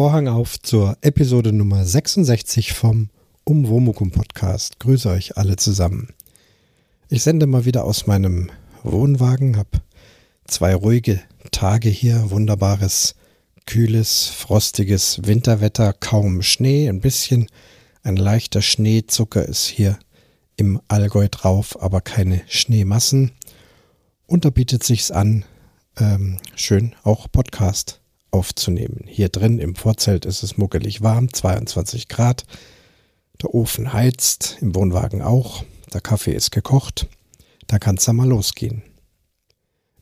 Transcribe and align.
Vorhang 0.00 0.28
auf 0.28 0.58
zur 0.58 0.96
Episode 1.02 1.52
Nummer 1.52 1.84
66 1.84 2.72
vom 2.72 3.10
Umwomukum 3.44 4.10
Podcast. 4.12 4.80
Grüße 4.80 5.10
euch 5.10 5.36
alle 5.36 5.56
zusammen. 5.56 6.08
Ich 7.10 7.22
sende 7.22 7.46
mal 7.46 7.66
wieder 7.66 7.84
aus 7.84 8.06
meinem 8.06 8.50
Wohnwagen, 8.82 9.58
habe 9.58 9.82
zwei 10.46 10.74
ruhige 10.74 11.20
Tage 11.50 11.90
hier, 11.90 12.30
wunderbares, 12.30 13.14
kühles, 13.66 14.28
frostiges 14.28 15.20
Winterwetter, 15.26 15.92
kaum 15.92 16.40
Schnee, 16.40 16.88
ein 16.88 17.02
bisschen 17.02 17.48
ein 18.02 18.16
leichter 18.16 18.62
Schneezucker 18.62 19.44
ist 19.44 19.66
hier 19.66 19.98
im 20.56 20.80
Allgäu 20.88 21.28
drauf, 21.30 21.76
aber 21.78 22.00
keine 22.00 22.40
Schneemassen. 22.48 23.32
Und 24.26 24.46
da 24.46 24.48
bietet 24.48 24.82
sich's 24.82 25.10
an, 25.10 25.44
ähm, 25.98 26.38
schön 26.56 26.94
auch 27.02 27.30
Podcast 27.30 27.99
aufzunehmen. 28.30 29.04
Hier 29.06 29.28
drin 29.28 29.58
im 29.58 29.74
Vorzelt 29.74 30.24
ist 30.24 30.42
es 30.42 30.56
muckelig 30.56 31.02
warm, 31.02 31.32
22 31.32 32.08
Grad. 32.08 32.44
Der 33.42 33.54
Ofen 33.54 33.92
heizt, 33.92 34.58
im 34.60 34.74
Wohnwagen 34.74 35.22
auch. 35.22 35.64
Der 35.92 36.00
Kaffee 36.00 36.34
ist 36.34 36.50
gekocht. 36.50 37.06
Da 37.66 37.78
kann 37.78 37.96
es 37.96 38.04
dann 38.04 38.16
mal 38.16 38.28
losgehen. 38.28 38.82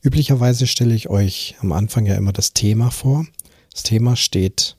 Üblicherweise 0.01 0.67
stelle 0.67 0.95
ich 0.95 1.09
euch 1.09 1.55
am 1.61 1.71
Anfang 1.71 2.05
ja 2.05 2.15
immer 2.15 2.33
das 2.33 2.53
Thema 2.53 2.89
vor. 2.89 3.25
Das 3.71 3.83
Thema 3.83 4.15
steht 4.15 4.75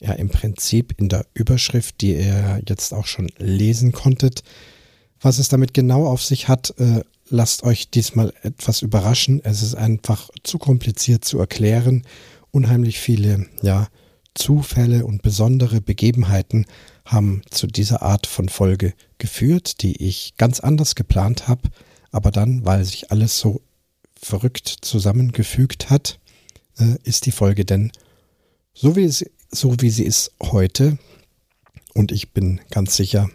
ja 0.00 0.12
im 0.12 0.28
Prinzip 0.28 0.94
in 0.98 1.08
der 1.08 1.26
Überschrift, 1.34 2.00
die 2.00 2.14
ihr 2.14 2.60
jetzt 2.68 2.92
auch 2.92 3.06
schon 3.06 3.30
lesen 3.38 3.92
konntet. 3.92 4.42
Was 5.20 5.38
es 5.38 5.48
damit 5.48 5.74
genau 5.74 6.06
auf 6.06 6.22
sich 6.22 6.48
hat, 6.48 6.74
äh, 6.78 7.02
lasst 7.28 7.62
euch 7.62 7.90
diesmal 7.90 8.32
etwas 8.42 8.82
überraschen. 8.82 9.40
Es 9.44 9.62
ist 9.62 9.74
einfach 9.74 10.30
zu 10.42 10.58
kompliziert 10.58 11.24
zu 11.24 11.38
erklären 11.38 12.04
unheimlich 12.50 12.98
viele, 12.98 13.46
ja, 13.62 13.88
Zufälle 14.34 15.04
und 15.06 15.22
besondere 15.22 15.80
Begebenheiten 15.80 16.66
haben 17.04 17.42
zu 17.50 17.66
dieser 17.66 18.02
Art 18.02 18.26
von 18.26 18.48
Folge 18.48 18.94
geführt, 19.18 19.82
die 19.82 19.96
ich 20.02 20.34
ganz 20.38 20.60
anders 20.60 20.94
geplant 20.94 21.48
habe, 21.48 21.68
aber 22.12 22.30
dann, 22.30 22.64
weil 22.64 22.84
sich 22.84 23.10
alles 23.10 23.38
so 23.38 23.60
verrückt 24.14 24.68
zusammengefügt 24.82 25.90
hat, 25.90 26.20
äh, 26.78 26.96
ist 27.02 27.26
die 27.26 27.32
Folge 27.32 27.64
denn 27.64 27.90
so 28.72 28.96
wie, 28.96 29.04
es, 29.04 29.24
so 29.50 29.74
wie 29.80 29.90
sie 29.90 30.04
ist 30.04 30.32
heute. 30.42 30.98
Und 31.94 32.12
ich 32.12 32.32
bin 32.32 32.60
ganz 32.70 32.96
sicher, 32.96 33.28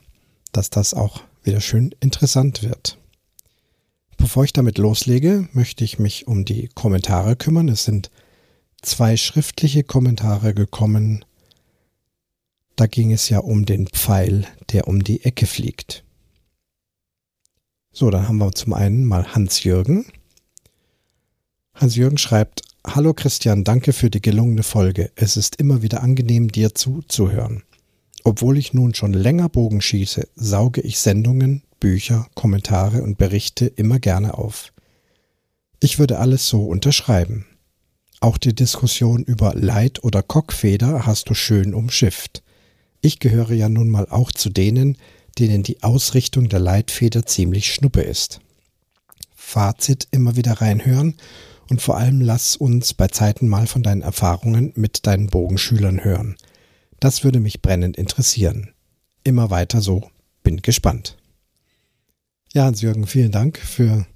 dass 0.51 0.69
das 0.69 0.93
auch 0.93 1.21
wieder 1.43 1.61
schön 1.61 1.93
interessant 1.99 2.63
wird. 2.63 2.97
Bevor 4.17 4.45
ich 4.45 4.53
damit 4.53 4.77
loslege, 4.77 5.49
möchte 5.51 5.83
ich 5.83 5.99
mich 5.99 6.27
um 6.27 6.45
die 6.45 6.69
Kommentare 6.69 7.35
kümmern. 7.35 7.67
Es 7.67 7.83
sind 7.83 8.09
zwei 8.81 9.17
schriftliche 9.17 9.83
Kommentare 9.83 10.53
gekommen. 10.53 11.25
Da 12.75 12.87
ging 12.87 13.11
es 13.11 13.29
ja 13.29 13.39
um 13.39 13.65
den 13.65 13.87
Pfeil, 13.87 14.47
der 14.71 14.87
um 14.87 15.03
die 15.03 15.23
Ecke 15.23 15.47
fliegt. 15.47 16.03
So, 17.91 18.09
dann 18.09 18.27
haben 18.27 18.37
wir 18.37 18.51
zum 18.51 18.73
einen 18.73 19.05
mal 19.05 19.33
Hans-Jürgen. 19.33 20.05
Hans-Jürgen 21.73 22.17
schreibt, 22.17 22.61
Hallo 22.85 23.13
Christian, 23.13 23.63
danke 23.63 23.93
für 23.93 24.09
die 24.09 24.21
gelungene 24.21 24.63
Folge. 24.63 25.11
Es 25.15 25.37
ist 25.37 25.55
immer 25.55 25.81
wieder 25.81 26.03
angenehm, 26.03 26.51
dir 26.51 26.75
zuzuhören. 26.75 27.63
Obwohl 28.23 28.57
ich 28.57 28.73
nun 28.73 28.93
schon 28.93 29.13
länger 29.13 29.49
Bogen 29.49 29.81
schieße, 29.81 30.27
sauge 30.35 30.81
ich 30.81 30.99
Sendungen, 30.99 31.63
Bücher, 31.79 32.27
Kommentare 32.35 33.01
und 33.01 33.17
Berichte 33.17 33.65
immer 33.65 33.99
gerne 33.99 34.37
auf. 34.37 34.73
Ich 35.79 35.99
würde 35.99 36.19
alles 36.19 36.47
so 36.47 36.65
unterschreiben. 36.65 37.45
Auch 38.25 38.39
die 38.39 38.55
Diskussion 38.55 39.21
über 39.21 39.53
Leit- 39.53 40.03
oder 40.03 40.23
Kockfeder 40.23 41.05
hast 41.05 41.29
du 41.29 41.35
schön 41.35 41.75
umschifft. 41.75 42.41
Ich 42.99 43.19
gehöre 43.19 43.51
ja 43.51 43.69
nun 43.69 43.87
mal 43.87 44.07
auch 44.09 44.31
zu 44.31 44.49
denen, 44.49 44.97
denen 45.37 45.61
die 45.61 45.83
Ausrichtung 45.83 46.49
der 46.49 46.57
Leitfeder 46.57 47.27
ziemlich 47.27 47.71
schnuppe 47.71 48.01
ist. 48.01 48.39
Fazit 49.35 50.07
immer 50.09 50.35
wieder 50.35 50.53
reinhören 50.53 51.17
und 51.69 51.83
vor 51.83 51.97
allem 51.97 52.19
lass 52.19 52.55
uns 52.55 52.95
bei 52.95 53.09
Zeiten 53.09 53.47
mal 53.47 53.67
von 53.67 53.83
deinen 53.83 54.01
Erfahrungen 54.01 54.73
mit 54.73 55.05
deinen 55.05 55.27
Bogenschülern 55.27 56.03
hören. 56.03 56.35
Das 56.99 57.23
würde 57.23 57.39
mich 57.39 57.61
brennend 57.61 57.95
interessieren. 57.95 58.73
Immer 59.23 59.51
weiter 59.51 59.81
so, 59.81 60.09
bin 60.41 60.63
gespannt. 60.63 61.15
Ja, 62.53 62.63
Hans-Jürgen, 62.63 63.05
vielen 63.05 63.31
Dank 63.31 63.59
für 63.59 64.07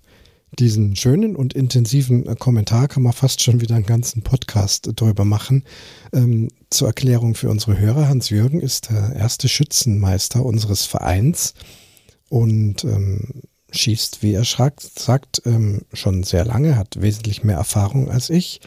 diesen 0.58 0.96
schönen 0.96 1.36
und 1.36 1.54
intensiven 1.54 2.26
äh, 2.26 2.36
Kommentar 2.36 2.88
kann 2.88 3.04
man 3.04 3.14
fast 3.14 3.44
schon 3.44 3.62
wieder 3.62 3.76
einen 3.76 3.86
ganzen 3.86 4.24
Podcast 4.24 4.90
drüber 4.96 5.26
machen. 5.26 5.64
Ähm, 6.14 6.50
zur 6.70 6.88
Erklärung 6.88 7.36
für 7.36 7.50
unsere 7.50 7.78
Hörer, 7.78 8.08
Hans-Jürgen 8.08 8.60
ist 8.62 8.90
der 8.90 9.16
erste 9.16 9.48
Schützenmeister 9.48 10.44
unseres 10.44 10.86
Vereins 10.86 11.54
und 12.30 12.84
ähm, 12.84 13.44
schießt, 13.72 14.24
wie 14.24 14.34
er 14.34 14.44
sagt, 14.46 15.42
ähm, 15.46 15.82
schon 15.94 16.24
sehr 16.24 16.46
lange, 16.46 16.76
hat 16.76 17.02
wesentlich 17.02 17.44
mehr 17.44 17.58
Erfahrung 17.58 18.10
als 18.10 18.30
ich. 18.30 18.62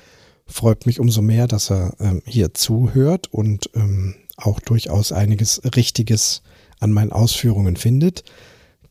Freut 0.46 0.86
mich 0.86 1.00
umso 1.00 1.22
mehr, 1.22 1.48
dass 1.48 1.70
er 1.70 1.94
ähm, 1.98 2.22
hier 2.26 2.54
zuhört 2.54 3.32
und 3.32 3.70
ähm, 3.74 4.14
auch 4.36 4.60
durchaus 4.60 5.12
einiges 5.12 5.62
Richtiges 5.76 6.42
an 6.78 6.92
meinen 6.92 7.12
Ausführungen 7.12 7.76
findet 7.76 8.24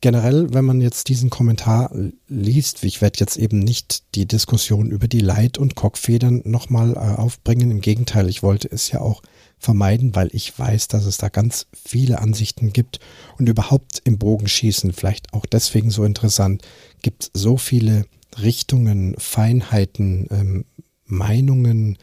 generell, 0.02 0.52
wenn 0.52 0.66
man 0.66 0.82
jetzt 0.82 1.08
diesen 1.08 1.30
Kommentar 1.30 1.90
liest, 2.28 2.84
ich 2.84 3.00
werde 3.00 3.20
jetzt 3.20 3.38
eben 3.38 3.60
nicht 3.60 4.14
die 4.14 4.26
Diskussion 4.26 4.90
über 4.90 5.08
die 5.08 5.20
Leit- 5.20 5.56
und 5.56 5.76
Kockfedern 5.76 6.42
nochmal 6.44 6.92
äh, 6.92 6.98
aufbringen. 6.98 7.70
Im 7.70 7.80
Gegenteil, 7.80 8.28
ich 8.28 8.42
wollte 8.42 8.68
es 8.70 8.90
ja 8.90 9.00
auch 9.00 9.22
vermeiden, 9.58 10.14
weil 10.14 10.28
ich 10.32 10.58
weiß, 10.58 10.88
dass 10.88 11.06
es 11.06 11.18
da 11.18 11.28
ganz 11.28 11.68
viele 11.72 12.18
Ansichten 12.18 12.72
gibt 12.72 12.98
und 13.38 13.48
überhaupt 13.48 14.02
im 14.04 14.18
Bogenschießen, 14.18 14.92
vielleicht 14.92 15.32
auch 15.32 15.46
deswegen 15.46 15.90
so 15.90 16.04
interessant, 16.04 16.62
gibt 17.00 17.30
so 17.32 17.56
viele 17.56 18.04
Richtungen, 18.42 19.14
Feinheiten, 19.18 20.26
ähm, 20.30 20.64
Meinungen. 21.04 21.96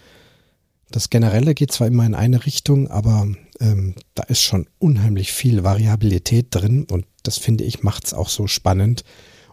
Das 0.90 1.10
Generelle 1.10 1.54
geht 1.54 1.72
zwar 1.74 1.88
immer 1.88 2.06
in 2.06 2.16
eine 2.16 2.46
Richtung, 2.46 2.88
aber 2.88 3.28
ähm, 3.60 3.96
da 4.16 4.24
ist 4.24 4.42
schon 4.42 4.68
unheimlich 4.80 5.32
viel 5.32 5.64
Variabilität 5.64 6.48
drin 6.52 6.86
und 6.90 7.06
das 7.24 7.38
finde 7.38 7.64
ich 7.64 7.84
macht 7.84 8.06
es 8.06 8.14
auch 8.14 8.30
so 8.30 8.48
spannend. 8.48 9.04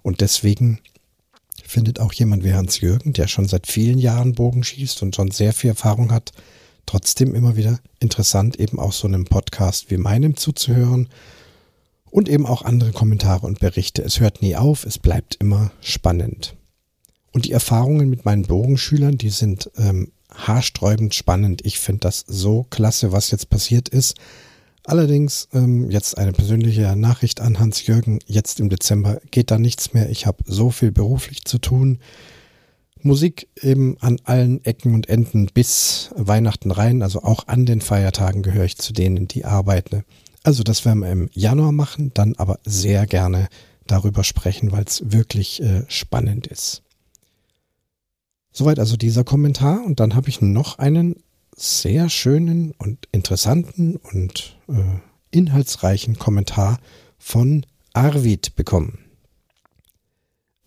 Und 0.02 0.20
deswegen 0.20 0.80
findet 1.64 2.00
auch 2.00 2.12
jemand 2.12 2.44
wie 2.44 2.54
Hans-Jürgen, 2.54 3.12
der 3.12 3.28
schon 3.28 3.48
seit 3.48 3.66
vielen 3.66 3.98
Jahren 3.98 4.34
Bogen 4.34 4.62
schießt 4.62 5.02
und 5.02 5.16
schon 5.16 5.30
sehr 5.30 5.52
viel 5.52 5.70
Erfahrung 5.70 6.12
hat, 6.12 6.32
trotzdem 6.86 7.34
immer 7.34 7.56
wieder 7.56 7.80
interessant, 7.98 8.58
eben 8.60 8.78
auch 8.78 8.92
so 8.92 9.08
einem 9.08 9.24
Podcast 9.24 9.90
wie 9.90 9.96
meinem 9.96 10.36
zuzuhören 10.36 11.08
und 12.10 12.28
eben 12.28 12.46
auch 12.46 12.62
andere 12.62 12.92
Kommentare 12.92 13.46
und 13.46 13.58
Berichte. 13.58 14.02
Es 14.02 14.20
hört 14.20 14.42
nie 14.42 14.56
auf, 14.56 14.84
es 14.86 14.98
bleibt 14.98 15.34
immer 15.36 15.72
spannend. 15.80 16.54
Und 17.32 17.44
die 17.44 17.52
Erfahrungen 17.52 18.08
mit 18.08 18.24
meinen 18.24 18.44
Bogenschülern, 18.44 19.18
die 19.18 19.30
sind 19.30 19.70
ähm, 19.76 20.12
haarsträubend 20.36 21.14
spannend. 21.14 21.64
Ich 21.64 21.78
finde 21.78 22.00
das 22.00 22.24
so 22.26 22.66
klasse, 22.70 23.12
was 23.12 23.30
jetzt 23.30 23.50
passiert 23.50 23.88
ist. 23.88 24.16
Allerdings 24.84 25.48
ähm, 25.52 25.90
jetzt 25.90 26.16
eine 26.16 26.32
persönliche 26.32 26.94
Nachricht 26.94 27.40
an 27.40 27.58
Hans-Jürgen. 27.58 28.20
Jetzt 28.26 28.60
im 28.60 28.68
Dezember 28.68 29.20
geht 29.32 29.50
da 29.50 29.58
nichts 29.58 29.94
mehr. 29.94 30.10
Ich 30.10 30.26
habe 30.26 30.44
so 30.46 30.70
viel 30.70 30.92
beruflich 30.92 31.44
zu 31.44 31.58
tun. 31.58 31.98
Musik 33.02 33.48
eben 33.60 33.96
an 34.00 34.18
allen 34.24 34.64
Ecken 34.64 34.94
und 34.94 35.08
Enden 35.08 35.46
bis 35.52 36.10
Weihnachten 36.14 36.70
rein. 36.70 37.02
Also 37.02 37.22
auch 37.22 37.48
an 37.48 37.66
den 37.66 37.80
Feiertagen 37.80 38.42
gehöre 38.42 38.64
ich 38.64 38.78
zu 38.78 38.92
denen, 38.92 39.26
die 39.26 39.44
arbeiten. 39.44 40.04
Also 40.44 40.62
das 40.62 40.84
werden 40.84 41.00
wir 41.00 41.10
im 41.10 41.28
Januar 41.32 41.72
machen, 41.72 42.12
dann 42.14 42.36
aber 42.36 42.60
sehr 42.64 43.06
gerne 43.06 43.48
darüber 43.88 44.22
sprechen, 44.22 44.70
weil 44.70 44.84
es 44.84 45.02
wirklich 45.10 45.60
äh, 45.62 45.82
spannend 45.88 46.46
ist. 46.46 46.82
Soweit 48.56 48.78
also 48.78 48.96
dieser 48.96 49.22
Kommentar. 49.22 49.84
Und 49.84 50.00
dann 50.00 50.14
habe 50.14 50.30
ich 50.30 50.40
noch 50.40 50.78
einen 50.78 51.16
sehr 51.54 52.08
schönen 52.08 52.72
und 52.78 53.06
interessanten 53.12 53.96
und 53.96 54.56
äh, 54.68 54.72
inhaltsreichen 55.30 56.18
Kommentar 56.18 56.78
von 57.18 57.66
Arvid 57.92 58.56
bekommen. 58.56 58.98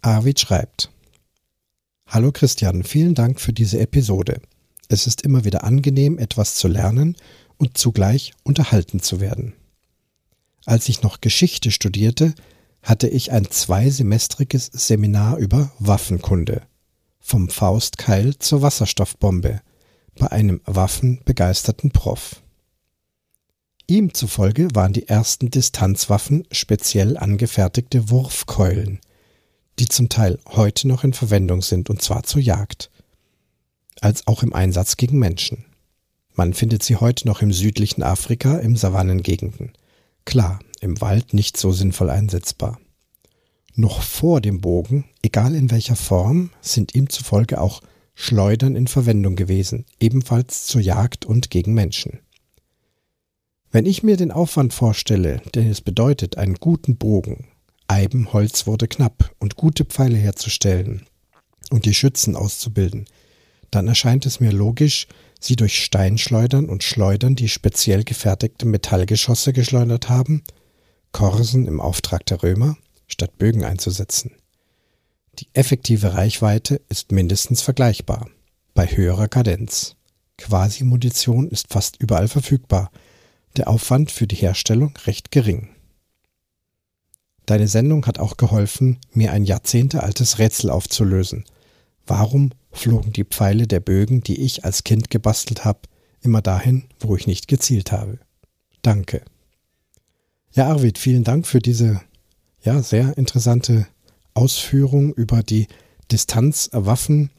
Arvid 0.04 0.40
schreibt, 0.40 0.92
Hallo 2.06 2.32
Christian, 2.32 2.84
vielen 2.84 3.16
Dank 3.16 3.40
für 3.40 3.54
diese 3.54 3.80
Episode. 3.80 4.40
Es 4.88 5.08
ist 5.08 5.24
immer 5.24 5.44
wieder 5.44 5.64
angenehm, 5.64 6.20
etwas 6.20 6.56
zu 6.56 6.68
lernen 6.68 7.18
und 7.58 7.76
zugleich 7.76 8.34
unterhalten 8.44 9.00
zu 9.00 9.20
werden. 9.20 9.54
Als 10.66 10.90
ich 10.90 11.02
noch 11.02 11.22
Geschichte 11.22 11.72
studierte, 11.72 12.36
hatte 12.84 13.08
ich 13.08 13.32
ein 13.32 13.50
zweisemestriges 13.50 14.68
Seminar 14.68 15.38
über 15.38 15.72
Waffenkunde 15.80 16.62
vom 17.30 17.48
Faustkeil 17.48 18.40
zur 18.40 18.64
Wasserstoffbombe 18.64 19.62
bei 20.18 20.32
einem 20.32 20.62
waffenbegeisterten 20.66 21.92
Prof. 21.92 22.42
Ihm 23.86 24.16
zufolge 24.16 24.68
waren 24.74 24.94
die 24.94 25.08
ersten 25.08 25.52
Distanzwaffen 25.52 26.48
speziell 26.52 27.18
angefertigte 27.18 28.10
Wurfkeulen, 28.10 29.00
die 29.78 29.88
zum 29.88 30.10
Teil 30.10 30.40
heute 30.48 30.88
noch 30.88 31.04
in 31.04 31.14
Verwendung 31.14 31.62
sind 31.62 31.92
und 31.92 32.02
zwar 32.02 32.24
zur 32.24 32.42
Jagd, 32.42 32.90
als 34.02 34.26
auch 34.26 34.42
im 34.42 34.54
Einsatz 34.54 34.98
gegen 34.98 35.20
Menschen. 35.20 35.66
Man 36.34 36.56
findet 36.56 36.82
sie 36.82 36.96
heute 36.96 37.28
noch 37.28 37.44
im 37.44 37.54
südlichen 37.54 38.02
Afrika, 38.02 38.58
im 38.58 38.76
Savannengegenden. 38.76 39.74
Klar, 40.26 40.60
im 40.82 41.00
Wald 41.00 41.36
nicht 41.36 41.58
so 41.58 41.72
sinnvoll 41.72 42.10
einsetzbar. 42.10 42.80
Noch 43.80 44.02
vor 44.02 44.42
dem 44.42 44.60
Bogen, 44.60 45.06
egal 45.22 45.56
in 45.56 45.72
welcher 45.72 45.96
Form, 45.96 46.50
sind 46.60 46.96
ihm 46.96 47.08
zufolge 47.08 47.62
auch 47.62 47.82
Schleudern 48.14 48.76
in 48.76 48.88
Verwendung 48.88 49.38
gewesen, 49.38 49.86
ebenfalls 50.02 50.66
zur 50.66 50.82
Jagd 50.82 51.26
und 51.26 51.50
gegen 51.50 51.74
Menschen. 51.74 52.20
Wenn 53.72 53.86
ich 53.86 54.04
mir 54.04 54.18
den 54.18 54.34
Aufwand 54.34 54.74
vorstelle, 54.74 55.42
den 55.56 55.70
es 55.70 55.80
bedeutet, 55.80 56.38
einen 56.38 56.56
guten 56.56 56.98
Bogen, 56.98 57.48
Eibenholz 57.88 58.68
wurde 58.68 58.90
knapp, 58.90 59.34
und 59.40 59.56
gute 59.56 59.86
Pfeile 59.86 60.18
herzustellen 60.18 61.06
und 61.70 61.86
die 61.86 61.94
Schützen 61.94 62.36
auszubilden, 62.36 63.06
dann 63.72 63.88
erscheint 63.88 64.26
es 64.26 64.42
mir 64.42 64.52
logisch, 64.52 65.08
sie 65.40 65.56
durch 65.56 65.82
Steinschleudern 65.82 66.68
und 66.68 66.84
Schleudern, 66.84 67.38
die 67.38 67.48
speziell 67.48 68.04
gefertigte 68.04 68.66
Metallgeschosse 68.66 69.54
geschleudert 69.54 70.10
haben, 70.10 70.44
Korsen 71.14 71.66
im 71.66 71.80
Auftrag 71.80 72.26
der 72.26 72.44
Römer, 72.44 72.76
statt 73.10 73.38
Bögen 73.38 73.66
einzusetzen. 73.66 74.32
Die 75.40 75.48
effektive 75.54 76.14
Reichweite 76.14 76.82
ist 76.90 77.12
mindestens 77.12 77.62
vergleichbar, 77.62 78.30
bei 78.74 78.88
höherer 78.88 79.28
Kadenz. 79.28 79.96
Quasi-Munition 80.38 81.50
ist 81.50 81.68
fast 81.72 81.98
überall 82.02 82.28
verfügbar, 82.28 82.92
der 83.58 83.68
Aufwand 83.68 84.12
für 84.12 84.28
die 84.28 84.36
Herstellung 84.36 84.96
recht 85.06 85.32
gering. 85.32 85.70
Deine 87.46 87.68
Sendung 87.68 88.06
hat 88.06 88.20
auch 88.20 88.38
geholfen, 88.38 89.00
mir 89.12 89.32
ein 89.32 89.44
jahrzehntealtes 89.44 90.40
Rätsel 90.40 90.70
aufzulösen. 90.70 91.46
Warum 92.06 92.52
flogen 92.72 93.12
die 93.12 93.24
Pfeile 93.24 93.66
der 93.66 93.80
Bögen, 93.80 94.22
die 94.22 94.40
ich 94.42 94.66
als 94.66 94.84
Kind 94.84 95.10
gebastelt 95.10 95.66
habe, 95.66 95.80
immer 96.22 96.42
dahin, 96.42 96.86
wo 97.00 97.16
ich 97.16 97.28
nicht 97.28 97.48
gezielt 97.48 97.92
habe? 97.92 98.20
Danke. 98.82 99.24
Ja, 100.54 100.68
Arvid, 100.68 100.98
vielen 100.98 101.24
Dank 101.24 101.48
für 101.48 101.60
diese 101.60 102.02
ja, 102.64 102.82
sehr 102.82 103.18
interessante 103.18 103.88
Ausführung 104.34 105.14
über 105.14 105.44
die 105.44 105.68
Distanzwaffen. 106.12 107.32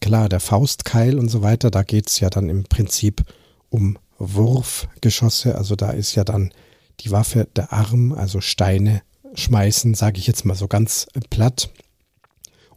Klar, 0.00 0.28
der 0.28 0.40
Faustkeil 0.40 1.18
und 1.18 1.28
so 1.28 1.42
weiter, 1.42 1.70
da 1.70 1.82
geht 1.82 2.08
es 2.08 2.20
ja 2.20 2.28
dann 2.28 2.48
im 2.48 2.64
Prinzip 2.64 3.22
um 3.70 3.98
Wurfgeschosse. 4.18 5.56
Also 5.56 5.76
da 5.76 5.90
ist 5.90 6.14
ja 6.14 6.24
dann 6.24 6.52
die 7.00 7.10
Waffe 7.10 7.48
der 7.56 7.72
Arm, 7.72 8.12
also 8.12 8.40
Steine 8.40 9.02
schmeißen, 9.34 9.94
sage 9.94 10.18
ich 10.18 10.26
jetzt 10.26 10.44
mal 10.44 10.54
so 10.54 10.68
ganz 10.68 11.06
platt. 11.30 11.70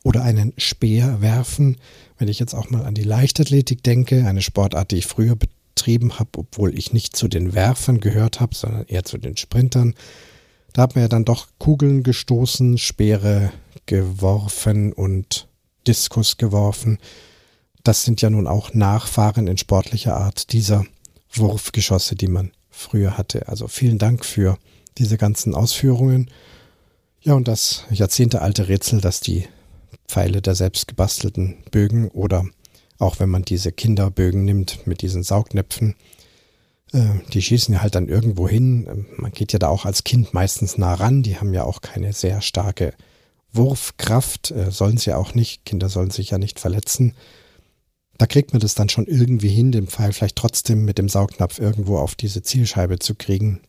Oder 0.04 0.24
einen 0.24 0.54
Speer 0.58 1.22
werfen. 1.22 1.78
Wenn 2.18 2.30
ich 2.30 2.40
jetzt 2.40 2.54
auch 2.54 2.70
mal 2.70 2.86
an 2.86 2.96
die 2.96 3.04
Leichtathletik 3.04 3.84
denke, 3.84 4.26
eine 4.26 4.42
Sportart, 4.42 4.92
die 4.92 4.98
ich 4.98 5.06
früher 5.06 5.36
betrieben 5.36 6.20
habe, 6.20 6.30
obwohl 6.38 6.78
ich 6.78 6.94
nicht 6.94 7.16
zu 7.16 7.28
den 7.28 7.54
Werfern 7.54 8.00
gehört 8.00 8.40
habe, 8.40 8.56
sondern 8.56 8.86
eher 8.86 9.04
zu 9.04 9.18
den 9.18 9.36
Sprintern. 9.36 9.96
Da 10.74 10.84
hat 10.84 10.96
man 10.96 11.04
ja 11.04 11.08
dann 11.08 11.26
doch 11.26 11.48
Kugeln 11.58 12.04
gestoßen, 12.04 12.78
Speere 12.78 13.52
geworfen 13.86 14.94
und 14.94 15.48
Diskus 15.88 16.38
geworfen. 16.38 17.00
Das 17.84 18.04
sind 18.04 18.22
ja 18.22 18.30
nun 18.30 18.48
auch 18.48 18.74
Nachfahren 18.74 19.48
in 19.48 19.58
sportlicher 19.58 20.16
Art 20.16 20.54
dieser 20.54 20.86
Wurfgeschosse, 21.32 22.16
die 22.16 22.28
man 22.28 22.52
früher 22.70 23.18
hatte. 23.18 23.48
Also 23.48 23.68
vielen 23.68 23.98
Dank 23.98 24.26
für 24.26 24.58
diese 24.98 25.18
ganzen 25.18 25.56
Ausführungen. 25.56 26.30
Ja, 27.22 27.34
und 27.34 27.48
das 27.48 27.86
jahrzehntealte 27.90 28.68
Rätsel, 28.68 29.02
dass 29.02 29.22
die 29.22 29.48
Pfeile 30.08 30.42
der 30.42 30.56
selbstgebastelten 30.56 31.58
Bögen 31.72 32.10
oder 32.10 32.46
auch 32.98 33.20
wenn 33.20 33.30
man 33.30 33.44
diese 33.44 33.72
Kinderbögen 33.72 34.44
nimmt 34.44 34.86
mit 34.86 35.02
diesen 35.02 35.24
Saugnäpfen, 35.24 35.96
die 36.92 37.42
schießen 37.42 37.74
ja 37.74 37.82
halt 37.82 37.96
dann 37.96 38.08
irgendwo 38.08 38.48
hin. 38.48 38.88
Ähm, 38.90 39.06
man 39.18 39.32
geht 39.32 39.54
ja 39.54 39.60
da 39.60 39.68
auch 39.68 39.86
als 39.86 40.04
Kind 40.04 40.34
meistens 40.34 40.78
nah 40.78 40.94
ran. 40.94 41.24
Die 41.24 41.38
haben 41.38 41.54
ja 41.54 41.64
auch 41.64 41.82
keine 41.82 42.14
sehr 42.14 42.42
starke 42.42 42.94
Wurfkraft, 43.52 44.52
äh, 44.52 44.72
sollen 44.72 44.98
sie 44.98 45.12
ja 45.12 45.18
auch 45.18 45.36
nicht. 45.36 45.66
Kinder 45.66 45.90
sollen 45.90 46.12
sich 46.12 46.32
ja 46.32 46.38
nicht 46.38 46.60
verletzen. 46.60 47.14
Da 48.18 48.26
kriegt 48.26 48.54
man 48.54 48.60
das 48.60 48.76
dann 48.76 48.90
schon 48.90 49.06
irgendwie 49.06 49.50
hin, 49.50 49.72
den 49.72 49.88
Pfeil 49.88 50.12
vielleicht 50.14 50.36
trotzdem 50.36 50.84
mit 50.84 50.98
dem 50.98 51.10
Saugnapf 51.10 51.60
irgendwo 51.60 51.98
auf 51.98 52.16
diese 52.16 52.42
Zielscheibe 52.42 53.00
zu 53.00 53.16
kriegen. 53.16 53.62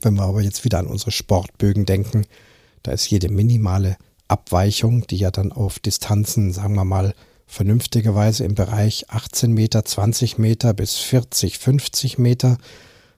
Wenn 0.00 0.14
wir 0.14 0.22
aber 0.22 0.42
jetzt 0.42 0.64
wieder 0.64 0.78
an 0.78 0.86
unsere 0.86 1.10
Sportbögen 1.10 1.84
denken, 1.84 2.26
da 2.82 2.92
ist 2.92 3.10
jede 3.10 3.28
minimale 3.28 3.96
Abweichung, 4.28 5.06
die 5.06 5.16
ja 5.16 5.30
dann 5.30 5.52
auf 5.52 5.78
Distanzen, 5.78 6.52
sagen 6.52 6.74
wir 6.74 6.84
mal, 6.84 7.14
vernünftigerweise 7.46 8.44
im 8.44 8.54
Bereich 8.54 9.10
18 9.10 9.52
Meter, 9.52 9.84
20 9.84 10.38
Meter 10.38 10.74
bis 10.74 10.96
40, 10.96 11.58
50 11.58 12.18
Meter. 12.18 12.58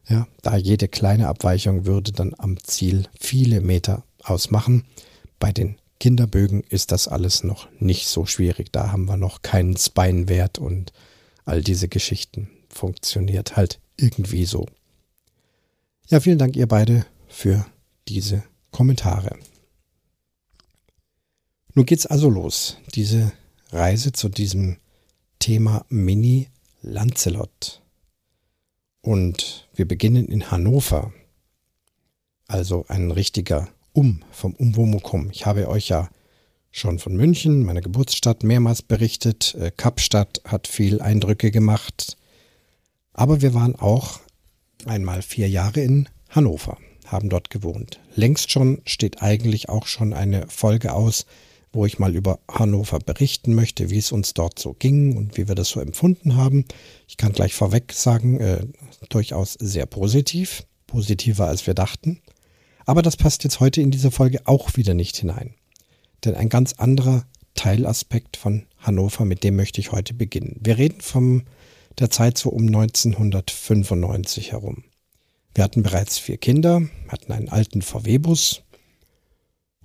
Ja, 0.09 0.27
da 0.43 0.57
jede 0.57 0.89
kleine 0.89 1.29
Abweichung 1.29 1.87
würde 1.87 2.13
dann 2.13 2.35
am 2.39 2.63
Ziel 2.63 3.09
viele 3.19 3.61
Meter 3.61 4.05
ausmachen. 4.23 4.85
Bei 5.39 5.53
den 5.53 5.77
Kinderbögen 6.01 6.63
ist 6.63 6.93
das 6.93 7.09
alles 7.09 7.43
noch 7.43 7.69
nicht 7.81 8.07
so 8.07 8.25
schwierig. 8.27 8.73
Da 8.73 8.93
haben 8.93 9.07
wir 9.07 9.17
noch 9.17 9.43
keinen 9.43 9.77
Spine-Wert 9.77 10.59
und 10.59 10.93
all 11.45 11.63
diese 11.63 11.89
Geschichten. 11.89 12.49
Funktioniert 12.69 13.57
halt 13.57 13.81
irgendwie 13.97 14.45
so. 14.45 14.67
Ja, 16.09 16.21
vielen 16.21 16.39
Dank 16.39 16.57
ihr 16.57 16.69
beide 16.69 17.05
für 17.27 17.67
diese 18.09 18.45
Kommentare. 18.71 19.37
Nun 21.75 21.87
geht's 21.87 22.07
also 22.07 22.31
los. 22.31 22.79
Diese 22.95 23.33
Reise 23.71 24.13
zu 24.13 24.29
diesem 24.29 24.79
Thema 25.39 25.85
Mini 25.89 26.49
Lancelot. 26.83 27.83
Und 29.03 29.69
wir 29.75 29.87
beginnen 29.87 30.27
in 30.27 30.51
Hannover. 30.51 31.13
Also 32.47 32.87
ein 32.89 33.11
richtiger 33.11 33.69
Um 33.93 34.23
vom 34.31 34.55
Umwomukum. 34.55 35.31
Ich 35.31 35.45
habe 35.45 35.69
euch 35.69 35.89
ja 35.89 36.09
schon 36.71 36.99
von 36.99 37.17
München, 37.17 37.65
meiner 37.65 37.81
Geburtsstadt, 37.81 38.43
mehrmals 38.43 38.83
berichtet. 38.83 39.55
Äh, 39.55 39.71
Kapstadt 39.77 40.41
hat 40.45 40.67
viel 40.67 41.01
Eindrücke 41.01 41.51
gemacht. 41.51 42.17
Aber 43.13 43.43
wir 43.43 43.53
waren 43.53 43.75
auch 43.77 44.21
einmal 44.87 45.23
vier 45.23 45.49
Jahre 45.49 45.81
in 45.81 46.09
Hannover, 46.31 46.79
haben 47.07 47.29
dort 47.29 47.51
gewohnt. 47.51 48.01
Längst 48.15 48.51
schon 48.51 48.81
steht 48.85 49.23
eigentlich 49.23 49.69
auch 49.69 49.87
schon 49.87 50.13
eine 50.13 50.47
Folge 50.49 50.93
aus, 50.93 51.27
wo 51.73 51.87
ich 51.87 51.99
mal 51.99 52.15
über 52.15 52.39
Hannover 52.51 52.99
berichten 52.99 53.55
möchte, 53.55 53.91
wie 53.91 53.99
es 53.99 54.13
uns 54.13 54.35
dort 54.35 54.59
so 54.59 54.75
ging 54.75 55.17
und 55.17 55.37
wie 55.37 55.49
wir 55.49 55.55
das 55.55 55.69
so 55.69 55.81
empfunden 55.81 56.37
haben. 56.37 56.65
Ich 57.07 57.17
kann 57.17 57.33
gleich 57.33 57.55
vorweg 57.55 57.93
sagen, 57.93 58.41
äh, 58.41 58.67
durchaus 59.09 59.55
sehr 59.55 59.87
positiv, 59.87 60.65
positiver 60.87 61.47
als 61.47 61.67
wir 61.67 61.75
dachten. 61.75 62.21
Aber 62.87 63.03
das 63.03 63.17
passt 63.17 63.45
jetzt 63.45 63.61
heute 63.61 63.83
in 63.83 63.91
diese 63.91 64.11
Folge 64.11 64.47
auch 64.47 64.77
wieder 64.77 64.95
nicht 64.95 65.17
hinein. 65.17 65.55
Denn 66.25 66.35
ein 66.35 66.49
ganz 66.49 66.75
anderer 66.75 67.27
Teilaspekt 67.55 68.37
von 68.37 68.67
Hannover, 68.79 69.25
mit 69.25 69.45
dem 69.45 69.57
möchte 69.57 69.81
ich 69.81 69.93
heute 69.93 70.15
beginnen. 70.15 70.57
Wir 70.61 70.79
reden 70.79 71.01
von 71.01 71.45
der 71.99 72.11
Zeit 72.11 72.39
so 72.39 72.51
um 72.51 72.67
1995 72.67 74.53
herum. 74.53 74.85
Wir 75.55 75.65
hatten 75.65 75.83
bereits 75.83 76.19
vier 76.19 76.37
Kinder, 76.37 76.83
hatten 77.09 77.33
einen 77.33 77.49
alten 77.49 77.83
VW-Bus, 77.83 78.63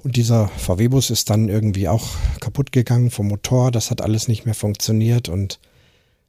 und 0.04 0.18
dieser 0.18 0.50
VW-Bus 0.50 1.10
ist 1.10 1.30
dann 1.30 1.48
irgendwie 1.48 1.88
auch 1.88 2.10
kaputt 2.42 2.72
gegangen 2.72 3.10
vom 3.10 3.28
Motor. 3.28 3.72
Das 3.72 3.90
hat 3.90 4.02
alles 4.02 4.28
nicht 4.28 4.46
mehr 4.46 4.54
funktioniert 4.54 5.30
und 5.30 5.60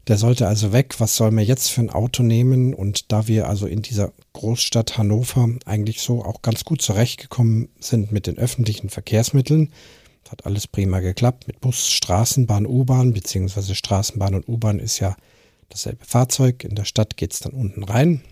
der 0.07 0.17
sollte 0.17 0.47
also 0.47 0.73
weg. 0.73 0.95
Was 0.99 1.17
soll 1.17 1.31
man 1.31 1.45
jetzt 1.45 1.69
für 1.71 1.81
ein 1.81 1.91
Auto 1.91 2.23
nehmen? 2.23 2.73
Und 2.73 3.11
da 3.11 3.27
wir 3.27 3.49
also 3.49 3.67
in 3.67 3.83
dieser 3.83 4.13
Großstadt 4.33 4.97
Hannover 4.97 5.49
eigentlich 5.65 6.03
so 6.03 6.25
auch 6.25 6.43
ganz 6.43 6.65
gut 6.65 6.83
zurechtgekommen 6.83 7.69
sind 7.81 8.13
mit 8.13 8.27
den 8.27 8.39
öffentlichen 8.39 8.91
Verkehrsmitteln, 8.91 9.73
hat 10.31 10.47
alles 10.47 10.67
prima 10.67 11.01
geklappt 11.01 11.47
mit 11.47 11.61
Bus, 11.61 11.91
Straßenbahn, 11.91 12.67
U-Bahn, 12.67 13.13
beziehungsweise 13.13 13.75
Straßenbahn 13.75 14.35
und 14.35 14.49
U-Bahn 14.49 14.79
ist 14.79 14.99
ja 14.99 15.17
dasselbe 15.69 16.05
Fahrzeug. 16.05 16.65
In 16.65 16.75
der 16.75 16.85
Stadt 16.85 17.17
geht's 17.17 17.41
dann 17.41 17.53
unten 17.53 17.83
rein. 17.83 18.23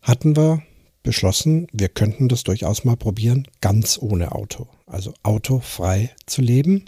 Hatten 0.00 0.36
wir 0.36 0.62
beschlossen, 1.02 1.66
wir 1.72 1.88
könnten 1.88 2.28
das 2.28 2.44
durchaus 2.44 2.84
mal 2.84 2.96
probieren, 2.96 3.48
ganz 3.60 3.98
ohne 4.00 4.32
Auto. 4.32 4.68
Also 4.86 5.12
autofrei 5.22 6.10
zu 6.26 6.42
leben. 6.42 6.84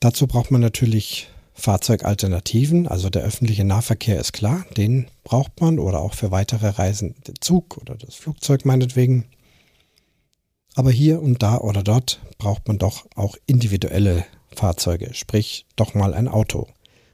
Dazu 0.00 0.26
braucht 0.26 0.50
man 0.50 0.60
natürlich 0.60 1.28
Fahrzeugalternativen. 1.54 2.88
Also 2.88 3.10
der 3.10 3.22
öffentliche 3.22 3.64
Nahverkehr 3.64 4.18
ist 4.18 4.32
klar, 4.32 4.64
den 4.76 5.06
braucht 5.24 5.60
man 5.60 5.78
oder 5.78 6.00
auch 6.00 6.14
für 6.14 6.30
weitere 6.30 6.68
Reisen 6.68 7.14
den 7.26 7.36
Zug 7.40 7.78
oder 7.78 7.94
das 7.94 8.14
Flugzeug 8.14 8.64
meinetwegen. 8.64 9.26
Aber 10.74 10.90
hier 10.90 11.20
und 11.20 11.42
da 11.42 11.58
oder 11.58 11.82
dort 11.82 12.20
braucht 12.38 12.66
man 12.66 12.78
doch 12.78 13.06
auch 13.14 13.36
individuelle 13.46 14.24
Fahrzeuge, 14.54 15.14
sprich 15.14 15.66
doch 15.76 15.94
mal 15.94 16.14
ein 16.14 16.28
Auto. 16.28 16.66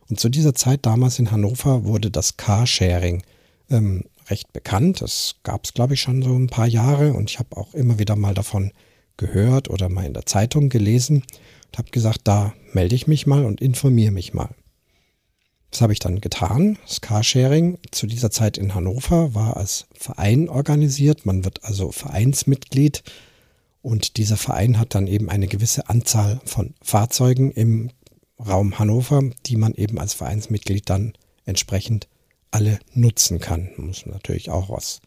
Und 0.09 0.19
zu 0.19 0.29
dieser 0.29 0.55
Zeit 0.55 0.87
damals 0.87 1.19
in 1.19 1.31
Hannover 1.31 1.85
wurde 1.85 2.11
das 2.11 2.37
Carsharing 2.37 3.23
ähm, 3.69 4.05
recht 4.31 4.53
bekannt. 4.53 5.01
Das 5.01 5.37
gab 5.43 5.65
es, 5.65 5.75
glaube 5.75 5.95
ich, 5.95 6.01
schon 6.01 6.23
so 6.23 6.35
ein 6.35 6.49
paar 6.49 6.67
Jahre 6.67 7.13
und 7.13 7.31
ich 7.31 7.39
habe 7.39 7.57
auch 7.57 7.75
immer 7.75 7.99
wieder 7.99 8.17
mal 8.17 8.35
davon 8.35 8.73
gehört 9.17 9.69
oder 9.69 9.89
mal 9.89 10.07
in 10.07 10.15
der 10.15 10.27
Zeitung 10.27 10.69
gelesen 10.69 11.25
und 11.67 11.79
habe 11.79 11.91
gesagt, 11.91 12.21
da 12.25 12.55
melde 12.73 12.95
ich 12.95 13.07
mich 13.07 13.27
mal 13.27 13.45
und 13.45 13.61
informiere 13.61 14.13
mich 14.13 14.35
mal. 14.35 14.51
Das 15.71 15.83
habe 15.83 15.93
ich 15.93 15.99
dann 15.99 16.21
getan. 16.21 16.79
Das 16.87 17.01
Carsharing 17.01 17.79
zu 17.91 18.07
dieser 18.07 18.31
Zeit 18.31 18.57
in 18.57 18.75
Hannover 18.75 19.35
war 19.35 19.57
als 19.57 19.87
Verein 19.93 20.49
organisiert. 20.49 21.27
Man 21.27 21.45
wird 21.45 21.65
also 21.65 21.93
Vereinsmitglied 21.93 23.03
und 23.83 24.17
dieser 24.17 24.37
Verein 24.37 24.79
hat 24.79 24.95
dann 24.95 25.07
eben 25.07 25.29
eine 25.29 25.47
gewisse 25.47 25.89
Anzahl 25.89 26.41
von 26.45 26.75
Fahrzeugen 26.83 27.51
im 27.51 27.91
Raum 28.39 28.79
Hannover, 28.79 29.23
die 29.47 29.57
man 29.57 29.75
eben 29.75 29.99
als 29.99 30.15
Vereinsmitglied 30.15 30.89
dann 30.89 31.13
entsprechend 31.45 32.09
alle 32.51 32.79
nutzen 32.95 33.41
kann. 33.41 33.71
Man 33.77 33.89
muss 33.89 34.07
natürlich 34.07 34.51
auch 34.51 34.71
was 34.71 35.01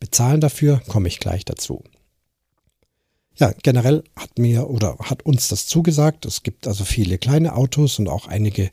bezahlen 0.00 0.40
dafür, 0.40 0.80
komme 0.88 1.08
ich 1.08 1.18
gleich 1.18 1.44
dazu. 1.44 1.82
Ja, 3.38 3.52
generell 3.62 4.02
hat 4.16 4.38
mir 4.38 4.70
oder 4.70 4.96
hat 4.98 5.22
uns 5.24 5.48
das 5.48 5.66
zugesagt. 5.66 6.24
Es 6.24 6.42
gibt 6.42 6.66
also 6.66 6.84
viele 6.84 7.18
kleine 7.18 7.54
Autos 7.54 7.98
und 7.98 8.08
auch 8.08 8.26
einige 8.26 8.70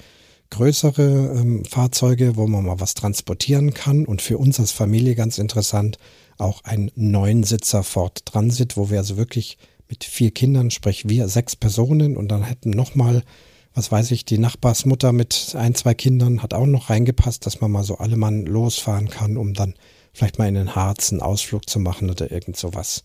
größere 0.52 1.36
ähm, 1.36 1.66
Fahrzeuge, 1.66 2.38
wo 2.38 2.48
man 2.48 2.64
mal 2.64 2.80
was 2.80 2.94
transportieren 2.94 3.74
kann. 3.74 4.06
Und 4.06 4.22
für 4.22 4.38
uns 4.38 4.60
als 4.60 4.72
Familie 4.72 5.16
ganz 5.16 5.38
interessant 5.38 5.98
auch 6.38 6.64
ein 6.64 6.92
Neunsitzer 6.96 7.84
Ford 7.84 8.26
Transit, 8.26 8.78
wo 8.78 8.90
wir 8.90 9.00
also 9.00 9.18
wirklich 9.18 9.58
mit 9.90 10.04
vier 10.04 10.32
Kindern, 10.32 10.72
sprich 10.72 11.10
wir 11.10 11.28
sechs 11.28 11.56
Personen 11.56 12.16
und 12.16 12.30
dann 12.30 12.44
hätten 12.44 12.70
nochmal, 12.70 13.24
was 13.74 13.92
weiß 13.92 14.12
ich, 14.12 14.26
die 14.26 14.38
Nachbarsmutter 14.38 15.12
mit 15.12 15.56
ein, 15.58 15.74
zwei 15.76 15.94
Kindern 15.94 16.44
hat 16.44 16.54
auch 16.54 16.66
noch 16.66 16.90
reingepasst, 16.90 17.46
dass 17.46 17.62
man 17.62 17.72
mal 17.72 17.84
so 17.84 17.98
alle 17.98 18.18
Mann 18.18 18.46
losfahren 18.46 19.10
kann, 19.10 19.38
um 19.38 19.54
dann 19.54 19.74
vielleicht 20.14 20.38
mal 20.38 20.48
in 20.48 20.54
den 20.54 20.76
Harz 20.76 21.12
einen 21.12 21.22
Ausflug 21.22 21.68
zu 21.68 21.80
machen 21.80 22.10
oder 22.10 22.32
irgend 22.32 22.56
sowas. 22.56 23.04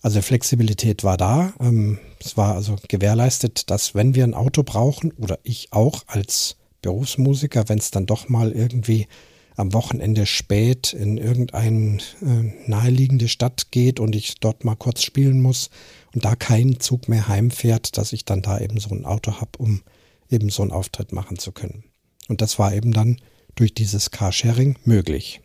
Also 0.00 0.22
Flexibilität 0.22 1.04
war 1.04 1.16
da. 1.16 1.52
Ähm, 1.60 1.98
es 2.20 2.36
war 2.36 2.54
also 2.54 2.76
gewährleistet, 2.88 3.70
dass 3.70 3.94
wenn 3.94 4.14
wir 4.14 4.24
ein 4.24 4.34
Auto 4.34 4.62
brauchen 4.62 5.12
oder 5.12 5.38
ich 5.42 5.72
auch 5.72 6.04
als 6.06 6.56
Berufsmusiker, 6.80 7.68
wenn 7.68 7.78
es 7.78 7.90
dann 7.90 8.06
doch 8.06 8.28
mal 8.28 8.52
irgendwie 8.52 9.08
am 9.56 9.72
Wochenende 9.72 10.26
spät 10.26 10.92
in 10.92 11.16
irgendeine 11.16 11.98
äh, 12.22 12.52
naheliegende 12.66 13.28
Stadt 13.28 13.70
geht 13.70 14.00
und 14.00 14.14
ich 14.14 14.38
dort 14.38 14.64
mal 14.64 14.76
kurz 14.76 15.02
spielen 15.02 15.40
muss 15.40 15.70
und 16.16 16.24
da 16.24 16.34
kein 16.34 16.80
Zug 16.80 17.10
mehr 17.10 17.28
heimfährt, 17.28 17.98
dass 17.98 18.14
ich 18.14 18.24
dann 18.24 18.40
da 18.40 18.58
eben 18.58 18.80
so 18.80 18.88
ein 18.88 19.04
Auto 19.04 19.34
habe, 19.34 19.50
um 19.58 19.82
eben 20.30 20.48
so 20.48 20.62
einen 20.62 20.72
Auftritt 20.72 21.12
machen 21.12 21.38
zu 21.38 21.52
können. 21.52 21.84
Und 22.26 22.40
das 22.40 22.58
war 22.58 22.72
eben 22.72 22.94
dann 22.94 23.20
durch 23.54 23.74
dieses 23.74 24.10
Carsharing 24.10 24.78
möglich. 24.84 25.42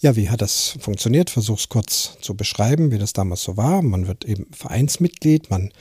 Ja, 0.00 0.16
wie 0.16 0.30
hat 0.30 0.40
das 0.40 0.78
funktioniert? 0.80 1.28
Versuch's 1.28 1.68
kurz 1.68 2.16
zu 2.22 2.38
beschreiben, 2.38 2.90
wie 2.90 2.96
das 2.96 3.12
damals 3.12 3.42
so 3.42 3.58
war. 3.58 3.82
Man 3.82 4.06
wird 4.06 4.24
eben 4.24 4.46
Vereinsmitglied, 4.52 5.50
man 5.50 5.72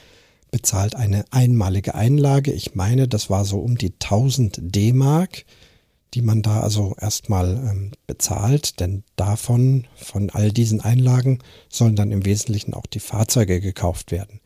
bezahlt 0.51 0.98
eine 0.98 1.24
einmalige 1.31 1.95
Einlage. 1.95 2.51
Ich 2.51 2.75
meine, 2.75 3.07
das 3.07 3.29
war 3.29 3.45
so 3.45 3.60
um 3.60 3.77
die 3.77 3.93
1000 3.93 4.57
D-Mark, 4.60 5.45
die 6.15 6.22
man 6.22 6.41
da 6.41 6.62
also 6.62 6.95
erstmal 7.00 7.57
ähm, 7.69 7.91
bezahlt, 8.07 8.79
denn 8.79 9.03
davon, 9.17 9.86
von 9.98 10.29
all 10.29 10.50
diesen 10.51 10.79
Einlagen, 10.79 11.39
sollen 11.69 11.98
dann 11.98 12.12
im 12.12 12.25
Wesentlichen 12.25 12.74
auch 12.74 12.86
die 12.86 13.01
Fahrzeuge 13.01 13.60
gekauft 13.60 14.12
werden. 14.12 14.39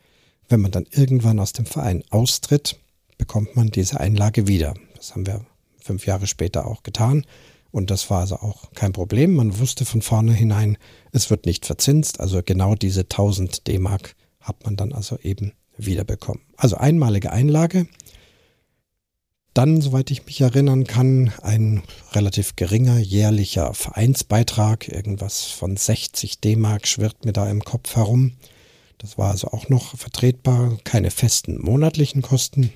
Wenn 0.50 0.62
man 0.62 0.72
dann 0.72 0.88
irgendwann 0.90 1.40
aus 1.40 1.54
dem 1.54 1.68
Verein 1.68 2.04
austritt, 2.10 2.80
bekommt 3.20 3.56
man 3.56 3.70
diese 3.70 4.00
Einlage 4.00 4.48
wieder. 4.48 4.74
Das 4.96 5.14
haben 5.14 5.28
wir 5.28 5.46
fünf 5.80 6.08
Jahre 6.08 6.26
später 6.26 6.66
auch 6.66 6.82
getan. 6.82 7.26
Und 7.72 7.92
das 7.92 8.10
war 8.10 8.22
also 8.22 8.38
auch 8.38 8.72
kein 8.74 8.94
Problem. 8.94 9.36
Man 9.36 9.60
wusste 9.60 9.86
von 9.86 10.02
vornherein, 10.02 10.76
es 11.12 11.30
wird 11.30 11.46
nicht 11.46 11.68
verzinst. 11.68 12.20
Also 12.20 12.42
genau 12.44 12.74
diese 12.74 13.02
1000 13.02 13.68
D-Mark 13.68 14.16
hat 14.40 14.66
man 14.66 14.76
dann 14.76 14.92
also 14.92 15.20
eben 15.22 15.54
wiederbekommen. 15.78 16.42
Also 16.58 16.78
einmalige 16.78 17.32
Einlage. 17.32 17.86
Dann, 19.54 19.82
soweit 19.82 20.12
ich 20.12 20.26
mich 20.26 20.42
erinnern 20.42 20.86
kann, 20.86 21.34
ein 21.42 21.82
relativ 22.12 22.56
geringer 22.56 23.00
jährlicher 23.00 23.74
Vereinsbeitrag. 23.74 24.88
Irgendwas 24.88 25.46
von 25.46 25.76
60 25.76 26.40
D-Mark 26.40 26.88
schwirrt 26.88 27.26
mir 27.26 27.34
da 27.34 27.50
im 27.50 27.64
Kopf 27.64 27.96
herum. 27.96 28.34
Das 29.00 29.18
war 29.18 29.32
also 29.32 29.48
auch 29.48 29.70
noch 29.70 29.98
vertretbar. 29.98 30.78
Keine 30.84 31.10
festen 31.10 31.60
monatlichen 31.60 32.22
Kosten. 32.22 32.72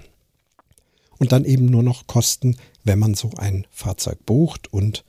Und 1.19 1.31
dann 1.31 1.45
eben 1.45 1.67
nur 1.67 1.83
noch 1.83 2.07
Kosten, 2.07 2.57
wenn 2.83 2.99
man 2.99 3.13
so 3.13 3.31
ein 3.37 3.67
Fahrzeug 3.69 4.25
bucht 4.25 4.73
und 4.73 5.03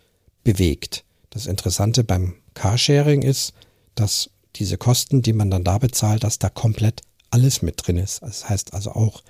bewegt. 0.45 1.05
Das 1.31 1.47
Interessante 1.47 2.05
beim 2.05 2.35
Carsharing 2.53 3.23
ist, 3.23 3.55
dass 3.95 4.31
diese 4.57 4.77
Kosten, 4.77 5.23
die 5.23 5.33
man 5.33 5.51
dann 5.51 5.65
da 5.65 5.79
bezahlt, 5.79 6.23
dass 6.23 6.39
da 6.39 6.49
komplett 6.49 7.03
alles 7.31 7.63
mit 7.63 7.85
drin 7.85 7.97
ist. 7.97 8.23
Das 8.23 8.49
heißt 8.49 8.75
also 8.75 8.93
auch 8.93 9.23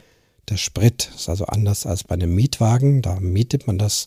der 0.48 0.56
Sprit 0.56 1.10
ist 1.14 1.28
also 1.28 1.46
anders 1.46 1.86
als 1.86 2.04
bei 2.04 2.14
einem 2.14 2.34
Mietwagen. 2.34 3.02
Da 3.02 3.20
mietet 3.20 3.66
man 3.66 3.78
das 3.78 4.06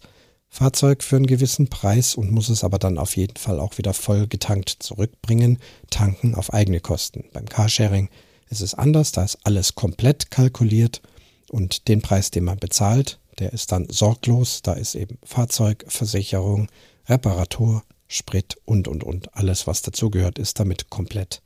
Fahrzeug 0.49 1.03
für 1.03 1.17
einen 1.17 1.27
gewissen 1.27 1.67
Preis 1.67 2.15
und 2.15 2.31
muss 2.31 2.49
es 2.49 2.63
aber 2.63 2.79
dann 2.79 2.97
auf 2.97 3.17
jeden 3.17 3.37
Fall 3.37 3.59
auch 3.59 3.77
wieder 3.77 3.93
voll 3.93 4.27
getankt 4.27 4.77
zurückbringen, 4.79 5.59
tanken 5.89 6.35
auf 6.35 6.53
eigene 6.53 6.79
Kosten. 6.79 7.25
Beim 7.33 7.45
Carsharing 7.45 8.09
ist 8.49 8.61
es 8.61 8.73
anders, 8.73 9.11
da 9.11 9.23
ist 9.23 9.39
alles 9.43 9.75
komplett 9.75 10.31
kalkuliert 10.31 11.01
und 11.49 11.87
den 11.87 12.01
Preis, 12.01 12.31
den 12.31 12.45
man 12.45 12.57
bezahlt, 12.57 13.19
der 13.39 13.53
ist 13.53 13.71
dann 13.71 13.87
sorglos. 13.89 14.61
Da 14.61 14.73
ist 14.73 14.95
eben 14.95 15.17
Fahrzeug, 15.23 15.85
Versicherung, 15.87 16.69
Reparatur, 17.07 17.83
Sprit 18.07 18.57
und, 18.65 18.87
und, 18.87 19.03
und. 19.03 19.35
Alles, 19.35 19.67
was 19.67 19.81
dazugehört, 19.81 20.39
ist 20.39 20.59
damit 20.59 20.89
komplett 20.89 21.41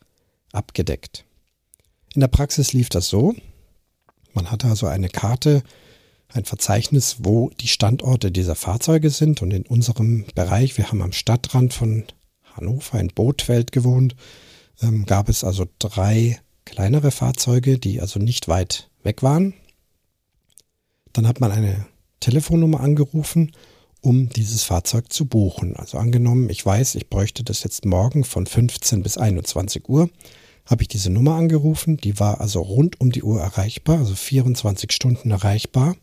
abgedeckt. 0.52 1.24
In 2.14 2.20
der 2.20 2.28
Praxis 2.28 2.72
lief 2.72 2.88
das 2.88 3.08
so. 3.08 3.34
Man 4.34 4.50
hatte 4.50 4.68
also 4.68 4.86
eine 4.86 5.08
Karte, 5.08 5.62
ein 6.28 6.44
Verzeichnis, 6.44 7.16
wo 7.20 7.50
die 7.60 7.68
Standorte 7.68 8.30
dieser 8.30 8.54
Fahrzeuge 8.54 9.10
sind. 9.10 9.42
Und 9.42 9.50
in 9.52 9.66
unserem 9.66 10.24
Bereich, 10.34 10.76
wir 10.78 10.88
haben 10.88 11.02
am 11.02 11.12
Stadtrand 11.12 11.74
von 11.74 12.04
Hannover 12.54 12.98
in 13.00 13.08
Bootfeld 13.08 13.72
gewohnt, 13.72 14.14
ähm, 14.82 15.06
gab 15.06 15.28
es 15.28 15.44
also 15.44 15.66
drei 15.78 16.40
kleinere 16.64 17.10
Fahrzeuge, 17.10 17.78
die 17.78 18.00
also 18.00 18.18
nicht 18.18 18.48
weit 18.48 18.90
weg 19.02 19.22
waren. 19.22 19.54
Dann 21.12 21.26
hat 21.26 21.40
man 21.40 21.50
eine 21.50 21.86
Telefonnummer 22.20 22.80
angerufen, 22.80 23.52
um 24.00 24.28
dieses 24.30 24.62
Fahrzeug 24.64 25.12
zu 25.12 25.26
buchen. 25.26 25.76
Also 25.76 25.98
angenommen, 25.98 26.50
ich 26.50 26.64
weiß, 26.64 26.94
ich 26.94 27.08
bräuchte 27.08 27.44
das 27.44 27.62
jetzt 27.62 27.84
morgen 27.84 28.24
von 28.24 28.46
15 28.46 29.02
bis 29.02 29.18
21 29.18 29.88
Uhr, 29.88 30.08
habe 30.66 30.82
ich 30.82 30.88
diese 30.88 31.10
Nummer 31.10 31.34
angerufen. 31.34 31.96
Die 31.96 32.18
war 32.18 32.40
also 32.40 32.60
rund 32.60 33.00
um 33.00 33.12
die 33.12 33.22
Uhr 33.22 33.40
erreichbar, 33.40 33.98
also 33.98 34.14
24 34.14 34.92
Stunden 34.92 35.30
erreichbar. 35.30 35.96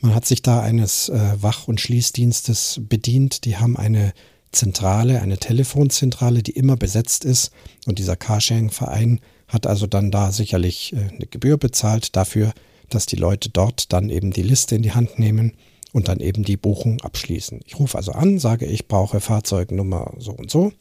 Man 0.00 0.14
hat 0.14 0.26
sich 0.26 0.42
da 0.42 0.60
eines 0.60 1.08
äh, 1.08 1.36
Wach- 1.40 1.68
und 1.68 1.80
Schließdienstes 1.80 2.80
bedient. 2.88 3.44
Die 3.44 3.58
haben 3.58 3.76
eine 3.76 4.12
Zentrale, 4.52 5.20
eine 5.20 5.38
Telefonzentrale, 5.38 6.42
die 6.42 6.52
immer 6.52 6.76
besetzt 6.76 7.24
ist. 7.24 7.52
Und 7.86 7.98
dieser 7.98 8.16
Carsharing-Verein 8.16 9.20
hat 9.48 9.66
also 9.66 9.86
dann 9.86 10.10
da 10.10 10.32
sicherlich 10.32 10.92
äh, 10.92 11.08
eine 11.14 11.26
Gebühr 11.26 11.58
bezahlt 11.58 12.16
dafür, 12.16 12.52
dass 12.88 13.06
die 13.06 13.16
Leute 13.16 13.50
dort 13.50 13.92
dann 13.92 14.10
eben 14.10 14.32
die 14.32 14.42
Liste 14.42 14.74
in 14.74 14.82
die 14.82 14.92
Hand 14.92 15.18
nehmen 15.18 15.52
und 15.92 16.08
dann 16.08 16.20
eben 16.20 16.44
die 16.44 16.56
Buchung 16.56 17.00
abschließen. 17.00 17.60
Ich 17.66 17.78
rufe 17.78 17.96
also 17.96 18.12
an, 18.12 18.38
sage, 18.38 18.66
ich 18.66 18.88
brauche 18.88 19.20
Fahrzeugnummer 19.20 20.14
so 20.18 20.32
und 20.32 20.50
so, 20.50 20.72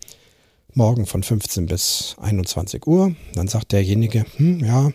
morgen 0.73 1.05
von 1.05 1.23
15 1.23 1.65
bis 1.65 2.15
21 2.19 2.85
Uhr. 2.87 3.15
Dann 3.33 3.47
sagt 3.47 3.71
derjenige, 3.71 4.25
hm, 4.37 4.63
ja, 4.63 4.91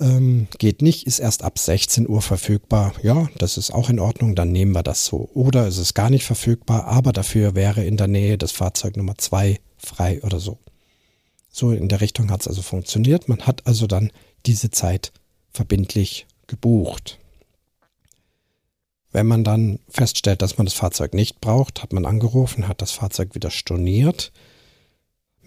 ähm, 0.00 0.48
geht 0.58 0.82
nicht, 0.82 1.06
ist 1.06 1.18
erst 1.18 1.42
ab 1.42 1.58
16 1.58 2.08
Uhr 2.08 2.22
verfügbar. 2.22 2.92
Ja, 3.02 3.28
das 3.38 3.56
ist 3.56 3.72
auch 3.72 3.90
in 3.90 3.98
Ordnung, 3.98 4.34
dann 4.34 4.52
nehmen 4.52 4.72
wir 4.72 4.82
das 4.82 5.04
so. 5.04 5.28
Oder 5.34 5.66
es 5.66 5.78
ist 5.78 5.94
gar 5.94 6.10
nicht 6.10 6.24
verfügbar, 6.24 6.84
aber 6.84 7.12
dafür 7.12 7.54
wäre 7.54 7.84
in 7.84 7.96
der 7.96 8.08
Nähe 8.08 8.38
das 8.38 8.52
Fahrzeug 8.52 8.96
Nummer 8.96 9.16
2 9.16 9.58
frei 9.76 10.22
oder 10.22 10.40
so. 10.40 10.58
So 11.50 11.72
in 11.72 11.88
der 11.88 12.00
Richtung 12.00 12.30
hat 12.30 12.42
es 12.42 12.48
also 12.48 12.62
funktioniert. 12.62 13.28
Man 13.28 13.42
hat 13.42 13.66
also 13.66 13.86
dann 13.86 14.12
diese 14.46 14.70
Zeit 14.70 15.12
verbindlich 15.52 16.26
gebucht. 16.46 17.18
Wenn 19.10 19.26
man 19.26 19.42
dann 19.42 19.80
feststellt, 19.88 20.42
dass 20.42 20.58
man 20.58 20.66
das 20.66 20.74
Fahrzeug 20.74 21.14
nicht 21.14 21.40
braucht, 21.40 21.82
hat 21.82 21.92
man 21.92 22.04
angerufen, 22.04 22.68
hat 22.68 22.82
das 22.82 22.92
Fahrzeug 22.92 23.34
wieder 23.34 23.50
storniert, 23.50 24.32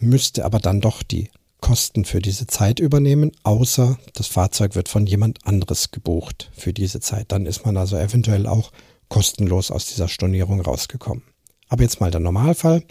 müsste 0.01 0.45
aber 0.45 0.59
dann 0.59 0.81
doch 0.81 1.03
die 1.03 1.29
Kosten 1.61 2.05
für 2.05 2.19
diese 2.19 2.47
Zeit 2.47 2.79
übernehmen, 2.79 3.31
außer 3.43 3.97
das 4.13 4.27
Fahrzeug 4.27 4.75
wird 4.75 4.89
von 4.89 5.05
jemand 5.05 5.45
anderes 5.45 5.91
gebucht 5.91 6.49
für 6.53 6.73
diese 6.73 6.99
Zeit. 6.99 7.31
Dann 7.31 7.45
ist 7.45 7.65
man 7.65 7.77
also 7.77 7.97
eventuell 7.97 8.47
auch 8.47 8.71
kostenlos 9.09 9.69
aus 9.69 9.85
dieser 9.85 10.07
Stornierung 10.07 10.59
rausgekommen. 10.59 11.23
Aber 11.69 11.83
jetzt 11.83 12.01
mal 12.01 12.11
der 12.11 12.19
Normalfall. 12.19 12.83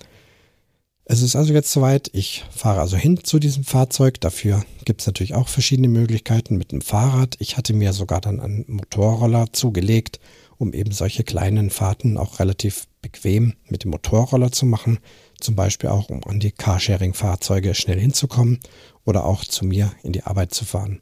Es 1.05 1.23
ist 1.23 1.35
also 1.35 1.53
jetzt 1.53 1.73
soweit. 1.73 2.09
Ich 2.13 2.45
fahre 2.51 2.81
also 2.81 2.97
hin 2.97 3.19
zu 3.25 3.41
diesem 3.41 3.65
Fahrzeug. 3.65 4.21
Dafür 4.21 4.65
gibt 4.85 5.01
es 5.01 5.07
natürlich 5.09 5.35
auch 5.35 5.49
verschiedene 5.49 5.89
Möglichkeiten 5.89 6.57
mit 6.57 6.71
dem 6.71 6.81
Fahrrad. 6.81 7.35
Ich 7.41 7.57
hatte 7.57 7.73
mir 7.73 7.93
sogar 7.93 8.21
dann 8.21 8.39
einen 8.39 8.65
Motorroller 8.69 9.53
zugelegt, 9.53 10.21
um 10.57 10.73
eben 10.73 10.93
solche 10.93 11.25
kleinen 11.25 11.71
Fahrten 11.71 12.17
auch 12.17 12.39
relativ 12.39 12.87
bequem 13.03 13.55
mit 13.69 13.83
dem 13.83 13.91
Motorroller 13.91 14.53
zu 14.53 14.67
machen. 14.67 15.01
Zum 15.41 15.57
Beispiel 15.57 15.91
auch, 15.91 16.11
um 16.11 16.23
an 16.25 16.41
die 16.41 16.53
Carsharing-Fahrzeuge 16.53 17.75
schnell 17.75 17.99
hinzukommen 17.99 18.61
oder 19.05 19.25
auch 19.25 19.45
zu 19.45 19.65
mir 19.65 19.93
in 20.03 20.13
die 20.13 20.25
Arbeit 20.25 20.55
zu 20.55 20.65
fahren. 20.65 21.01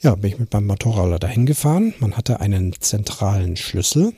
Ja, 0.00 0.14
bin 0.14 0.30
ich 0.32 0.38
mit 0.38 0.52
meinem 0.52 0.66
Motorroller 0.66 1.18
dahin 1.18 1.46
gefahren. 1.46 1.94
Man 1.98 2.16
hatte 2.16 2.40
einen 2.40 2.78
zentralen 2.78 3.56
Schlüssel. 3.56 4.12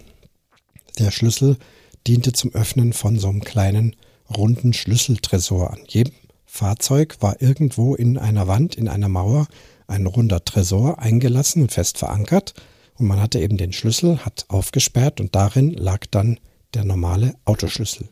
Der 0.99 1.11
Schlüssel 1.11 1.59
diente 2.07 2.33
zum 2.33 2.53
Öffnen 2.55 2.93
von 2.93 3.19
so 3.19 3.29
einem 3.29 3.43
kleinen 3.43 3.95
runden 4.35 4.73
Schlüsseltresor. 4.73 5.71
An 5.71 5.81
jedem 5.87 6.15
Fahrzeug 6.45 7.19
war 7.21 7.41
irgendwo 7.41 7.95
in 7.95 8.19
einer 8.19 8.49
Wand, 8.49 8.75
in 8.75 8.89
einer 8.89 9.09
Mauer, 9.09 9.47
ein 9.87 10.07
runder 10.07 10.45
Tresor 10.45 10.99
eingelassen 10.99 11.63
und 11.63 11.73
fest 11.73 11.99
verankert. 11.99 12.55
Und 12.99 13.07
man 13.07 13.21
hatte 13.21 13.39
eben 13.39 13.57
den 13.57 13.73
Schlüssel, 13.73 14.25
hat 14.25 14.47
aufgesperrt 14.49 15.21
und 15.21 15.35
darin 15.35 15.73
lag 15.73 16.07
dann 16.11 16.41
der 16.75 16.85
normale 16.85 17.35
Autoschlüssel. 17.45 18.09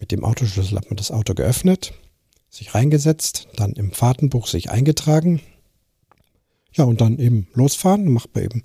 Mit 0.00 0.12
dem 0.12 0.24
Autoschlüssel 0.24 0.78
hat 0.78 0.90
man 0.90 0.96
das 0.96 1.10
Auto 1.10 1.34
geöffnet, 1.34 1.92
sich 2.48 2.74
reingesetzt, 2.74 3.48
dann 3.54 3.74
im 3.74 3.92
Fahrtenbuch 3.92 4.46
sich 4.46 4.70
eingetragen. 4.70 5.40
Ja, 6.72 6.84
und 6.84 7.00
dann 7.00 7.18
eben 7.18 7.46
losfahren, 7.52 8.10
macht 8.10 8.34
man 8.34 8.44
eben 8.44 8.62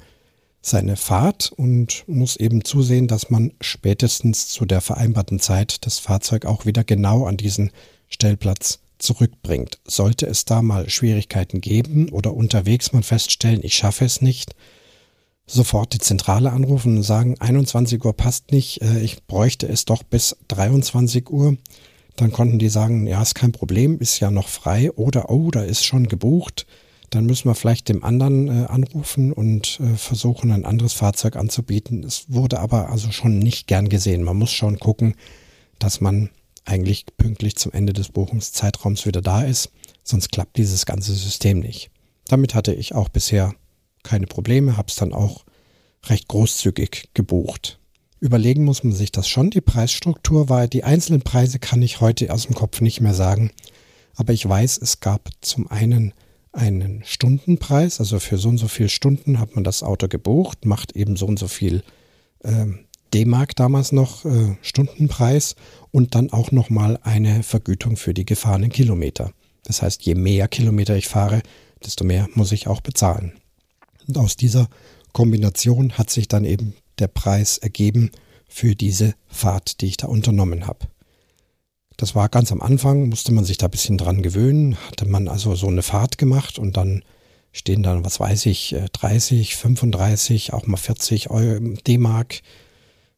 seine 0.61 0.95
Fahrt 0.95 1.51
und 1.51 2.03
muss 2.07 2.37
eben 2.37 2.63
zusehen, 2.63 3.07
dass 3.07 3.29
man 3.29 3.51
spätestens 3.61 4.47
zu 4.47 4.65
der 4.65 4.81
vereinbarten 4.81 5.39
Zeit 5.39 5.85
das 5.85 5.99
Fahrzeug 5.99 6.45
auch 6.45 6.65
wieder 6.65 6.83
genau 6.83 7.25
an 7.25 7.37
diesen 7.37 7.71
Stellplatz 8.07 8.79
zurückbringt. 8.97 9.79
Sollte 9.85 10.25
es 10.25 10.45
da 10.45 10.61
mal 10.61 10.89
Schwierigkeiten 10.89 11.61
geben 11.61 12.09
oder 12.09 12.33
unterwegs 12.33 12.93
man 12.93 13.03
feststellen, 13.03 13.59
ich 13.61 13.75
schaffe 13.75 14.05
es 14.05 14.21
nicht, 14.21 14.55
sofort 15.47 15.93
die 15.93 15.99
Zentrale 15.99 16.51
anrufen 16.51 16.97
und 16.97 17.03
sagen, 17.03 17.35
21 17.39 18.03
Uhr 18.03 18.13
passt 18.13 18.51
nicht, 18.51 18.81
äh, 18.81 18.99
ich 18.99 19.23
bräuchte 19.25 19.67
es 19.67 19.85
doch 19.85 20.03
bis 20.03 20.35
23 20.47 21.29
Uhr. 21.29 21.57
Dann 22.15 22.31
konnten 22.31 22.59
die 22.59 22.69
sagen, 22.69 23.07
ja, 23.07 23.21
ist 23.21 23.35
kein 23.35 23.51
Problem, 23.51 23.99
ist 23.99 24.19
ja 24.19 24.31
noch 24.31 24.47
frei 24.47 24.91
oder 24.91 25.29
oh, 25.29 25.51
da 25.51 25.61
ist 25.61 25.85
schon 25.85 26.07
gebucht. 26.07 26.65
Dann 27.09 27.25
müssen 27.25 27.49
wir 27.49 27.55
vielleicht 27.55 27.89
dem 27.89 28.03
anderen 28.03 28.47
äh, 28.47 28.65
anrufen 28.65 29.31
und 29.31 29.79
äh, 29.79 29.95
versuchen, 29.95 30.51
ein 30.51 30.65
anderes 30.65 30.93
Fahrzeug 30.93 31.35
anzubieten. 31.35 32.03
Es 32.03 32.25
wurde 32.29 32.59
aber 32.59 32.89
also 32.89 33.11
schon 33.11 33.39
nicht 33.39 33.67
gern 33.67 33.89
gesehen. 33.89 34.23
Man 34.23 34.37
muss 34.37 34.51
schon 34.51 34.79
gucken, 34.79 35.15
dass 35.77 36.01
man 36.01 36.29
eigentlich 36.63 37.05
pünktlich 37.17 37.55
zum 37.57 37.71
Ende 37.73 37.93
des 37.93 38.09
Buchungszeitraums 38.09 39.05
wieder 39.05 39.21
da 39.21 39.43
ist, 39.43 39.69
sonst 40.03 40.31
klappt 40.31 40.57
dieses 40.57 40.85
ganze 40.85 41.13
System 41.13 41.59
nicht. 41.59 41.91
Damit 42.27 42.55
hatte 42.55 42.73
ich 42.73 42.95
auch 42.95 43.09
bisher 43.09 43.53
keine 44.05 44.27
Probleme, 44.27 44.77
habe 44.77 44.87
es 44.87 44.95
dann 44.95 45.13
auch 45.13 45.45
recht 46.05 46.27
großzügig 46.27 47.09
gebucht. 47.13 47.79
Überlegen 48.19 48.63
muss 48.63 48.83
man 48.83 48.93
sich 48.93 49.11
das 49.11 49.27
schon, 49.27 49.49
die 49.49 49.61
Preisstruktur, 49.61 50.49
weil 50.49 50.67
die 50.67 50.83
einzelnen 50.83 51.21
Preise 51.21 51.59
kann 51.59 51.81
ich 51.81 52.01
heute 52.01 52.31
aus 52.33 52.45
dem 52.45 52.55
Kopf 52.55 52.81
nicht 52.81 53.01
mehr 53.01 53.13
sagen. 53.13 53.51
Aber 54.15 54.33
ich 54.33 54.47
weiß, 54.47 54.77
es 54.77 54.99
gab 54.99 55.29
zum 55.41 55.69
einen 55.69 56.13
einen 56.53 57.03
Stundenpreis, 57.03 57.99
also 57.99 58.19
für 58.19 58.37
so 58.37 58.49
und 58.49 58.57
so 58.57 58.67
viele 58.67 58.89
Stunden 58.89 59.39
hat 59.39 59.55
man 59.55 59.63
das 59.63 59.83
Auto 59.83 60.07
gebucht, 60.07 60.65
macht 60.65 60.93
eben 60.93 61.17
so 61.17 61.25
und 61.25 61.37
so 61.37 61.49
viel 61.49 61.83
äh, 62.43 62.65
D-Mark 63.13 63.55
damals 63.55 63.91
noch 63.91 64.25
äh, 64.25 64.55
Stundenpreis 64.61 65.55
und 65.91 66.15
dann 66.15 66.31
auch 66.31 66.51
nochmal 66.51 66.97
eine 67.03 67.43
Vergütung 67.43 67.97
für 67.97 68.13
die 68.13 68.25
gefahrenen 68.25 68.71
Kilometer. 68.71 69.31
Das 69.63 69.81
heißt, 69.81 70.03
je 70.03 70.15
mehr 70.15 70.47
Kilometer 70.47 70.95
ich 70.95 71.07
fahre, 71.07 71.41
desto 71.83 72.05
mehr 72.05 72.27
muss 72.33 72.51
ich 72.51 72.67
auch 72.67 72.81
bezahlen. 72.81 73.33
Und 74.07 74.17
aus 74.17 74.35
dieser 74.35 74.67
Kombination 75.13 75.97
hat 75.97 76.09
sich 76.09 76.27
dann 76.27 76.45
eben 76.45 76.75
der 76.99 77.07
Preis 77.07 77.57
ergeben 77.57 78.11
für 78.47 78.75
diese 78.75 79.15
Fahrt, 79.27 79.81
die 79.81 79.87
ich 79.87 79.97
da 79.97 80.07
unternommen 80.07 80.67
habe. 80.67 80.87
Das 81.97 82.15
war 82.15 82.29
ganz 82.29 82.51
am 82.51 82.61
Anfang, 82.61 83.09
musste 83.09 83.31
man 83.31 83.45
sich 83.45 83.57
da 83.57 83.67
ein 83.67 83.71
bisschen 83.71 83.97
dran 83.97 84.21
gewöhnen, 84.21 84.75
hatte 84.87 85.05
man 85.05 85.27
also 85.27 85.55
so 85.55 85.67
eine 85.67 85.81
Fahrt 85.81 86.17
gemacht 86.17 86.59
und 86.59 86.75
dann 86.75 87.03
stehen 87.53 87.83
dann, 87.83 88.03
was 88.03 88.19
weiß 88.19 88.47
ich, 88.47 88.75
30, 88.91 89.55
35, 89.55 90.51
auch 90.51 90.67
mal 90.67 90.75
40 90.75 91.29
D-Mark 91.87 92.41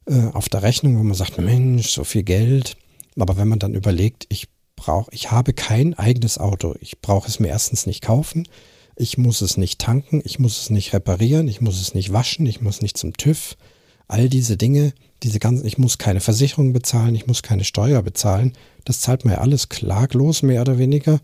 äh, 0.05 0.25
auf 0.33 0.47
der 0.47 0.61
Rechnung, 0.61 0.97
wo 0.99 1.03
man 1.03 1.15
sagt, 1.15 1.39
Mensch, 1.39 1.89
so 1.89 2.03
viel 2.03 2.23
Geld. 2.23 2.77
Aber 3.17 3.37
wenn 3.37 3.47
man 3.47 3.57
dann 3.57 3.73
überlegt, 3.73 4.27
ich 4.29 4.47
brauche, 4.75 5.09
ich 5.11 5.31
habe 5.31 5.53
kein 5.53 5.95
eigenes 5.95 6.37
Auto, 6.37 6.75
ich 6.79 7.01
brauche 7.01 7.27
es 7.27 7.39
mir 7.39 7.47
erstens 7.47 7.87
nicht 7.87 8.03
kaufen, 8.03 8.47
ich 8.97 9.17
muss 9.17 9.41
es 9.41 9.57
nicht 9.57 9.79
tanken, 9.79 10.21
ich 10.25 10.39
muss 10.39 10.59
es 10.59 10.69
nicht 10.69 10.93
reparieren, 10.93 11.47
ich 11.47 11.61
muss 11.61 11.79
es 11.79 11.93
nicht 11.93 12.11
waschen, 12.13 12.45
ich 12.45 12.61
muss 12.61 12.81
nicht 12.81 12.97
zum 12.97 13.13
TÜV. 13.13 13.55
All 14.07 14.29
diese 14.29 14.57
Dinge, 14.57 14.93
diese 15.23 15.39
ganzen, 15.39 15.65
ich 15.65 15.77
muss 15.77 15.97
keine 15.97 16.19
Versicherung 16.19 16.73
bezahlen, 16.73 17.13
ich 17.15 17.27
muss 17.27 17.43
keine 17.43 17.63
Steuer 17.63 18.01
bezahlen. 18.01 18.53
Das 18.85 19.01
zahlt 19.01 19.25
man 19.25 19.35
ja 19.35 19.41
alles 19.41 19.69
klaglos, 19.69 20.43
mehr 20.43 20.61
oder 20.61 20.77
weniger. 20.77 21.19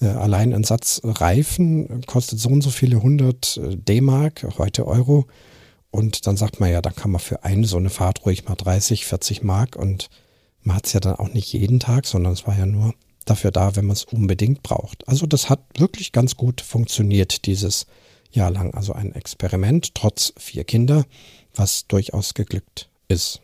Äh, 0.00 0.08
allein 0.08 0.52
ein 0.52 0.64
Satz 0.64 1.00
Reifen 1.02 2.04
kostet 2.06 2.38
so 2.38 2.50
und 2.50 2.62
so 2.62 2.70
viele 2.70 3.02
hundert 3.02 3.56
äh, 3.56 3.76
D-Mark, 3.76 4.46
heute 4.58 4.86
Euro. 4.86 5.26
Und 5.90 6.26
dann 6.26 6.36
sagt 6.36 6.60
man 6.60 6.70
ja, 6.70 6.82
dann 6.82 6.94
kann 6.94 7.10
man 7.10 7.20
für 7.20 7.44
eine 7.44 7.66
so 7.66 7.78
eine 7.78 7.90
Fahrt 7.90 8.26
ruhig 8.26 8.46
mal 8.46 8.54
30, 8.54 9.06
40 9.06 9.42
Mark 9.42 9.76
und 9.76 10.08
man 10.62 10.76
hat 10.76 10.86
es 10.86 10.92
ja 10.92 11.00
dann 11.00 11.16
auch 11.16 11.32
nicht 11.32 11.52
jeden 11.52 11.80
Tag, 11.80 12.06
sondern 12.06 12.34
es 12.34 12.46
war 12.46 12.58
ja 12.58 12.66
nur 12.66 12.92
dafür 13.26 13.50
da, 13.50 13.76
wenn 13.76 13.84
man 13.84 13.96
es 13.96 14.04
unbedingt 14.04 14.62
braucht. 14.62 15.06
Also 15.06 15.26
das 15.26 15.50
hat 15.50 15.60
wirklich 15.78 16.12
ganz 16.12 16.36
gut 16.36 16.60
funktioniert 16.62 17.44
dieses 17.46 17.86
Jahr 18.30 18.50
lang. 18.50 18.72
Also 18.74 18.92
ein 18.92 19.14
Experiment 19.14 19.94
trotz 19.94 20.32
vier 20.38 20.64
Kinder, 20.64 21.04
was 21.54 21.86
durchaus 21.86 22.34
geglückt 22.34 22.88
ist. 23.08 23.40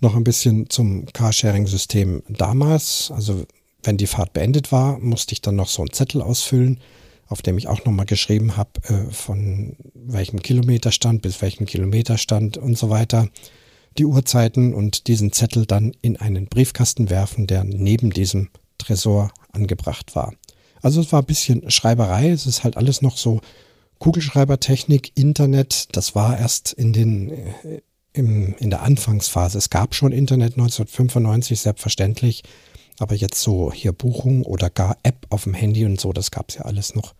Noch 0.00 0.16
ein 0.16 0.24
bisschen 0.24 0.68
zum 0.68 1.06
Carsharing-System 1.06 2.22
damals. 2.28 3.10
Also 3.14 3.46
wenn 3.82 3.96
die 3.96 4.06
Fahrt 4.06 4.32
beendet 4.32 4.72
war, 4.72 4.98
musste 4.98 5.32
ich 5.32 5.40
dann 5.40 5.56
noch 5.56 5.68
so 5.68 5.82
einen 5.82 5.92
Zettel 5.92 6.20
ausfüllen, 6.20 6.80
auf 7.26 7.42
dem 7.42 7.56
ich 7.56 7.68
auch 7.68 7.84
nochmal 7.84 8.06
geschrieben 8.06 8.56
habe, 8.56 8.70
äh, 8.84 9.12
von 9.12 9.76
welchem 9.94 10.42
Kilometerstand 10.42 11.22
bis 11.22 11.40
welchem 11.40 11.66
Kilometerstand 11.66 12.58
und 12.58 12.76
so 12.76 12.90
weiter 12.90 13.28
die 13.98 14.04
Uhrzeiten 14.04 14.74
und 14.74 15.06
diesen 15.06 15.32
Zettel 15.32 15.66
dann 15.66 15.92
in 16.02 16.16
einen 16.16 16.46
Briefkasten 16.46 17.10
werfen, 17.10 17.46
der 17.46 17.64
neben 17.64 18.10
diesem 18.10 18.50
Tresor 18.78 19.30
angebracht 19.52 20.16
war. 20.16 20.34
Also 20.82 21.00
es 21.00 21.12
war 21.12 21.22
ein 21.22 21.26
bisschen 21.26 21.70
Schreiberei, 21.70 22.30
es 22.30 22.46
ist 22.46 22.64
halt 22.64 22.76
alles 22.76 23.02
noch 23.02 23.16
so 23.16 23.40
Kugelschreibertechnik, 23.98 25.12
Internet, 25.16 25.96
das 25.96 26.14
war 26.14 26.38
erst 26.38 26.72
in 26.72 26.92
den 26.92 27.30
äh, 27.30 27.80
im, 28.12 28.54
in 28.58 28.70
der 28.70 28.82
Anfangsphase. 28.82 29.58
Es 29.58 29.70
gab 29.70 29.94
schon 29.94 30.12
Internet 30.12 30.52
1995, 30.52 31.60
selbstverständlich, 31.60 32.44
aber 32.98 33.14
jetzt 33.14 33.40
so 33.40 33.72
hier 33.72 33.92
Buchung 33.92 34.44
oder 34.44 34.70
gar 34.70 34.96
App 35.02 35.26
auf 35.30 35.44
dem 35.44 35.54
Handy 35.54 35.84
und 35.84 36.00
so, 36.00 36.12
das 36.12 36.30
gab 36.30 36.48
es 36.48 36.56
ja 36.56 36.62
alles 36.62 36.94
noch 36.94 37.14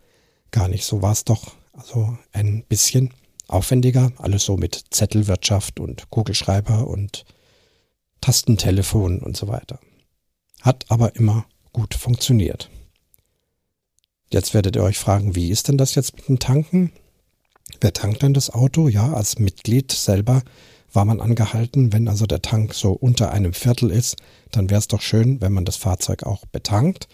gar 0.51 0.67
nicht. 0.67 0.85
So 0.85 1.01
war 1.01 1.11
es 1.11 1.25
doch 1.25 1.53
also 1.73 2.17
ein 2.31 2.63
bisschen 2.63 3.11
aufwendiger, 3.47 4.11
alles 4.17 4.43
so 4.45 4.57
mit 4.57 4.85
Zettelwirtschaft 4.89 5.79
und 5.79 6.09
Kugelschreiber 6.09 6.87
und 6.87 7.25
Tastentelefon 8.21 9.19
und 9.19 9.37
so 9.37 9.47
weiter. 9.47 9.79
Hat 10.61 10.85
aber 10.89 11.15
immer 11.15 11.45
gut 11.73 11.93
funktioniert. 11.93 12.69
Jetzt 14.31 14.53
werdet 14.53 14.75
ihr 14.75 14.83
euch 14.83 14.97
fragen, 14.97 15.35
wie 15.35 15.49
ist 15.49 15.67
denn 15.67 15.77
das 15.77 15.95
jetzt 15.95 16.15
mit 16.15 16.27
dem 16.27 16.39
Tanken? 16.39 16.91
Wer 17.81 17.93
tankt 17.93 18.23
denn 18.23 18.33
das 18.33 18.49
Auto? 18.49 18.87
Ja, 18.87 19.13
als 19.13 19.37
Mitglied 19.37 19.91
selber 19.91 20.41
war 20.91 21.05
man 21.05 21.21
angehalten, 21.21 21.93
wenn 21.93 22.07
also 22.07 22.25
der 22.25 22.41
Tank 22.41 22.73
so 22.73 22.93
unter 22.93 23.31
einem 23.31 23.53
Viertel 23.53 23.91
ist, 23.91 24.15
dann 24.51 24.69
wäre 24.69 24.79
es 24.79 24.87
doch 24.87 25.01
schön, 25.01 25.41
wenn 25.41 25.53
man 25.53 25.65
das 25.65 25.75
Fahrzeug 25.75 26.23
auch 26.23 26.45
betankt. 26.45 27.07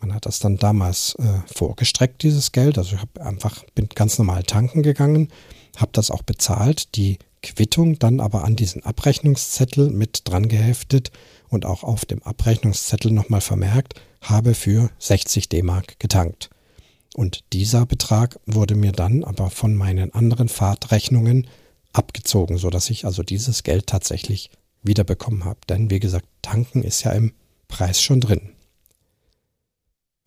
Man 0.00 0.14
hat 0.14 0.26
das 0.26 0.38
dann 0.38 0.56
damals 0.56 1.14
äh, 1.16 1.52
vorgestreckt, 1.54 2.22
dieses 2.22 2.52
Geld. 2.52 2.78
Also 2.78 2.96
ich 2.96 3.00
habe 3.00 3.24
einfach, 3.24 3.64
bin 3.74 3.88
ganz 3.94 4.18
normal 4.18 4.42
tanken 4.42 4.82
gegangen 4.82 5.28
habe 5.76 5.92
das 5.92 6.10
auch 6.10 6.22
bezahlt, 6.22 6.96
die 6.96 7.18
Quittung 7.42 7.98
dann 7.98 8.20
aber 8.20 8.44
an 8.44 8.56
diesen 8.56 8.84
Abrechnungszettel 8.84 9.90
mit 9.90 10.22
dran 10.24 10.48
geheftet 10.48 11.12
und 11.48 11.64
auch 11.64 11.84
auf 11.84 12.04
dem 12.04 12.22
Abrechnungszettel 12.22 13.12
nochmal 13.12 13.40
vermerkt, 13.40 13.94
habe 14.20 14.54
für 14.54 14.90
60 14.98 15.48
D-Mark 15.48 16.00
getankt. 16.00 16.50
Und 17.14 17.44
dieser 17.52 17.86
Betrag 17.86 18.38
wurde 18.46 18.74
mir 18.74 18.92
dann 18.92 19.24
aber 19.24 19.50
von 19.50 19.74
meinen 19.74 20.12
anderen 20.12 20.48
Fahrtrechnungen 20.48 21.46
abgezogen, 21.92 22.58
sodass 22.58 22.90
ich 22.90 23.04
also 23.04 23.22
dieses 23.22 23.62
Geld 23.62 23.86
tatsächlich 23.86 24.50
wiederbekommen 24.82 25.44
habe. 25.44 25.60
Denn 25.68 25.90
wie 25.90 26.00
gesagt, 26.00 26.26
tanken 26.42 26.82
ist 26.82 27.04
ja 27.04 27.12
im 27.12 27.32
Preis 27.68 28.02
schon 28.02 28.20
drin. 28.20 28.52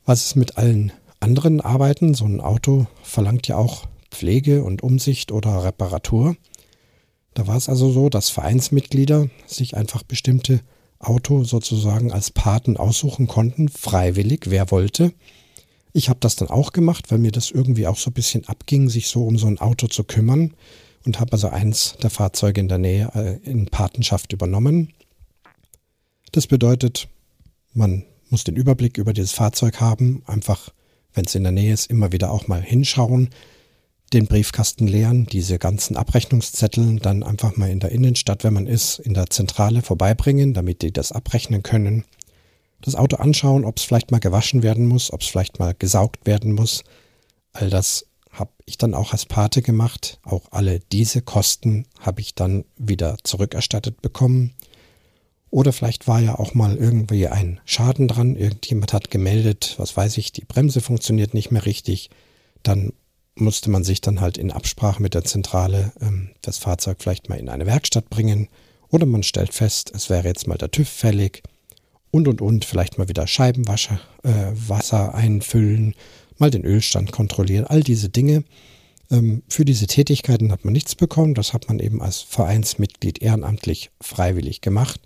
Was 0.05 0.25
ist 0.25 0.35
mit 0.35 0.57
allen 0.57 0.91
anderen 1.19 1.61
Arbeiten? 1.61 2.15
So 2.15 2.25
ein 2.25 2.41
Auto 2.41 2.87
verlangt 3.03 3.47
ja 3.47 3.57
auch 3.57 3.87
Pflege 4.11 4.63
und 4.63 4.83
Umsicht 4.83 5.31
oder 5.31 5.63
Reparatur. 5.63 6.35
Da 7.33 7.47
war 7.47 7.55
es 7.55 7.69
also 7.69 7.91
so, 7.91 8.09
dass 8.09 8.29
Vereinsmitglieder 8.29 9.29
sich 9.45 9.77
einfach 9.77 10.03
bestimmte 10.03 10.61
Auto 10.99 11.43
sozusagen 11.43 12.11
als 12.11 12.31
Paten 12.31 12.75
aussuchen 12.77 13.27
konnten, 13.27 13.69
freiwillig, 13.69 14.45
wer 14.47 14.71
wollte. 14.71 15.13
Ich 15.93 16.09
habe 16.09 16.19
das 16.19 16.35
dann 16.35 16.49
auch 16.49 16.73
gemacht, 16.73 17.11
weil 17.11 17.19
mir 17.19 17.31
das 17.31 17.51
irgendwie 17.51 17.87
auch 17.87 17.97
so 17.97 18.09
ein 18.09 18.13
bisschen 18.13 18.47
abging, 18.47 18.89
sich 18.89 19.07
so 19.07 19.25
um 19.25 19.37
so 19.37 19.47
ein 19.47 19.59
Auto 19.59 19.87
zu 19.87 20.03
kümmern 20.03 20.53
und 21.05 21.19
habe 21.19 21.33
also 21.33 21.49
eins 21.49 21.95
der 22.03 22.09
Fahrzeuge 22.09 22.59
in 22.59 22.67
der 22.67 22.77
Nähe 22.77 23.09
äh, 23.15 23.49
in 23.49 23.67
Patenschaft 23.67 24.33
übernommen. 24.33 24.93
Das 26.31 26.45
bedeutet, 26.45 27.07
man 27.73 28.03
muss 28.29 28.43
den 28.43 28.55
Überblick 28.55 28.97
über 28.97 29.13
dieses 29.13 29.31
Fahrzeug 29.31 29.79
haben, 29.79 30.21
einfach, 30.27 30.69
wenn 31.13 31.25
es 31.25 31.35
in 31.35 31.43
der 31.43 31.51
Nähe 31.51 31.73
ist, 31.73 31.89
immer 31.89 32.11
wieder 32.11 32.31
auch 32.31 32.47
mal 32.47 32.61
hinschauen, 32.61 33.29
den 34.09 34.27
Briefkasten 34.27 34.87
leeren, 34.87 35.25
diese 35.25 35.59
ganzen 35.59 35.97
Abrechnungszettel 35.97 36.99
dann 36.99 37.23
einfach 37.23 37.57
mal 37.57 37.69
in 37.69 37.79
der 37.79 37.91
Innenstadt, 37.91 38.43
wenn 38.43 38.53
man 38.53 38.67
ist, 38.67 38.99
in 38.99 39.13
der 39.13 39.29
Zentrale 39.29 39.81
vorbeibringen, 39.81 40.53
damit 40.53 40.81
die 40.81 40.91
das 40.91 41.11
abrechnen 41.11 41.63
können. 41.63 42.05
Das 42.81 42.95
Auto 42.95 43.17
anschauen, 43.17 43.65
ob 43.65 43.77
es 43.77 43.83
vielleicht 43.83 44.11
mal 44.11 44.19
gewaschen 44.19 44.63
werden 44.63 44.87
muss, 44.87 45.11
ob 45.11 45.21
es 45.21 45.27
vielleicht 45.27 45.59
mal 45.59 45.73
gesaugt 45.77 46.25
werden 46.25 46.53
muss. 46.53 46.83
All 47.51 47.69
das 47.69 48.05
habe 48.31 48.51
ich 48.65 48.77
dann 48.77 48.93
auch 48.93 49.11
als 49.11 49.25
Pate 49.25 49.61
gemacht. 49.61 50.19
Auch 50.23 50.51
alle 50.51 50.79
diese 50.91 51.21
Kosten 51.21 51.85
habe 51.99 52.21
ich 52.21 52.35
dann 52.35 52.63
wieder 52.77 53.17
zurückerstattet 53.23 54.01
bekommen. 54.01 54.53
Oder 55.51 55.73
vielleicht 55.73 56.07
war 56.07 56.19
ja 56.19 56.37
auch 56.37 56.53
mal 56.53 56.77
irgendwie 56.77 57.27
ein 57.27 57.59
Schaden 57.65 58.07
dran. 58.07 58.35
Irgendjemand 58.35 58.93
hat 58.93 59.09
gemeldet, 59.09 59.75
was 59.77 59.97
weiß 59.97 60.17
ich, 60.17 60.31
die 60.31 60.45
Bremse 60.45 60.79
funktioniert 60.79 61.33
nicht 61.33 61.51
mehr 61.51 61.65
richtig. 61.65 62.11
Dann 62.61 62.93
musste 63.41 63.69
man 63.69 63.83
sich 63.83 64.01
dann 64.01 64.21
halt 64.21 64.37
in 64.37 64.51
Absprache 64.51 65.01
mit 65.01 65.13
der 65.13 65.23
Zentrale 65.23 65.91
ähm, 66.01 66.31
das 66.41 66.57
Fahrzeug 66.57 66.97
vielleicht 66.99 67.29
mal 67.29 67.39
in 67.39 67.49
eine 67.49 67.65
Werkstatt 67.65 68.09
bringen. 68.09 68.47
Oder 68.89 69.05
man 69.05 69.23
stellt 69.23 69.53
fest, 69.53 69.91
es 69.93 70.09
wäre 70.09 70.27
jetzt 70.27 70.47
mal 70.47 70.57
der 70.57 70.71
TÜV 70.71 70.89
fällig. 70.89 71.43
Und 72.11 72.27
und 72.27 72.41
und, 72.41 72.65
vielleicht 72.65 72.97
mal 72.97 73.07
wieder 73.07 73.27
Scheibenwasser 73.27 73.99
äh, 74.23 74.51
Wasser 74.53 75.13
einfüllen, 75.13 75.93
mal 76.37 76.49
den 76.49 76.65
Ölstand 76.65 77.11
kontrollieren, 77.11 77.65
all 77.65 77.83
diese 77.83 78.09
Dinge. 78.09 78.43
Ähm, 79.11 79.43
für 79.47 79.65
diese 79.65 79.87
Tätigkeiten 79.87 80.51
hat 80.51 80.65
man 80.65 80.73
nichts 80.73 80.95
bekommen. 80.95 81.35
Das 81.35 81.53
hat 81.53 81.67
man 81.67 81.79
eben 81.79 82.01
als 82.01 82.21
Vereinsmitglied 82.21 83.21
ehrenamtlich 83.21 83.91
freiwillig 84.01 84.61
gemacht. 84.61 85.01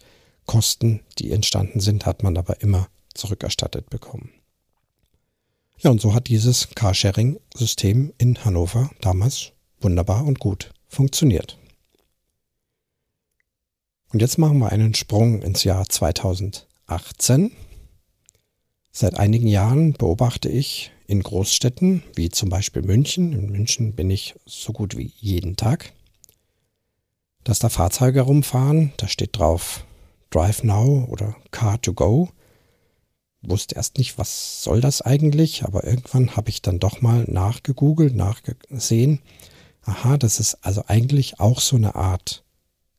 Kosten, 0.46 1.02
die 1.20 1.32
entstanden 1.32 1.80
sind, 1.80 2.06
hat 2.06 2.24
man 2.24 2.38
aber 2.38 2.62
immer 2.62 2.88
zurückerstattet 3.14 3.90
bekommen. 3.90 4.30
Ja, 5.84 5.92
und 5.92 6.00
so 6.00 6.14
hat 6.14 6.30
dieses 6.30 6.70
Carsharing-System 6.76 8.14
in 8.18 8.46
Hannover 8.46 8.90
damals 9.02 9.52
wunderbar 9.82 10.26
und 10.26 10.40
gut 10.40 10.72
funktioniert. 10.88 11.60
Und 14.14 14.22
jetzt 14.22 14.38
machen 14.38 14.60
wir 14.60 14.72
einen 14.72 14.96
Sprung 14.96 15.42
ins 15.42 15.66
Jahr 15.66 15.90
2018. 15.90 17.52
Seit 18.94 19.16
einigen 19.16 19.48
Jahren 19.48 19.92
beobachte 19.92 20.48
ich 20.48 20.92
in 21.06 21.22
Großstädten, 21.22 22.02
wie 22.16 22.30
zum 22.30 22.48
Beispiel 22.48 22.82
München, 22.82 23.34
in 23.34 23.50
München 23.50 23.94
bin 23.94 24.10
ich 24.10 24.36
so 24.46 24.72
gut 24.72 24.96
wie 24.96 25.12
jeden 25.18 25.58
Tag, 25.58 25.92
dass 27.44 27.60
da 27.60 27.68
Fahrzeuge 27.68 28.20
herumfahren, 28.20 28.94
da 28.96 29.10
steht 29.10 29.38
drauf 29.38 29.86
Drive 30.30 30.64
Now 30.64 31.06
oder 31.10 31.36
Car 31.52 31.82
to 31.82 31.94
Go. 31.94 32.30
Wusste 33.46 33.76
erst 33.76 33.98
nicht, 33.98 34.18
was 34.18 34.64
soll 34.64 34.80
das 34.80 35.02
eigentlich, 35.02 35.64
aber 35.64 35.84
irgendwann 35.84 36.36
habe 36.36 36.50
ich 36.50 36.62
dann 36.62 36.80
doch 36.80 37.02
mal 37.02 37.26
nachgegoogelt, 37.28 38.16
nachgesehen. 38.16 39.20
Aha, 39.84 40.18
das 40.18 40.40
ist 40.40 40.60
also 40.62 40.84
eigentlich 40.88 41.40
auch 41.40 41.60
so 41.60 41.76
eine 41.76 41.96
Art 41.96 42.44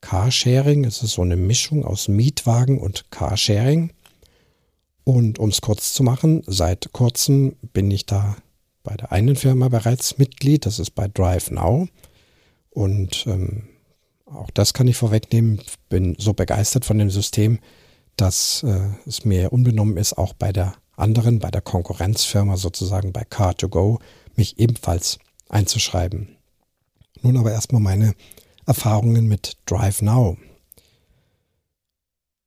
Carsharing. 0.02 0.84
Es 0.84 1.02
ist 1.02 1.12
so 1.12 1.22
eine 1.22 1.36
Mischung 1.36 1.84
aus 1.84 2.08
Mietwagen 2.08 2.78
und 2.78 3.10
Carsharing. 3.10 3.92
Und 5.04 5.38
um 5.38 5.48
es 5.48 5.62
kurz 5.62 5.94
zu 5.94 6.02
machen, 6.02 6.42
seit 6.46 6.92
kurzem 6.92 7.56
bin 7.72 7.90
ich 7.90 8.04
da 8.04 8.36
bei 8.82 8.96
der 8.96 9.12
einen 9.12 9.36
Firma 9.36 9.68
bereits 9.68 10.18
Mitglied, 10.18 10.66
das 10.66 10.78
ist 10.78 10.90
bei 10.90 11.08
Drive 11.08 11.50
Now. 11.50 11.88
Und 12.70 13.24
ähm, 13.26 13.68
auch 14.26 14.50
das 14.50 14.74
kann 14.74 14.88
ich 14.88 14.96
vorwegnehmen. 14.96 15.60
Bin 15.88 16.16
so 16.18 16.34
begeistert 16.34 16.84
von 16.84 16.98
dem 16.98 17.10
System, 17.10 17.58
dass 18.16 18.62
äh, 18.62 18.90
es 19.06 19.24
mir 19.24 19.52
unbenommen 19.52 19.96
ist, 19.96 20.16
auch 20.16 20.34
bei 20.34 20.52
der 20.52 20.74
anderen, 20.96 21.38
bei 21.38 21.50
der 21.50 21.60
Konkurrenzfirma 21.60 22.56
sozusagen 22.56 23.12
bei 23.12 23.22
Car2Go, 23.22 24.00
mich 24.36 24.58
ebenfalls 24.58 25.18
einzuschreiben. 25.48 26.36
Nun 27.22 27.36
aber 27.36 27.52
erstmal 27.52 27.80
meine 27.80 28.14
Erfahrungen 28.66 29.26
mit 29.26 29.56
Drive 29.66 30.02
Now. 30.02 30.36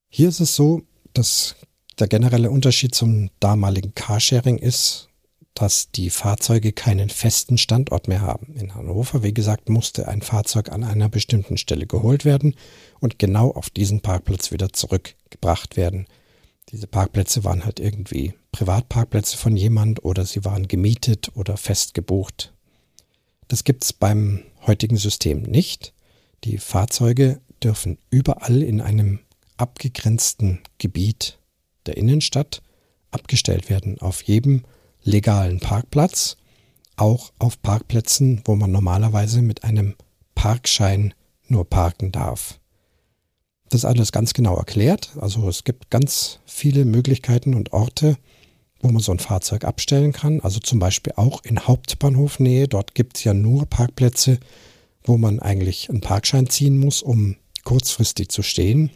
Hier 0.10 0.30
ist 0.30 0.40
es 0.40 0.56
so, 0.56 0.82
dass 1.14 1.56
der 2.00 2.08
generelle 2.08 2.52
Unterschied 2.52 2.96
zum 2.96 3.30
damaligen 3.40 3.94
Carsharing 3.96 4.58
ist, 4.58 5.10
dass 5.58 5.90
die 5.90 6.12
Fahrzeuge 6.12 6.72
keinen 6.72 7.10
festen 7.10 7.58
Standort 7.58 8.08
mehr 8.08 8.22
haben. 8.22 8.54
In 8.54 8.76
Hannover, 8.76 9.24
wie 9.24 9.34
gesagt, 9.34 9.70
musste 9.70 10.08
ein 10.08 10.22
Fahrzeug 10.22 10.72
an 10.72 10.84
einer 10.84 11.10
bestimmten 11.10 11.58
Stelle 11.58 11.88
geholt 11.88 12.26
werden 12.26 12.54
und 13.00 13.18
genau 13.18 13.50
auf 13.50 13.72
diesen 13.72 14.02
Parkplatz 14.02 14.52
wieder 14.52 14.72
zurückgebracht 14.72 15.76
werden. 15.76 16.06
Diese 16.70 16.86
Parkplätze 16.86 17.44
waren 17.44 17.66
halt 17.66 17.80
irgendwie 17.80 18.36
Privatparkplätze 18.52 19.36
von 19.36 19.58
jemand 19.58 20.06
oder 20.06 20.28
sie 20.28 20.46
waren 20.46 20.68
gemietet 20.68 21.32
oder 21.34 21.58
fest 21.58 21.96
gebucht. 21.96 22.54
Das 23.48 23.64
gibt's 23.64 23.94
beim 23.94 24.44
heutigen 24.68 24.98
System 24.98 25.42
nicht. 25.42 25.92
Die 26.44 26.60
Fahrzeuge 26.60 27.42
dürfen 27.64 27.98
überall 28.12 28.62
in 28.62 28.80
einem 28.80 29.22
abgegrenzten 29.58 30.60
Gebiet 30.78 31.40
der 31.88 31.98
Innenstadt 31.98 32.62
abgestellt 33.10 33.72
werden. 33.72 34.00
Auf 34.00 34.22
jedem 34.22 34.64
legalen 35.08 35.60
Parkplatz, 35.60 36.36
auch 36.98 37.32
auf 37.40 37.62
Parkplätzen, 37.62 38.42
wo 38.46 38.56
man 38.56 38.72
normalerweise 38.72 39.42
mit 39.42 39.64
einem 39.64 39.96
Parkschein 40.36 41.14
nur 41.48 41.68
parken 41.68 42.12
darf. 42.12 42.60
Das 43.70 43.86
alles 43.86 44.12
ganz 44.12 44.34
genau 44.34 44.58
erklärt. 44.58 45.12
Also 45.20 45.48
es 45.48 45.64
gibt 45.64 45.90
ganz 45.90 46.40
viele 46.46 46.86
Möglichkeiten 46.86 47.54
und 47.54 47.74
Orte, 47.74 48.18
wo 48.82 48.90
man 48.90 49.02
so 49.02 49.12
ein 49.12 49.20
Fahrzeug 49.20 49.64
abstellen 49.64 50.12
kann. 50.12 50.42
Also 50.42 50.60
zum 50.60 50.80
Beispiel 50.80 51.14
auch 51.16 51.44
in 51.44 51.60
Hauptbahnhofnähe. 51.60 52.68
Dort 52.68 52.94
gibt 52.94 53.18
es 53.18 53.24
ja 53.24 53.34
nur 53.34 53.66
Parkplätze, 53.66 54.40
wo 55.04 55.18
man 55.18 55.40
eigentlich 55.40 55.90
einen 55.90 56.02
Parkschein 56.02 56.50
ziehen 56.50 56.78
muss, 56.78 57.02
um 57.02 57.38
kurzfristig 57.64 58.30
zu 58.30 58.44
stehen. 58.44 58.92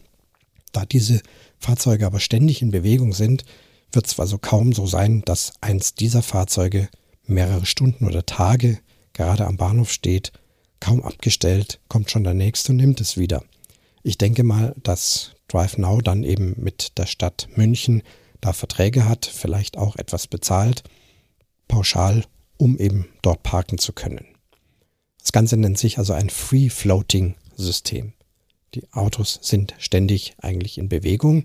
Da 0.72 0.86
diese 0.86 1.22
Fahrzeuge 1.58 2.06
aber 2.06 2.20
ständig 2.20 2.62
in 2.62 2.72
Bewegung 2.72 3.14
sind, 3.14 3.44
wird 3.92 4.08
es 4.08 4.20
also 4.20 4.38
kaum 4.38 4.74
so 4.74 4.86
sein, 4.86 5.22
dass 5.26 5.54
eins 5.62 5.96
dieser 5.96 6.22
Fahrzeuge 6.22 6.90
mehrere 7.26 7.66
Stunden 7.66 8.06
oder 8.06 8.26
Tage 8.26 8.80
gerade 9.14 9.46
am 9.46 9.58
Bahnhof 9.58 9.92
steht, 9.92 10.32
kaum 10.80 11.04
abgestellt, 11.04 11.80
kommt 11.88 12.12
schon 12.12 12.24
der 12.24 12.34
nächste 12.34 12.72
und 12.72 12.78
nimmt 12.78 13.02
es 13.02 13.18
wieder. 13.18 13.44
Ich 14.04 14.18
denke 14.18 14.44
mal, 14.44 14.74
dass 14.82 15.32
Drive 15.48 15.78
Now 15.78 16.02
dann 16.02 16.24
eben 16.24 16.56
mit 16.58 16.98
der 16.98 17.06
Stadt 17.06 17.48
München 17.56 18.02
da 18.40 18.54
Verträge 18.54 19.08
hat, 19.08 19.26
vielleicht 19.26 19.78
auch 19.78 19.96
etwas 19.96 20.28
bezahlt, 20.28 20.84
pauschal, 21.68 22.26
um 22.58 22.78
eben 22.78 23.08
dort 23.22 23.44
parken 23.44 23.78
zu 23.78 23.94
können. 23.94 24.26
Das 25.20 25.32
Ganze 25.32 25.58
nennt 25.58 25.78
sich 25.78 26.00
also 26.00 26.14
ein 26.14 26.30
Free-Floating-System. 26.30 28.14
Die 28.74 28.92
Autos 28.92 29.40
sind 29.42 29.76
ständig 29.78 30.34
eigentlich 30.40 30.78
in 30.78 30.90
Bewegung 30.90 31.44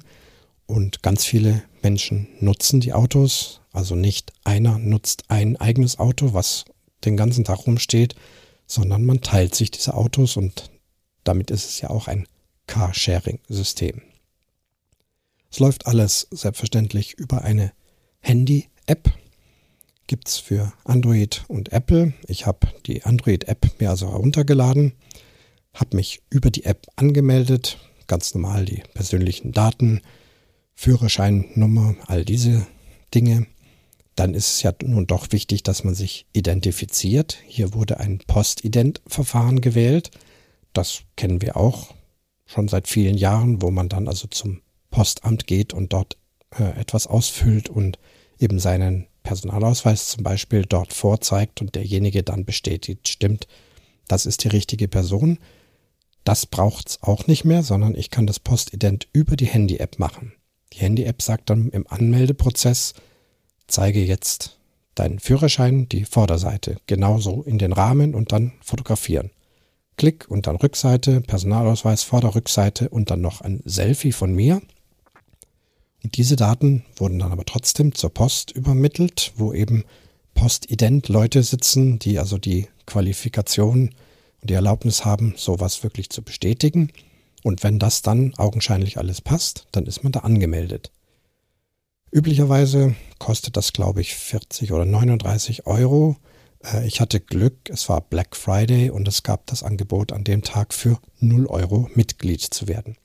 und 0.67 1.03
ganz 1.03 1.25
viele 1.25 1.63
Menschen 1.87 2.27
nutzen 2.41 2.81
die 2.81 2.93
Autos. 2.93 3.61
Also 3.73 3.95
nicht 3.95 4.33
einer 4.43 4.77
nutzt 4.77 5.23
ein 5.29 5.57
eigenes 5.57 6.01
Auto, 6.01 6.33
was 6.33 6.65
den 7.05 7.17
ganzen 7.17 7.45
Tag 7.45 7.65
rumsteht, 7.65 8.17
sondern 8.67 9.05
man 9.05 9.21
teilt 9.21 9.55
sich 9.55 9.71
diese 9.71 9.95
Autos 9.95 10.37
und 10.37 10.69
damit 11.23 11.53
ist 11.53 11.71
es 11.71 11.81
ja 11.81 11.91
auch 11.91 12.09
ein 12.09 12.27
Carsharing-System. 12.67 14.03
Es 15.49 15.61
läuft 15.61 15.87
alles 15.87 16.27
selbstverständlich 16.33 17.15
über 17.15 17.43
eine 17.43 17.71
Handy-App. 18.19 19.13
Gibt 20.09 20.27
es 20.27 20.39
für 20.39 20.73
Android 20.83 21.45
und 21.47 21.73
Apple. 21.73 22.15
Ich 22.27 22.47
habe 22.47 22.67
die 22.87 23.05
Android-App 23.05 23.81
mir 23.81 23.91
also 23.91 24.11
heruntergeladen, 24.11 24.93
habe 25.73 25.95
mich 25.95 26.21
über 26.31 26.51
die 26.51 26.65
App 26.65 26.89
angemeldet, 26.97 27.79
ganz 28.09 28.35
normal 28.35 28.65
die 28.65 28.83
persönlichen 28.93 29.53
Daten, 29.53 30.01
Führerscheinnummer, 30.77 31.97
all 32.07 32.25
diese 32.25 32.67
Dinge, 33.15 33.47
dann 34.15 34.35
ist 34.35 34.49
es 34.49 34.63
ja 34.63 34.73
nun 34.83 35.07
doch 35.07 35.33
wichtig, 35.33 35.63
dass 35.63 35.85
man 35.85 35.95
sich 35.95 36.27
identifiziert. 36.33 37.39
Hier 37.47 37.75
wurde 37.75 37.99
ein 37.99 38.19
Postident-Verfahren 38.27 39.61
gewählt. 39.61 40.11
Das 40.73 41.03
kennen 41.17 41.43
wir 41.43 41.57
auch 41.57 41.95
schon 42.47 42.69
seit 42.69 42.89
vielen 42.89 43.17
Jahren, 43.17 43.61
wo 43.61 43.71
man 43.71 43.89
dann 43.89 44.09
also 44.09 44.29
zum 44.29 44.63
Postamt 44.91 45.47
geht 45.47 45.75
und 45.75 45.93
dort 45.93 46.17
äh, 46.59 46.79
etwas 46.79 47.07
ausfüllt 47.07 47.69
und 47.69 47.99
eben 48.39 48.59
seinen 48.59 49.07
Personalausweis 49.23 50.09
zum 50.09 50.23
Beispiel 50.23 50.65
dort 50.65 50.93
vorzeigt 50.93 51.61
und 51.61 51.75
derjenige 51.75 52.23
dann 52.23 52.45
bestätigt, 52.45 53.09
stimmt, 53.09 53.49
das 54.09 54.25
ist 54.25 54.45
die 54.45 54.49
richtige 54.49 54.89
Person. 54.89 55.39
Das 56.25 56.47
braucht 56.47 56.89
es 56.91 57.03
auch 57.03 57.27
nicht 57.27 57.45
mehr, 57.45 57.63
sondern 57.63 57.95
ich 57.95 58.11
kann 58.11 58.27
das 58.27 58.41
Postident 58.41 59.09
über 59.13 59.37
die 59.37 59.47
Handy-App 59.47 59.99
machen. 59.99 60.33
Die 60.73 60.79
Handy-App 60.79 61.23
sagt 61.23 61.51
dann 61.51 61.71
im 61.71 61.87
Anmeldeprozess, 61.87 62.95
zeige 63.67 64.05
jetzt 64.05 64.59
deinen 64.95 65.19
Führerschein, 65.19 65.89
die 65.89 66.05
Vorderseite, 66.05 66.77
genauso 66.87 67.43
in 67.43 67.59
den 67.59 67.73
Rahmen 67.73 68.15
und 68.15 68.33
dann 68.33 68.53
fotografieren. 68.63 69.31
Klick 69.97 70.27
und 70.29 70.47
dann 70.47 70.57
Rückseite, 70.57 71.21
Personalausweis, 71.21 72.03
Vorderrückseite 72.03 72.89
und 72.89 73.11
dann 73.11 73.21
noch 73.21 73.41
ein 73.41 73.63
Selfie 73.65 74.13
von 74.13 74.35
mir. 74.35 74.61
Und 76.03 76.17
diese 76.17 76.37
Daten 76.37 76.85
wurden 76.97 77.19
dann 77.19 77.33
aber 77.33 77.45
trotzdem 77.45 77.95
zur 77.95 78.11
Post 78.11 78.51
übermittelt, 78.51 79.33
wo 79.37 79.53
eben 79.53 79.85
postident 80.35 81.09
Leute 81.09 81.43
sitzen, 81.43 81.99
die 81.99 82.19
also 82.19 82.39
die 82.39 82.69
Qualifikation 82.85 83.91
und 84.41 84.51
die 84.51 84.55
Erlaubnis 84.55 85.05
haben, 85.05 85.35
sowas 85.37 85.83
wirklich 85.83 86.11
zu 86.11 86.23
bestätigen. 86.23 86.93
Und 87.47 87.63
wenn 87.63 87.79
das 87.79 88.03
dann 88.03 88.35
augenscheinlich 88.39 88.99
alles 88.99 89.21
passt, 89.21 89.69
dann 89.71 89.87
ist 89.87 90.03
man 90.03 90.11
da 90.11 90.21
angemeldet. 90.21 90.91
Üblicherweise 92.11 92.97
kostet 93.21 93.57
das, 93.57 93.73
glaube 93.73 94.01
ich, 94.01 94.17
40 94.17 94.73
oder 94.73 94.85
39 94.85 95.65
Euro. 95.65 96.17
Äh, 96.65 96.85
ich 96.89 97.01
hatte 97.01 97.21
Glück, 97.21 97.71
es 97.71 97.89
war 97.89 98.01
Black 98.01 98.35
Friday 98.35 98.91
und 98.91 99.07
es 99.07 99.23
gab 99.23 99.47
das 99.47 99.63
Angebot 99.63 100.11
an 100.11 100.25
dem 100.25 100.43
Tag 100.43 100.75
für 100.75 100.99
0 101.21 101.47
Euro 101.47 101.89
Mitglied 101.95 102.43
zu 102.43 102.67
werden. 102.67 102.97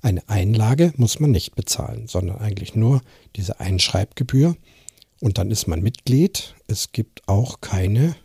Eine 0.00 0.26
Einlage 0.26 0.94
muss 0.96 1.20
man 1.20 1.30
nicht 1.30 1.54
bezahlen, 1.54 2.08
sondern 2.08 2.38
eigentlich 2.38 2.74
nur 2.74 3.02
diese 3.36 3.60
Einschreibgebühr 3.60 4.56
und 5.20 5.36
dann 5.36 5.50
ist 5.50 5.68
man 5.68 5.82
Mitglied. 5.82 6.54
Es 6.66 6.92
gibt 6.92 7.28
auch 7.28 7.60
keine 7.60 8.16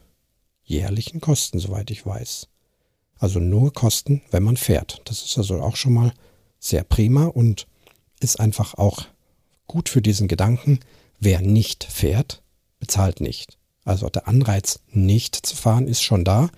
jährlichen 0.63 1.19
Kosten, 1.19 1.60
soweit 1.60 1.91
ich 1.91 2.06
weiß. 2.06 2.47
Also 3.19 3.39
nur 3.39 3.73
Kosten, 3.73 4.21
wenn 4.32 4.43
man 4.43 4.58
fährt. 4.58 5.01
Das 5.06 5.23
ist 5.23 5.38
also 5.38 5.62
auch 5.62 5.75
schon 5.75 5.93
mal 5.93 6.13
sehr 6.60 6.84
prima 6.84 7.25
und 7.25 7.67
ist 8.19 8.39
einfach 8.39 8.75
auch 8.75 9.06
gut 9.67 9.89
für 9.89 10.01
diesen 10.01 10.27
Gedanken. 10.27 10.80
Wer 11.19 11.41
nicht 11.41 11.84
fährt, 11.84 12.41
bezahlt 12.80 13.21
nicht. 13.21 13.58
Also 13.86 14.10
der 14.10 14.27
Anreiz, 14.27 14.80
nicht 14.91 15.36
zu 15.36 15.56
fahren, 15.56 15.88
ist 15.88 16.03
schon 16.03 16.23
da. 16.23 16.49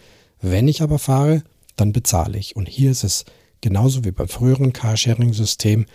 Wenn 0.42 0.68
ich 0.68 0.82
aber 0.82 1.00
fahre, 1.00 1.44
dann 1.76 1.94
bezahle 1.94 2.38
ich. 2.38 2.56
Und 2.56 2.68
hier 2.68 2.92
ist 2.92 3.04
es 3.04 3.26
genauso 3.62 4.04
wie 4.04 4.12
beim 4.12 4.28
früheren 4.28 4.74
Carsharing-System. 4.74 5.86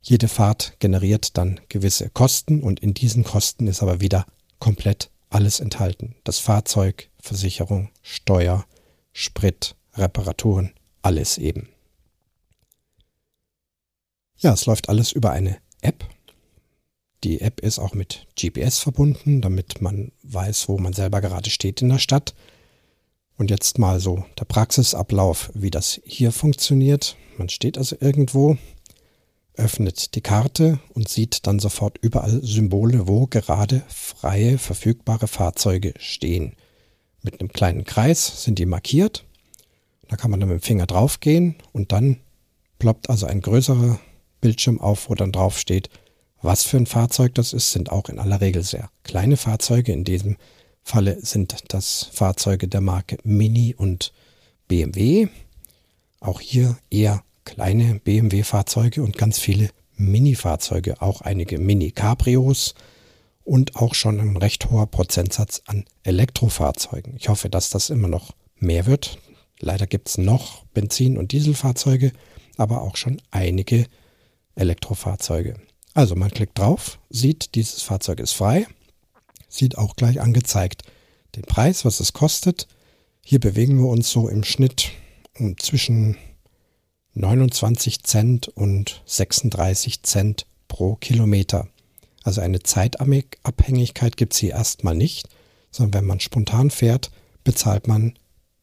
Jede 0.00 0.28
Fahrt 0.28 0.74
generiert 0.78 1.36
dann 1.36 1.60
gewisse 1.68 2.10
Kosten 2.10 2.62
und 2.62 2.80
in 2.80 2.94
diesen 2.94 3.24
Kosten 3.24 3.66
ist 3.66 3.82
aber 3.82 4.00
wieder 4.00 4.26
komplett 4.58 5.10
alles 5.30 5.60
enthalten. 5.60 6.16
Das 6.24 6.38
Fahrzeug, 6.38 7.10
Versicherung, 7.20 7.90
Steuer, 8.02 8.64
Sprit, 9.12 9.76
Reparaturen, 9.98 10.72
alles 11.02 11.38
eben. 11.38 11.68
Ja, 14.36 14.52
es 14.52 14.66
läuft 14.66 14.88
alles 14.88 15.12
über 15.12 15.32
eine 15.32 15.58
App. 15.80 16.04
Die 17.24 17.40
App 17.40 17.60
ist 17.60 17.80
auch 17.80 17.94
mit 17.94 18.26
GPS 18.40 18.78
verbunden, 18.78 19.40
damit 19.40 19.80
man 19.80 20.12
weiß, 20.22 20.68
wo 20.68 20.78
man 20.78 20.92
selber 20.92 21.20
gerade 21.20 21.50
steht 21.50 21.82
in 21.82 21.88
der 21.88 21.98
Stadt. 21.98 22.34
Und 23.36 23.50
jetzt 23.50 23.78
mal 23.78 24.00
so 24.00 24.24
der 24.38 24.44
Praxisablauf, 24.44 25.50
wie 25.54 25.70
das 25.70 26.00
hier 26.04 26.32
funktioniert. 26.32 27.16
Man 27.36 27.48
steht 27.48 27.78
also 27.78 27.96
irgendwo, 27.98 28.56
öffnet 29.54 30.14
die 30.14 30.20
Karte 30.20 30.78
und 30.94 31.08
sieht 31.08 31.46
dann 31.46 31.58
sofort 31.58 31.98
überall 31.98 32.40
Symbole, 32.42 33.08
wo 33.08 33.26
gerade 33.26 33.82
freie, 33.88 34.58
verfügbare 34.58 35.26
Fahrzeuge 35.26 35.94
stehen. 35.98 36.54
Mit 37.22 37.40
einem 37.40 37.52
kleinen 37.52 37.84
Kreis 37.84 38.44
sind 38.44 38.58
die 38.58 38.66
markiert. 38.66 39.24
Da 40.08 40.16
kann 40.16 40.30
man 40.30 40.40
dann 40.40 40.48
mit 40.48 40.60
dem 40.60 40.64
Finger 40.64 40.86
draufgehen 40.86 41.56
und 41.72 41.92
dann 41.92 42.18
ploppt 42.78 43.10
also 43.10 43.26
ein 43.26 43.40
größerer 43.40 44.00
Bildschirm 44.40 44.80
auf, 44.80 45.10
wo 45.10 45.14
dann 45.14 45.32
drauf 45.32 45.58
steht, 45.58 45.90
was 46.40 46.62
für 46.62 46.76
ein 46.76 46.86
Fahrzeug 46.86 47.34
das 47.34 47.52
ist, 47.52 47.72
sind 47.72 47.90
auch 47.90 48.08
in 48.08 48.18
aller 48.18 48.40
Regel 48.40 48.62
sehr 48.62 48.90
kleine 49.02 49.36
Fahrzeuge. 49.36 49.92
In 49.92 50.04
diesem 50.04 50.36
Falle 50.82 51.18
sind 51.20 51.56
das 51.68 52.08
Fahrzeuge 52.12 52.68
der 52.68 52.80
Marke 52.80 53.18
Mini 53.24 53.74
und 53.74 54.12
BMW. 54.68 55.28
Auch 56.20 56.40
hier 56.40 56.78
eher 56.90 57.22
kleine 57.44 58.00
BMW-Fahrzeuge 58.04 59.02
und 59.02 59.16
ganz 59.16 59.38
viele 59.38 59.70
Mini-Fahrzeuge, 59.96 61.02
auch 61.02 61.22
einige 61.22 61.58
Mini-Cabrios 61.58 62.74
und 63.42 63.76
auch 63.76 63.94
schon 63.94 64.20
ein 64.20 64.36
recht 64.36 64.70
hoher 64.70 64.86
Prozentsatz 64.86 65.62
an 65.66 65.84
Elektrofahrzeugen. 66.04 67.16
Ich 67.16 67.28
hoffe, 67.28 67.50
dass 67.50 67.70
das 67.70 67.90
immer 67.90 68.08
noch 68.08 68.32
mehr 68.58 68.86
wird. 68.86 69.18
Leider 69.60 69.86
gibt 69.86 70.08
es 70.08 70.18
noch 70.18 70.64
Benzin- 70.74 71.18
und 71.18 71.32
Dieselfahrzeuge, 71.32 72.12
aber 72.56 72.82
auch 72.82 72.96
schon 72.96 73.20
einige 73.30 73.86
Elektrofahrzeuge. 74.54 75.56
Also 75.94 76.14
man 76.14 76.30
klickt 76.30 76.58
drauf, 76.58 76.98
sieht, 77.10 77.54
dieses 77.54 77.82
Fahrzeug 77.82 78.20
ist 78.20 78.32
frei, 78.32 78.66
sieht 79.48 79.78
auch 79.78 79.96
gleich 79.96 80.20
angezeigt 80.20 80.82
den 81.34 81.42
Preis, 81.42 81.84
was 81.84 82.00
es 82.00 82.12
kostet. 82.12 82.66
Hier 83.24 83.40
bewegen 83.40 83.78
wir 83.78 83.88
uns 83.88 84.10
so 84.10 84.28
im 84.28 84.44
Schnitt 84.44 84.90
um 85.38 85.56
zwischen 85.58 86.16
29 87.14 88.02
Cent 88.04 88.48
und 88.48 89.02
36 89.06 90.02
Cent 90.02 90.46
pro 90.68 90.96
Kilometer. 90.96 91.68
Also 92.22 92.40
eine 92.40 92.62
Zeitabhängigkeit 92.62 94.16
gibt 94.16 94.34
es 94.34 94.38
hier 94.38 94.50
erstmal 94.50 94.94
nicht, 94.94 95.28
sondern 95.70 96.00
wenn 96.00 96.06
man 96.06 96.20
spontan 96.20 96.70
fährt, 96.70 97.10
bezahlt 97.44 97.88
man 97.88 98.18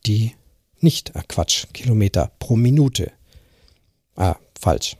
die 0.05 0.33
nicht, 0.85 1.13
äh 1.15 1.23
Quatsch, 1.27 1.65
Kilometer 1.73 2.31
pro 2.39 2.55
Minute. 2.55 3.11
Ah, 4.15 4.37
falsch. 4.57 4.95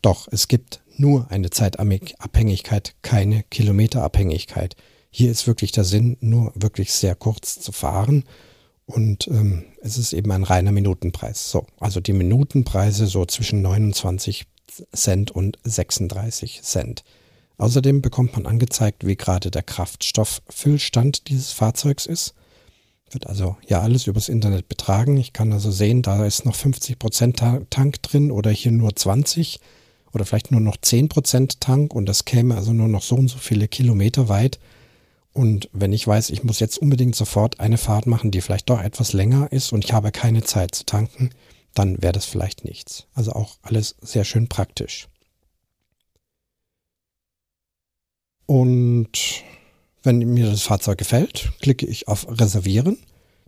Doch, 0.00 0.28
es 0.30 0.48
gibt 0.48 0.80
nur 0.96 1.30
eine 1.30 1.50
Zeitabhängigkeit, 1.50 2.94
keine 3.02 3.42
Kilometerabhängigkeit. 3.50 4.76
Hier 5.10 5.30
ist 5.30 5.46
wirklich 5.46 5.72
der 5.72 5.84
Sinn, 5.84 6.16
nur 6.20 6.52
wirklich 6.54 6.92
sehr 6.94 7.14
kurz 7.14 7.60
zu 7.60 7.72
fahren 7.72 8.24
und 8.86 9.28
ähm, 9.28 9.64
es 9.80 9.98
ist 9.98 10.12
eben 10.12 10.32
ein 10.32 10.42
reiner 10.42 10.72
Minutenpreis. 10.72 11.50
So, 11.50 11.66
also 11.78 12.00
die 12.00 12.12
Minutenpreise 12.12 13.06
so 13.06 13.24
zwischen 13.26 13.62
29 13.62 14.46
Cent 14.94 15.30
und 15.30 15.58
36 15.64 16.62
Cent. 16.62 17.04
Außerdem 17.58 18.02
bekommt 18.02 18.34
man 18.34 18.46
angezeigt, 18.46 19.06
wie 19.06 19.16
gerade 19.16 19.50
der 19.50 19.62
Kraftstofffüllstand 19.62 21.28
dieses 21.28 21.52
Fahrzeugs 21.52 22.06
ist. 22.06 22.34
Wird 23.12 23.26
also 23.26 23.56
ja 23.66 23.80
alles 23.80 24.06
übers 24.06 24.28
Internet 24.28 24.68
betragen. 24.68 25.16
Ich 25.18 25.32
kann 25.32 25.52
also 25.52 25.70
sehen, 25.70 26.02
da 26.02 26.24
ist 26.24 26.46
noch 26.46 26.54
50 26.54 26.98
Prozent 26.98 27.36
Tank 27.70 28.02
drin 28.02 28.30
oder 28.30 28.50
hier 28.50 28.72
nur 28.72 28.96
20 28.96 29.60
oder 30.12 30.24
vielleicht 30.24 30.50
nur 30.50 30.60
noch 30.60 30.76
10% 30.76 31.58
Tank 31.60 31.94
und 31.94 32.06
das 32.06 32.24
käme 32.24 32.56
also 32.56 32.72
nur 32.72 32.88
noch 32.88 33.02
so 33.02 33.16
und 33.16 33.28
so 33.28 33.38
viele 33.38 33.68
Kilometer 33.68 34.28
weit. 34.28 34.58
Und 35.32 35.68
wenn 35.72 35.92
ich 35.92 36.06
weiß, 36.06 36.30
ich 36.30 36.44
muss 36.44 36.60
jetzt 36.60 36.78
unbedingt 36.78 37.14
sofort 37.14 37.60
eine 37.60 37.78
Fahrt 37.78 38.06
machen, 38.06 38.30
die 38.30 38.40
vielleicht 38.40 38.68
doch 38.68 38.80
etwas 38.80 39.12
länger 39.12 39.50
ist 39.50 39.72
und 39.72 39.84
ich 39.84 39.92
habe 39.92 40.12
keine 40.12 40.42
Zeit 40.42 40.74
zu 40.74 40.84
tanken, 40.84 41.30
dann 41.74 42.02
wäre 42.02 42.12
das 42.12 42.26
vielleicht 42.26 42.64
nichts. 42.64 43.06
Also 43.14 43.32
auch 43.32 43.56
alles 43.62 43.96
sehr 44.02 44.24
schön 44.24 44.48
praktisch. 44.48 45.08
Und 48.46 49.42
wenn 50.02 50.18
mir 50.18 50.46
das 50.46 50.62
Fahrzeug 50.62 50.98
gefällt, 50.98 51.52
klicke 51.60 51.86
ich 51.86 52.08
auf 52.08 52.26
Reservieren. 52.28 52.98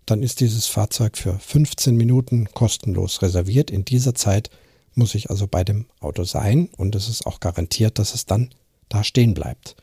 Dann 0.06 0.22
ist 0.22 0.40
dieses 0.40 0.66
Fahrzeug 0.66 1.16
für 1.16 1.38
15 1.38 1.96
Minuten 1.96 2.48
kostenlos 2.52 3.22
reserviert. 3.22 3.70
In 3.70 3.84
dieser 3.84 4.14
Zeit 4.14 4.50
muss 4.94 5.14
ich 5.14 5.30
also 5.30 5.46
bei 5.46 5.64
dem 5.64 5.86
Auto 6.00 6.24
sein 6.24 6.68
und 6.76 6.94
es 6.94 7.08
ist 7.08 7.26
auch 7.26 7.40
garantiert, 7.40 7.98
dass 7.98 8.14
es 8.14 8.26
dann 8.26 8.50
da 8.88 9.02
stehen 9.02 9.34
bleibt. 9.34 9.76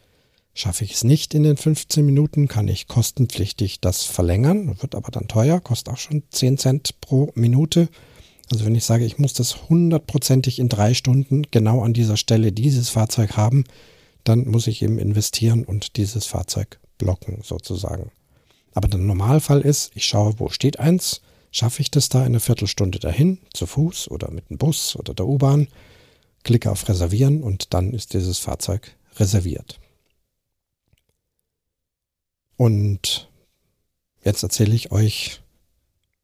Schaffe 0.54 0.84
ich 0.84 0.94
es 0.94 1.04
nicht 1.04 1.34
in 1.34 1.44
den 1.44 1.58
15 1.58 2.06
Minuten, 2.06 2.48
kann 2.48 2.68
ich 2.68 2.88
kostenpflichtig 2.88 3.80
das 3.80 4.04
verlängern, 4.04 4.82
wird 4.82 4.96
aber 4.96 5.10
dann 5.12 5.28
teuer, 5.28 5.60
kostet 5.62 5.94
auch 5.94 5.98
schon 5.98 6.24
10 6.30 6.58
Cent 6.58 7.02
pro 7.02 7.32
Minute. 7.36 7.88
Also 8.52 8.66
wenn 8.66 8.76
ich 8.76 8.84
sage, 8.84 9.06
ich 9.06 9.18
muss 9.18 9.34
das 9.34 9.70
hundertprozentig 9.70 10.60
in 10.60 10.68
drei 10.68 10.94
Stunden 10.94 11.44
genau 11.52 11.82
an 11.82 11.94
dieser 11.94 12.18
Stelle 12.18 12.52
dieses 12.52 12.90
Fahrzeug 12.90 13.38
haben, 13.38 13.64
dann 14.24 14.48
muss 14.48 14.68
ich 14.68 14.82
eben 14.82 15.00
investieren 15.00 15.64
und 15.64 15.98
dieses 15.98 16.26
Fahrzeug 16.26 16.80
blocken 16.98 17.42
sozusagen. 17.44 18.12
Aber 18.74 18.88
der 18.88 19.00
Normalfall 19.00 19.62
ist, 19.62 19.92
ich 19.96 20.06
schaue, 20.06 20.40
wo 20.40 20.50
steht 20.50 20.80
eins, 20.80 21.22
schaffe 21.52 21.82
ich 21.82 21.92
das 21.92 22.10
da 22.10 22.20
in 22.20 22.28
einer 22.28 22.40
Viertelstunde 22.40 23.00
dahin, 23.00 23.40
zu 23.54 23.66
Fuß 23.66 24.10
oder 24.10 24.32
mit 24.32 24.50
dem 24.50 24.58
Bus 24.58 24.96
oder 24.96 25.14
der 25.14 25.28
U-Bahn, 25.28 25.68
klicke 26.44 26.72
auf 26.72 26.88
Reservieren 26.88 27.44
und 27.44 27.74
dann 27.74 27.94
ist 27.94 28.14
dieses 28.14 28.40
Fahrzeug 28.40 28.96
reserviert. 29.18 29.80
Und 32.56 33.30
jetzt 34.24 34.44
erzähle 34.44 34.76
ich 34.76 34.92
euch, 34.92 35.42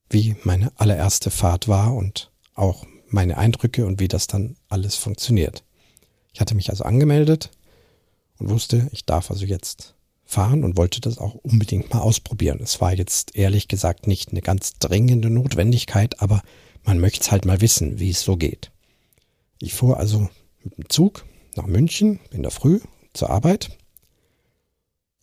wie 0.09 0.35
meine 0.43 0.71
allererste 0.75 1.31
Fahrt 1.31 1.67
war 1.67 1.93
und 1.95 2.31
auch 2.53 2.85
meine 3.09 3.37
Eindrücke 3.37 3.85
und 3.85 3.99
wie 3.99 4.07
das 4.07 4.27
dann 4.27 4.55
alles 4.69 4.95
funktioniert. 4.95 5.63
Ich 6.33 6.39
hatte 6.39 6.55
mich 6.55 6.69
also 6.69 6.83
angemeldet 6.83 7.51
und 8.39 8.49
wusste, 8.49 8.87
ich 8.91 9.05
darf 9.05 9.31
also 9.31 9.45
jetzt 9.45 9.95
fahren 10.25 10.63
und 10.63 10.77
wollte 10.77 10.99
das 10.99 11.17
auch 11.17 11.35
unbedingt 11.35 11.93
mal 11.93 12.01
ausprobieren. 12.01 12.59
Es 12.61 12.81
war 12.81 12.93
jetzt 12.93 13.35
ehrlich 13.35 13.67
gesagt 13.67 14.07
nicht 14.07 14.31
eine 14.31 14.41
ganz 14.41 14.73
dringende 14.77 15.29
Notwendigkeit, 15.29 16.21
aber 16.21 16.41
man 16.83 16.99
möchte 16.99 17.21
es 17.21 17.31
halt 17.31 17.45
mal 17.45 17.61
wissen, 17.61 17.99
wie 17.99 18.09
es 18.09 18.21
so 18.21 18.35
geht. 18.35 18.71
Ich 19.59 19.73
fuhr 19.73 19.97
also 19.97 20.29
mit 20.63 20.77
dem 20.77 20.89
Zug 20.89 21.25
nach 21.55 21.65
München 21.65 22.19
in 22.31 22.43
der 22.43 22.51
Früh 22.51 22.79
zur 23.13 23.29
Arbeit 23.29 23.77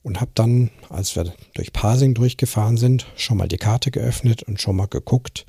und 0.02 0.20
habe 0.20 0.30
dann, 0.34 0.70
als 0.88 1.16
wir 1.16 1.32
durch 1.54 1.72
Pasing 1.72 2.14
durchgefahren 2.14 2.76
sind, 2.76 3.06
schon 3.16 3.38
mal 3.38 3.48
die 3.48 3.58
Karte 3.58 3.90
geöffnet 3.90 4.42
und 4.42 4.60
schon 4.60 4.76
mal 4.76 4.86
geguckt, 4.86 5.46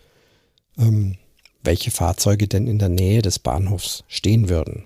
ähm, 0.77 1.17
welche 1.63 1.91
Fahrzeuge 1.91 2.47
denn 2.47 2.67
in 2.67 2.79
der 2.79 2.89
Nähe 2.89 3.21
des 3.21 3.39
Bahnhofs 3.39 4.03
stehen 4.07 4.49
würden. 4.49 4.85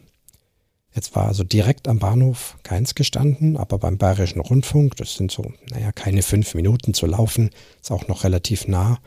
Jetzt 0.99 1.15
war 1.15 1.27
also 1.27 1.45
direkt 1.45 1.87
am 1.87 1.99
Bahnhof 1.99 2.57
keins 2.63 2.93
gestanden, 2.93 3.55
aber 3.55 3.77
beim 3.77 3.97
Bayerischen 3.97 4.41
Rundfunk, 4.41 4.97
das 4.97 5.15
sind 5.15 5.31
so, 5.31 5.53
naja, 5.69 5.93
keine 5.93 6.21
fünf 6.23 6.55
Minuten 6.55 6.93
zu 6.93 7.05
laufen, 7.05 7.51
ist 7.81 7.89
auch 7.89 8.09
noch 8.09 8.25
relativ 8.25 8.67
nah, 8.67 8.99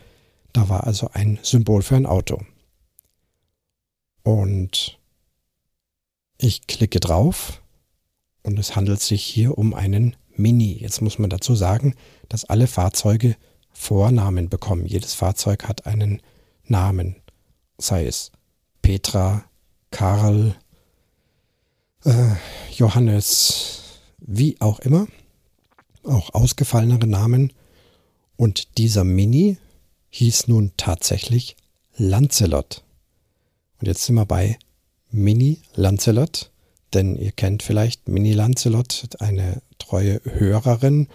da 0.55 0.71
war 0.71 0.87
also 0.87 1.11
ein 1.13 1.39
Symbol 1.43 1.83
für 1.83 1.97
ein 1.97 2.07
Auto. 2.07 2.41
Und 4.23 4.99
ich 6.39 6.67
klicke 6.67 6.99
drauf 6.99 7.61
und 8.43 8.59
es 8.59 8.75
handelt 8.75 9.03
sich 9.03 9.23
hier 9.23 9.59
um 9.59 9.75
einen 9.75 10.17
Mini. 10.35 10.73
Jetzt 10.73 11.03
muss 11.03 11.19
man 11.19 11.29
dazu 11.29 11.55
sagen, 11.55 11.95
dass 12.31 12.47
alle 12.47 12.69
Fahrzeuge 12.69 13.37
Vornamen 13.71 14.49
bekommen. 14.49 14.87
Jedes 14.87 15.13
Fahrzeug 15.13 15.69
hat 15.69 15.85
einen 15.85 16.23
Namen, 16.65 17.17
sei 17.77 18.07
es 18.07 18.33
Petra, 18.81 19.45
Karl, 19.91 20.57
äh, 22.05 22.35
Johannes, 22.75 24.01
wie 24.19 24.61
auch 24.61 24.81
immer, 24.81 25.07
auch 26.05 26.35
ausgefallenere 26.35 27.07
Namen. 27.07 27.53
Und 28.37 28.79
dieser 28.79 29.05
Mini 29.05 29.59
hieß 30.11 30.49
nun 30.49 30.73
tatsächlich 30.77 31.57
Lancelot. 31.97 32.83
Und 33.81 33.87
jetzt 33.87 34.05
sind 34.05 34.15
wir 34.17 34.27
bei 34.27 34.59
Mini 35.11 35.61
Lancelot, 35.75 36.51
denn 36.95 37.17
ihr 37.17 37.33
kennt 37.33 37.63
vielleicht 37.63 38.09
Mini 38.09 38.33
Lancelot, 38.33 39.09
eine 39.21 39.63
treue 39.79 40.21
Hörerin 40.25 41.09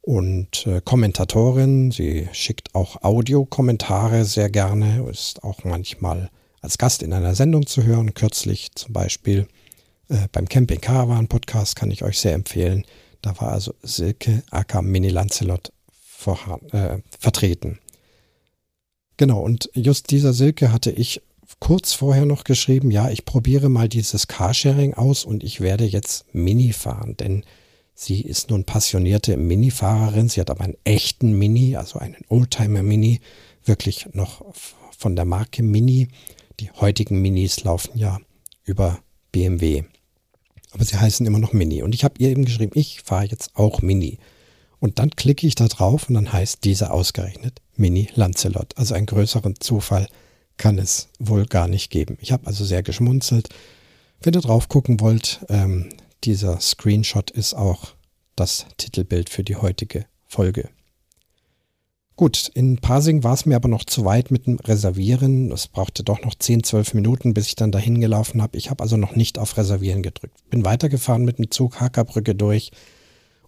und 0.00 0.66
äh, 0.66 0.80
Kommentatorin. 0.84 1.90
Sie 1.90 2.28
schickt 2.32 2.74
auch 2.74 3.02
Audiokommentare 3.02 4.24
sehr 4.24 4.50
gerne, 4.50 5.08
ist 5.10 5.42
auch 5.42 5.64
manchmal 5.64 6.30
als 6.60 6.78
Gast 6.78 7.02
in 7.02 7.12
einer 7.12 7.34
Sendung 7.34 7.66
zu 7.66 7.84
hören. 7.84 8.14
Kürzlich 8.14 8.70
zum 8.74 8.92
Beispiel 8.92 9.46
äh, 10.08 10.28
beim 10.32 10.48
Camping 10.48 10.80
Caravan 10.80 11.28
Podcast 11.28 11.76
kann 11.76 11.90
ich 11.90 12.02
euch 12.04 12.18
sehr 12.18 12.34
empfehlen. 12.34 12.84
Da 13.22 13.40
war 13.40 13.52
also 13.52 13.74
Silke 13.82 14.42
Acker 14.50 14.82
Mini 14.82 15.08
Lancelot 15.08 15.72
äh, 16.72 16.98
vertreten. 17.18 17.78
Genau, 19.16 19.40
und 19.40 19.70
just 19.74 20.10
dieser 20.10 20.32
Silke 20.32 20.72
hatte 20.72 20.90
ich 20.90 21.22
kurz 21.60 21.92
vorher 21.92 22.26
noch 22.26 22.44
geschrieben, 22.44 22.90
ja, 22.90 23.10
ich 23.10 23.24
probiere 23.24 23.68
mal 23.68 23.88
dieses 23.88 24.26
Carsharing 24.28 24.94
aus 24.94 25.24
und 25.24 25.44
ich 25.44 25.60
werde 25.60 25.84
jetzt 25.84 26.26
Mini 26.34 26.72
fahren, 26.72 27.16
denn 27.16 27.44
sie 27.94 28.20
ist 28.22 28.50
nun 28.50 28.64
passionierte 28.64 29.36
Mini-Fahrerin. 29.36 30.28
Sie 30.28 30.40
hat 30.40 30.50
aber 30.50 30.64
einen 30.64 30.76
echten 30.84 31.38
Mini, 31.38 31.76
also 31.76 31.98
einen 31.98 32.16
Oldtimer 32.28 32.82
Mini, 32.82 33.20
wirklich 33.64 34.08
noch 34.12 34.44
von 34.98 35.16
der 35.16 35.24
Marke 35.24 35.62
Mini. 35.62 36.08
Die 36.60 36.70
heutigen 36.72 37.22
Minis 37.22 37.64
laufen 37.64 37.96
ja 37.98 38.20
über 38.64 38.98
BMW. 39.32 39.84
Aber 40.74 40.84
sie 40.84 40.98
heißen 40.98 41.24
immer 41.24 41.38
noch 41.38 41.52
Mini. 41.52 41.82
Und 41.82 41.94
ich 41.94 42.04
habe 42.04 42.16
ihr 42.18 42.28
eben 42.28 42.44
geschrieben, 42.44 42.72
ich 42.74 43.00
fahre 43.02 43.26
jetzt 43.26 43.52
auch 43.54 43.80
Mini. 43.80 44.18
Und 44.80 44.98
dann 44.98 45.10
klicke 45.10 45.46
ich 45.46 45.54
da 45.54 45.68
drauf 45.68 46.08
und 46.08 46.14
dann 46.14 46.32
heißt 46.32 46.64
dieser 46.64 46.92
ausgerechnet 46.92 47.62
Mini 47.76 48.08
Lancelot. 48.14 48.76
Also 48.76 48.94
einen 48.94 49.06
größeren 49.06 49.54
Zufall 49.60 50.08
kann 50.56 50.78
es 50.78 51.08
wohl 51.18 51.46
gar 51.46 51.68
nicht 51.68 51.90
geben. 51.90 52.18
Ich 52.20 52.32
habe 52.32 52.46
also 52.46 52.64
sehr 52.64 52.82
geschmunzelt. 52.82 53.48
Wenn 54.20 54.34
ihr 54.34 54.40
drauf 54.40 54.68
gucken 54.68 55.00
wollt, 55.00 55.44
ähm, 55.48 55.90
dieser 56.24 56.60
Screenshot 56.60 57.30
ist 57.30 57.54
auch 57.54 57.94
das 58.36 58.66
Titelbild 58.76 59.30
für 59.30 59.44
die 59.44 59.56
heutige 59.56 60.06
Folge. 60.26 60.68
Gut, 62.16 62.48
in 62.54 62.78
Parsing 62.78 63.24
war 63.24 63.34
es 63.34 63.44
mir 63.44 63.56
aber 63.56 63.68
noch 63.68 63.84
zu 63.84 64.04
weit 64.04 64.30
mit 64.30 64.46
dem 64.46 64.60
Reservieren. 64.60 65.50
Es 65.50 65.66
brauchte 65.66 66.04
doch 66.04 66.22
noch 66.22 66.36
10, 66.36 66.62
12 66.62 66.94
Minuten, 66.94 67.34
bis 67.34 67.48
ich 67.48 67.56
dann 67.56 67.72
dahin 67.72 68.00
gelaufen 68.00 68.40
habe. 68.40 68.56
Ich 68.56 68.70
habe 68.70 68.84
also 68.84 68.96
noch 68.96 69.16
nicht 69.16 69.36
auf 69.36 69.56
Reservieren 69.56 70.02
gedrückt. 70.02 70.36
Bin 70.48 70.64
weitergefahren 70.64 71.24
mit 71.24 71.38
dem 71.38 71.50
Zug 71.50 71.80
Hackerbrücke 71.80 72.36
durch 72.36 72.70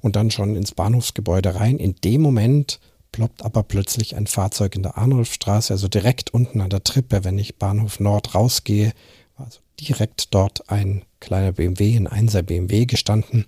und 0.00 0.16
dann 0.16 0.32
schon 0.32 0.56
ins 0.56 0.72
Bahnhofsgebäude 0.72 1.54
rein. 1.54 1.78
In 1.78 1.94
dem 2.02 2.22
Moment 2.22 2.80
ploppt 3.12 3.44
aber 3.44 3.62
plötzlich 3.62 4.16
ein 4.16 4.26
Fahrzeug 4.26 4.74
in 4.74 4.82
der 4.82 4.98
Arnulfstraße, 4.98 5.72
also 5.72 5.86
direkt 5.86 6.34
unten 6.34 6.60
an 6.60 6.70
der 6.70 6.82
Trippe, 6.82 7.22
wenn 7.22 7.38
ich 7.38 7.58
Bahnhof 7.58 8.00
Nord 8.00 8.34
rausgehe, 8.34 8.92
also 9.36 9.60
direkt 9.78 10.34
dort 10.34 10.70
ein 10.70 11.04
kleiner 11.20 11.52
BMW, 11.52 11.96
ein 11.96 12.08
1er 12.08 12.42
BMW 12.42 12.84
gestanden. 12.86 13.46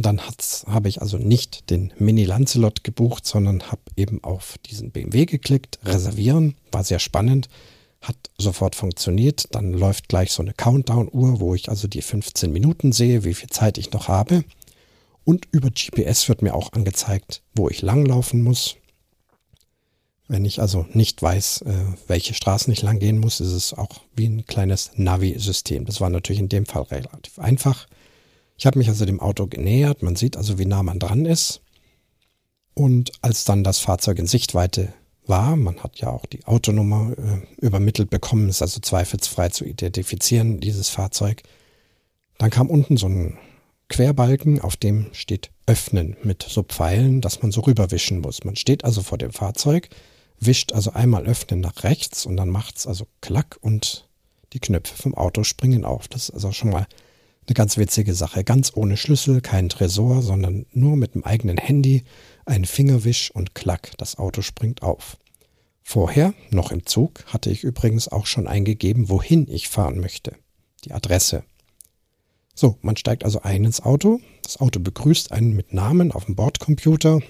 Dann 0.00 0.20
habe 0.22 0.88
ich 0.88 1.02
also 1.02 1.18
nicht 1.18 1.70
den 1.70 1.92
Mini 1.98 2.24
Lancelot 2.24 2.84
gebucht, 2.84 3.26
sondern 3.26 3.64
habe 3.64 3.82
eben 3.96 4.22
auf 4.22 4.54
diesen 4.64 4.92
BMW 4.92 5.26
geklickt, 5.26 5.80
reservieren, 5.84 6.54
war 6.70 6.84
sehr 6.84 7.00
spannend, 7.00 7.48
hat 8.00 8.16
sofort 8.38 8.76
funktioniert. 8.76 9.48
Dann 9.50 9.72
läuft 9.72 10.08
gleich 10.08 10.30
so 10.30 10.40
eine 10.40 10.54
Countdown-Uhr, 10.54 11.40
wo 11.40 11.52
ich 11.56 11.68
also 11.68 11.88
die 11.88 12.02
15 12.02 12.52
Minuten 12.52 12.92
sehe, 12.92 13.24
wie 13.24 13.34
viel 13.34 13.50
Zeit 13.50 13.76
ich 13.76 13.90
noch 13.90 14.06
habe. 14.06 14.44
Und 15.24 15.48
über 15.50 15.70
GPS 15.70 16.28
wird 16.28 16.42
mir 16.42 16.54
auch 16.54 16.72
angezeigt, 16.74 17.42
wo 17.56 17.68
ich 17.68 17.82
langlaufen 17.82 18.40
muss. 18.40 18.76
Wenn 20.28 20.44
ich 20.44 20.60
also 20.60 20.86
nicht 20.92 21.20
weiß, 21.20 21.62
äh, 21.62 21.74
welche 22.06 22.34
Straßen 22.34 22.72
ich 22.72 22.82
lang 22.82 23.00
gehen 23.00 23.18
muss, 23.18 23.40
ist 23.40 23.52
es 23.52 23.74
auch 23.74 24.02
wie 24.14 24.28
ein 24.28 24.46
kleines 24.46 24.92
Navi-System. 24.94 25.86
Das 25.86 26.00
war 26.00 26.08
natürlich 26.08 26.40
in 26.40 26.48
dem 26.48 26.66
Fall 26.66 26.82
relativ 26.82 27.40
einfach. 27.40 27.88
Ich 28.58 28.66
habe 28.66 28.78
mich 28.78 28.88
also 28.88 29.06
dem 29.06 29.20
Auto 29.20 29.46
genähert. 29.46 30.02
Man 30.02 30.16
sieht 30.16 30.36
also, 30.36 30.58
wie 30.58 30.66
nah 30.66 30.82
man 30.82 30.98
dran 30.98 31.24
ist. 31.24 31.62
Und 32.74 33.12
als 33.22 33.44
dann 33.44 33.64
das 33.64 33.78
Fahrzeug 33.78 34.18
in 34.18 34.26
Sichtweite 34.26 34.92
war, 35.26 35.56
man 35.56 35.82
hat 35.82 35.98
ja 35.98 36.10
auch 36.10 36.26
die 36.26 36.44
Autonummer 36.44 37.12
äh, 37.16 37.64
übermittelt 37.64 38.10
bekommen, 38.10 38.48
ist 38.48 38.62
also 38.62 38.80
zweifelsfrei 38.80 39.50
zu 39.50 39.64
identifizieren, 39.64 40.58
dieses 40.60 40.88
Fahrzeug. 40.88 41.42
Dann 42.38 42.50
kam 42.50 42.68
unten 42.68 42.96
so 42.96 43.08
ein 43.08 43.38
Querbalken, 43.88 44.60
auf 44.60 44.76
dem 44.76 45.06
steht 45.12 45.50
Öffnen 45.66 46.16
mit 46.22 46.42
so 46.42 46.62
Pfeilen, 46.62 47.20
dass 47.20 47.42
man 47.42 47.52
so 47.52 47.60
rüberwischen 47.62 48.20
muss. 48.20 48.44
Man 48.44 48.56
steht 48.56 48.84
also 48.84 49.02
vor 49.02 49.18
dem 49.18 49.32
Fahrzeug, 49.32 49.88
wischt 50.40 50.72
also 50.72 50.92
einmal 50.92 51.26
Öffnen 51.26 51.60
nach 51.60 51.84
rechts 51.84 52.26
und 52.26 52.36
dann 52.36 52.48
macht's 52.48 52.86
also 52.86 53.06
Klack 53.20 53.58
und 53.60 54.08
die 54.52 54.60
Knöpfe 54.60 55.00
vom 55.00 55.14
Auto 55.14 55.44
springen 55.44 55.84
auf. 55.84 56.08
Das 56.08 56.28
ist 56.28 56.34
also 56.34 56.52
schon 56.52 56.70
mal 56.70 56.86
eine 57.48 57.54
ganz 57.54 57.78
witzige 57.78 58.14
Sache. 58.14 58.44
Ganz 58.44 58.72
ohne 58.74 58.96
Schlüssel, 58.96 59.40
kein 59.40 59.70
Tresor, 59.70 60.22
sondern 60.22 60.66
nur 60.72 60.96
mit 60.96 61.14
dem 61.14 61.24
eigenen 61.24 61.56
Handy, 61.56 62.04
ein 62.44 62.64
Fingerwisch 62.64 63.30
und 63.30 63.54
klack, 63.54 63.92
das 63.96 64.18
Auto 64.18 64.42
springt 64.42 64.82
auf. 64.82 65.16
Vorher, 65.82 66.34
noch 66.50 66.70
im 66.70 66.84
Zug, 66.84 67.24
hatte 67.26 67.50
ich 67.50 67.64
übrigens 67.64 68.08
auch 68.08 68.26
schon 68.26 68.46
eingegeben, 68.46 69.08
wohin 69.08 69.48
ich 69.48 69.68
fahren 69.68 69.98
möchte. 69.98 70.36
Die 70.84 70.92
Adresse. 70.92 71.44
So, 72.54 72.76
man 72.82 72.96
steigt 72.96 73.24
also 73.24 73.40
ein 73.40 73.64
ins 73.64 73.80
Auto. 73.80 74.20
Das 74.42 74.60
Auto 74.60 74.80
begrüßt 74.80 75.32
einen 75.32 75.56
mit 75.56 75.72
Namen 75.72 76.12
auf 76.12 76.26
dem 76.26 76.34
Bordcomputer. 76.34 77.20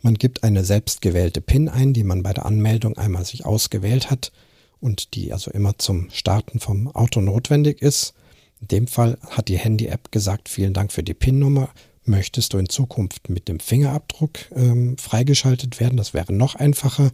Man 0.00 0.14
gibt 0.14 0.44
eine 0.44 0.64
selbstgewählte 0.64 1.42
PIN 1.42 1.68
ein, 1.68 1.92
die 1.92 2.04
man 2.04 2.22
bei 2.22 2.32
der 2.32 2.46
Anmeldung 2.46 2.96
einmal 2.96 3.26
sich 3.26 3.44
ausgewählt 3.44 4.10
hat 4.10 4.32
und 4.80 5.14
die 5.14 5.32
also 5.32 5.50
immer 5.50 5.76
zum 5.78 6.08
Starten 6.10 6.60
vom 6.60 6.88
Auto 6.94 7.20
notwendig 7.20 7.82
ist. 7.82 8.14
In 8.60 8.68
dem 8.68 8.86
Fall 8.86 9.18
hat 9.28 9.48
die 9.48 9.58
Handy-App 9.58 10.12
gesagt, 10.12 10.48
vielen 10.48 10.72
Dank 10.72 10.92
für 10.92 11.02
die 11.02 11.14
PIN-Nummer. 11.14 11.70
Möchtest 12.04 12.52
du 12.52 12.58
in 12.58 12.68
Zukunft 12.68 13.28
mit 13.28 13.48
dem 13.48 13.60
Fingerabdruck 13.60 14.38
ähm, 14.54 14.96
freigeschaltet 14.96 15.80
werden? 15.80 15.96
Das 15.96 16.14
wäre 16.14 16.32
noch 16.32 16.54
einfacher. 16.54 17.10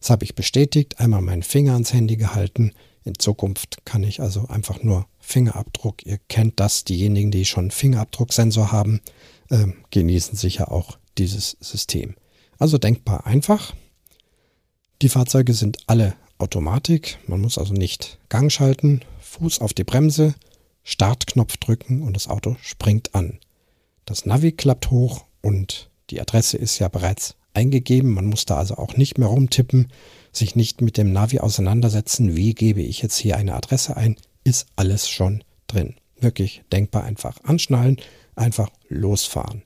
Das 0.00 0.10
habe 0.10 0.24
ich 0.24 0.34
bestätigt, 0.34 1.00
einmal 1.00 1.22
meinen 1.22 1.42
Finger 1.42 1.74
ans 1.74 1.92
Handy 1.92 2.16
gehalten. 2.16 2.72
In 3.04 3.18
Zukunft 3.18 3.84
kann 3.84 4.02
ich 4.02 4.20
also 4.20 4.48
einfach 4.48 4.82
nur 4.82 5.06
Fingerabdruck. 5.18 6.04
Ihr 6.04 6.18
kennt 6.28 6.58
das, 6.58 6.84
diejenigen, 6.84 7.30
die 7.30 7.44
schon 7.44 7.70
Fingerabdrucksensor 7.70 8.72
haben, 8.72 9.00
äh, 9.50 9.66
genießen 9.90 10.36
sicher 10.36 10.72
auch 10.72 10.98
dieses 11.16 11.56
System. 11.60 12.14
Also 12.58 12.78
denkbar 12.78 13.26
einfach. 13.26 13.74
Die 15.02 15.08
Fahrzeuge 15.08 15.54
sind 15.54 15.78
alle 15.86 16.14
Automatik. 16.38 17.18
Man 17.26 17.40
muss 17.40 17.58
also 17.58 17.72
nicht 17.72 18.18
Gang 18.28 18.50
schalten, 18.50 19.00
Fuß 19.20 19.60
auf 19.60 19.72
die 19.72 19.84
Bremse, 19.84 20.34
Startknopf 20.84 21.56
drücken 21.56 22.02
und 22.02 22.14
das 22.14 22.28
Auto 22.28 22.56
springt 22.62 23.14
an. 23.14 23.38
Das 24.04 24.26
Navi 24.26 24.52
klappt 24.52 24.90
hoch 24.90 25.24
und 25.42 25.90
die 26.10 26.20
Adresse 26.20 26.58
ist 26.58 26.78
ja 26.78 26.88
bereits 26.88 27.36
eingegeben. 27.54 28.10
Man 28.10 28.26
muss 28.26 28.44
da 28.44 28.58
also 28.58 28.76
auch 28.76 28.96
nicht 28.96 29.18
mehr 29.18 29.28
rumtippen, 29.28 29.88
sich 30.30 30.56
nicht 30.56 30.82
mit 30.82 30.98
dem 30.98 31.12
Navi 31.12 31.40
auseinandersetzen. 31.40 32.36
Wie 32.36 32.54
gebe 32.54 32.82
ich 32.82 33.00
jetzt 33.00 33.16
hier 33.16 33.36
eine 33.36 33.54
Adresse 33.54 33.96
ein? 33.96 34.16
Ist 34.44 34.66
alles 34.76 35.08
schon 35.08 35.42
drin. 35.66 35.94
Wirklich 36.20 36.62
denkbar 36.70 37.04
einfach 37.04 37.42
anschnallen, 37.44 37.98
einfach 38.36 38.68
losfahren. 38.88 39.62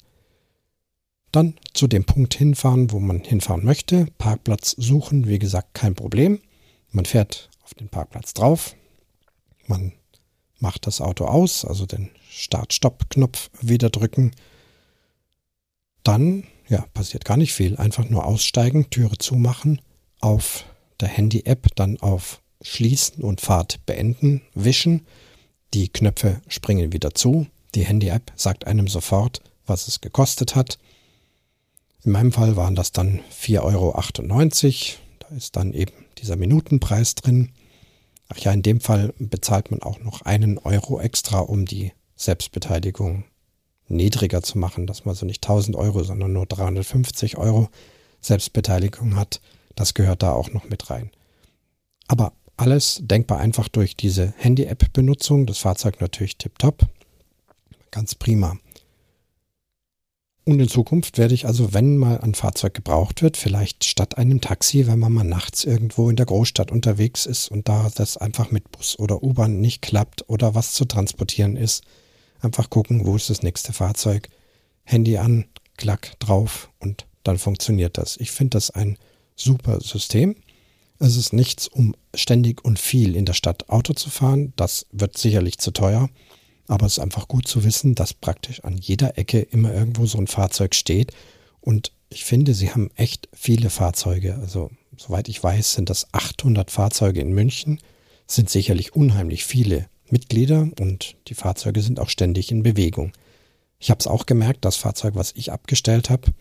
Dann 1.32 1.54
zu 1.74 1.88
dem 1.88 2.04
Punkt 2.04 2.34
hinfahren, 2.34 2.90
wo 2.92 3.00
man 3.00 3.20
hinfahren 3.20 3.64
möchte. 3.64 4.06
Parkplatz 4.18 4.74
suchen, 4.78 5.26
wie 5.26 5.38
gesagt, 5.38 5.74
kein 5.74 5.94
Problem. 5.94 6.40
Man 6.90 7.04
fährt 7.04 7.50
auf 7.64 7.74
den 7.74 7.88
Parkplatz 7.88 8.32
drauf. 8.32 8.74
Man 9.66 9.92
macht 10.60 10.86
das 10.86 11.00
Auto 11.00 11.24
aus, 11.26 11.64
also 11.64 11.86
den 11.86 12.10
Start-Stopp-Knopf 12.30 13.50
wieder 13.60 13.90
drücken. 13.90 14.32
Dann, 16.02 16.44
ja, 16.68 16.84
passiert 16.94 17.24
gar 17.24 17.36
nicht 17.36 17.52
viel. 17.52 17.76
Einfach 17.76 18.08
nur 18.08 18.26
aussteigen, 18.26 18.90
Türe 18.90 19.18
zumachen, 19.18 19.80
auf 20.20 20.64
der 21.00 21.08
Handy-App 21.08 21.68
dann 21.76 21.98
auf 22.00 22.40
Schließen 22.62 23.22
und 23.22 23.40
Fahrt 23.40 23.84
beenden, 23.86 24.42
wischen. 24.54 25.06
Die 25.74 25.88
Knöpfe 25.88 26.40
springen 26.48 26.92
wieder 26.92 27.14
zu. 27.14 27.46
Die 27.74 27.84
Handy-App 27.84 28.32
sagt 28.34 28.66
einem 28.66 28.88
sofort, 28.88 29.42
was 29.66 29.86
es 29.86 30.00
gekostet 30.00 30.54
hat. 30.54 30.78
In 32.04 32.12
meinem 32.12 32.32
Fall 32.32 32.56
waren 32.56 32.74
das 32.74 32.92
dann 32.92 33.20
4,98 33.30 33.60
Euro. 33.62 34.98
Da 35.20 35.36
ist 35.36 35.56
dann 35.56 35.74
eben 35.74 35.92
dieser 36.18 36.36
Minutenpreis 36.36 37.14
drin. 37.14 37.50
Ach 38.28 38.38
ja, 38.38 38.52
in 38.52 38.62
dem 38.62 38.80
Fall 38.80 39.14
bezahlt 39.18 39.70
man 39.70 39.82
auch 39.82 40.00
noch 40.00 40.22
einen 40.22 40.58
Euro 40.58 41.00
extra, 41.00 41.40
um 41.40 41.64
die 41.64 41.92
Selbstbeteiligung 42.16 43.24
niedriger 43.88 44.42
zu 44.42 44.58
machen, 44.58 44.86
dass 44.86 45.04
man 45.04 45.14
so 45.14 45.24
nicht 45.24 45.44
1000 45.44 45.76
Euro, 45.76 46.04
sondern 46.04 46.32
nur 46.32 46.46
350 46.46 47.38
Euro 47.38 47.68
Selbstbeteiligung 48.20 49.16
hat. 49.16 49.40
Das 49.74 49.94
gehört 49.94 50.22
da 50.22 50.32
auch 50.32 50.52
noch 50.52 50.68
mit 50.68 50.90
rein. 50.90 51.10
Aber 52.06 52.32
alles 52.56 53.00
denkbar 53.02 53.38
einfach 53.38 53.68
durch 53.68 53.96
diese 53.96 54.34
Handy-App-Benutzung. 54.36 55.46
Das 55.46 55.58
Fahrzeug 55.58 56.00
natürlich 56.00 56.36
tiptop. 56.36 56.86
Ganz 57.90 58.14
prima. 58.14 58.58
Und 60.48 60.60
in 60.60 60.68
Zukunft 60.68 61.18
werde 61.18 61.34
ich 61.34 61.44
also, 61.44 61.74
wenn 61.74 61.98
mal 61.98 62.22
ein 62.22 62.34
Fahrzeug 62.34 62.72
gebraucht 62.72 63.20
wird, 63.20 63.36
vielleicht 63.36 63.84
statt 63.84 64.16
einem 64.16 64.40
Taxi, 64.40 64.86
wenn 64.86 64.98
man 64.98 65.12
mal 65.12 65.22
nachts 65.22 65.64
irgendwo 65.64 66.08
in 66.08 66.16
der 66.16 66.24
Großstadt 66.24 66.72
unterwegs 66.72 67.26
ist 67.26 67.50
und 67.50 67.68
da 67.68 67.90
das 67.94 68.16
einfach 68.16 68.50
mit 68.50 68.72
Bus 68.72 68.98
oder 68.98 69.22
U-Bahn 69.22 69.60
nicht 69.60 69.82
klappt 69.82 70.26
oder 70.26 70.54
was 70.54 70.72
zu 70.72 70.86
transportieren 70.86 71.54
ist, 71.58 71.84
einfach 72.40 72.70
gucken, 72.70 73.04
wo 73.04 73.14
ist 73.14 73.28
das 73.28 73.42
nächste 73.42 73.74
Fahrzeug, 73.74 74.30
Handy 74.84 75.18
an, 75.18 75.44
Klack 75.76 76.18
drauf 76.18 76.70
und 76.78 77.04
dann 77.24 77.36
funktioniert 77.36 77.98
das. 77.98 78.16
Ich 78.16 78.30
finde 78.30 78.56
das 78.56 78.70
ein 78.70 78.96
super 79.36 79.82
System. 79.82 80.34
Es 80.98 81.16
ist 81.16 81.34
nichts, 81.34 81.68
um 81.68 81.94
ständig 82.14 82.64
und 82.64 82.78
viel 82.78 83.16
in 83.16 83.26
der 83.26 83.34
Stadt 83.34 83.68
Auto 83.68 83.92
zu 83.92 84.08
fahren. 84.08 84.54
Das 84.56 84.86
wird 84.92 85.18
sicherlich 85.18 85.58
zu 85.58 85.72
teuer. 85.72 86.08
Aber 86.68 86.86
es 86.86 86.92
ist 86.92 86.98
einfach 86.98 87.28
gut 87.28 87.48
zu 87.48 87.64
wissen, 87.64 87.94
dass 87.94 88.14
praktisch 88.14 88.62
an 88.62 88.76
jeder 88.76 89.18
Ecke 89.18 89.40
immer 89.40 89.72
irgendwo 89.72 90.06
so 90.06 90.18
ein 90.18 90.26
Fahrzeug 90.26 90.74
steht. 90.74 91.12
Und 91.60 91.92
ich 92.10 92.24
finde, 92.24 92.54
sie 92.54 92.70
haben 92.70 92.90
echt 92.94 93.28
viele 93.32 93.70
Fahrzeuge. 93.70 94.36
Also, 94.36 94.70
soweit 94.96 95.28
ich 95.28 95.42
weiß, 95.42 95.72
sind 95.72 95.90
das 95.90 96.12
800 96.12 96.70
Fahrzeuge 96.70 97.20
in 97.20 97.32
München. 97.32 97.80
Sind 98.26 98.50
sicherlich 98.50 98.94
unheimlich 98.94 99.44
viele 99.44 99.86
Mitglieder 100.10 100.68
und 100.78 101.16
die 101.28 101.34
Fahrzeuge 101.34 101.80
sind 101.80 102.00
auch 102.00 102.10
ständig 102.10 102.50
in 102.50 102.62
Bewegung. 102.62 103.12
Ich 103.78 103.90
habe 103.90 104.00
es 104.00 104.06
auch 104.06 104.26
gemerkt, 104.26 104.64
das 104.64 104.76
Fahrzeug, 104.76 105.14
was 105.14 105.32
ich 105.36 105.52
abgestellt 105.52 106.10
habe, 106.10 106.32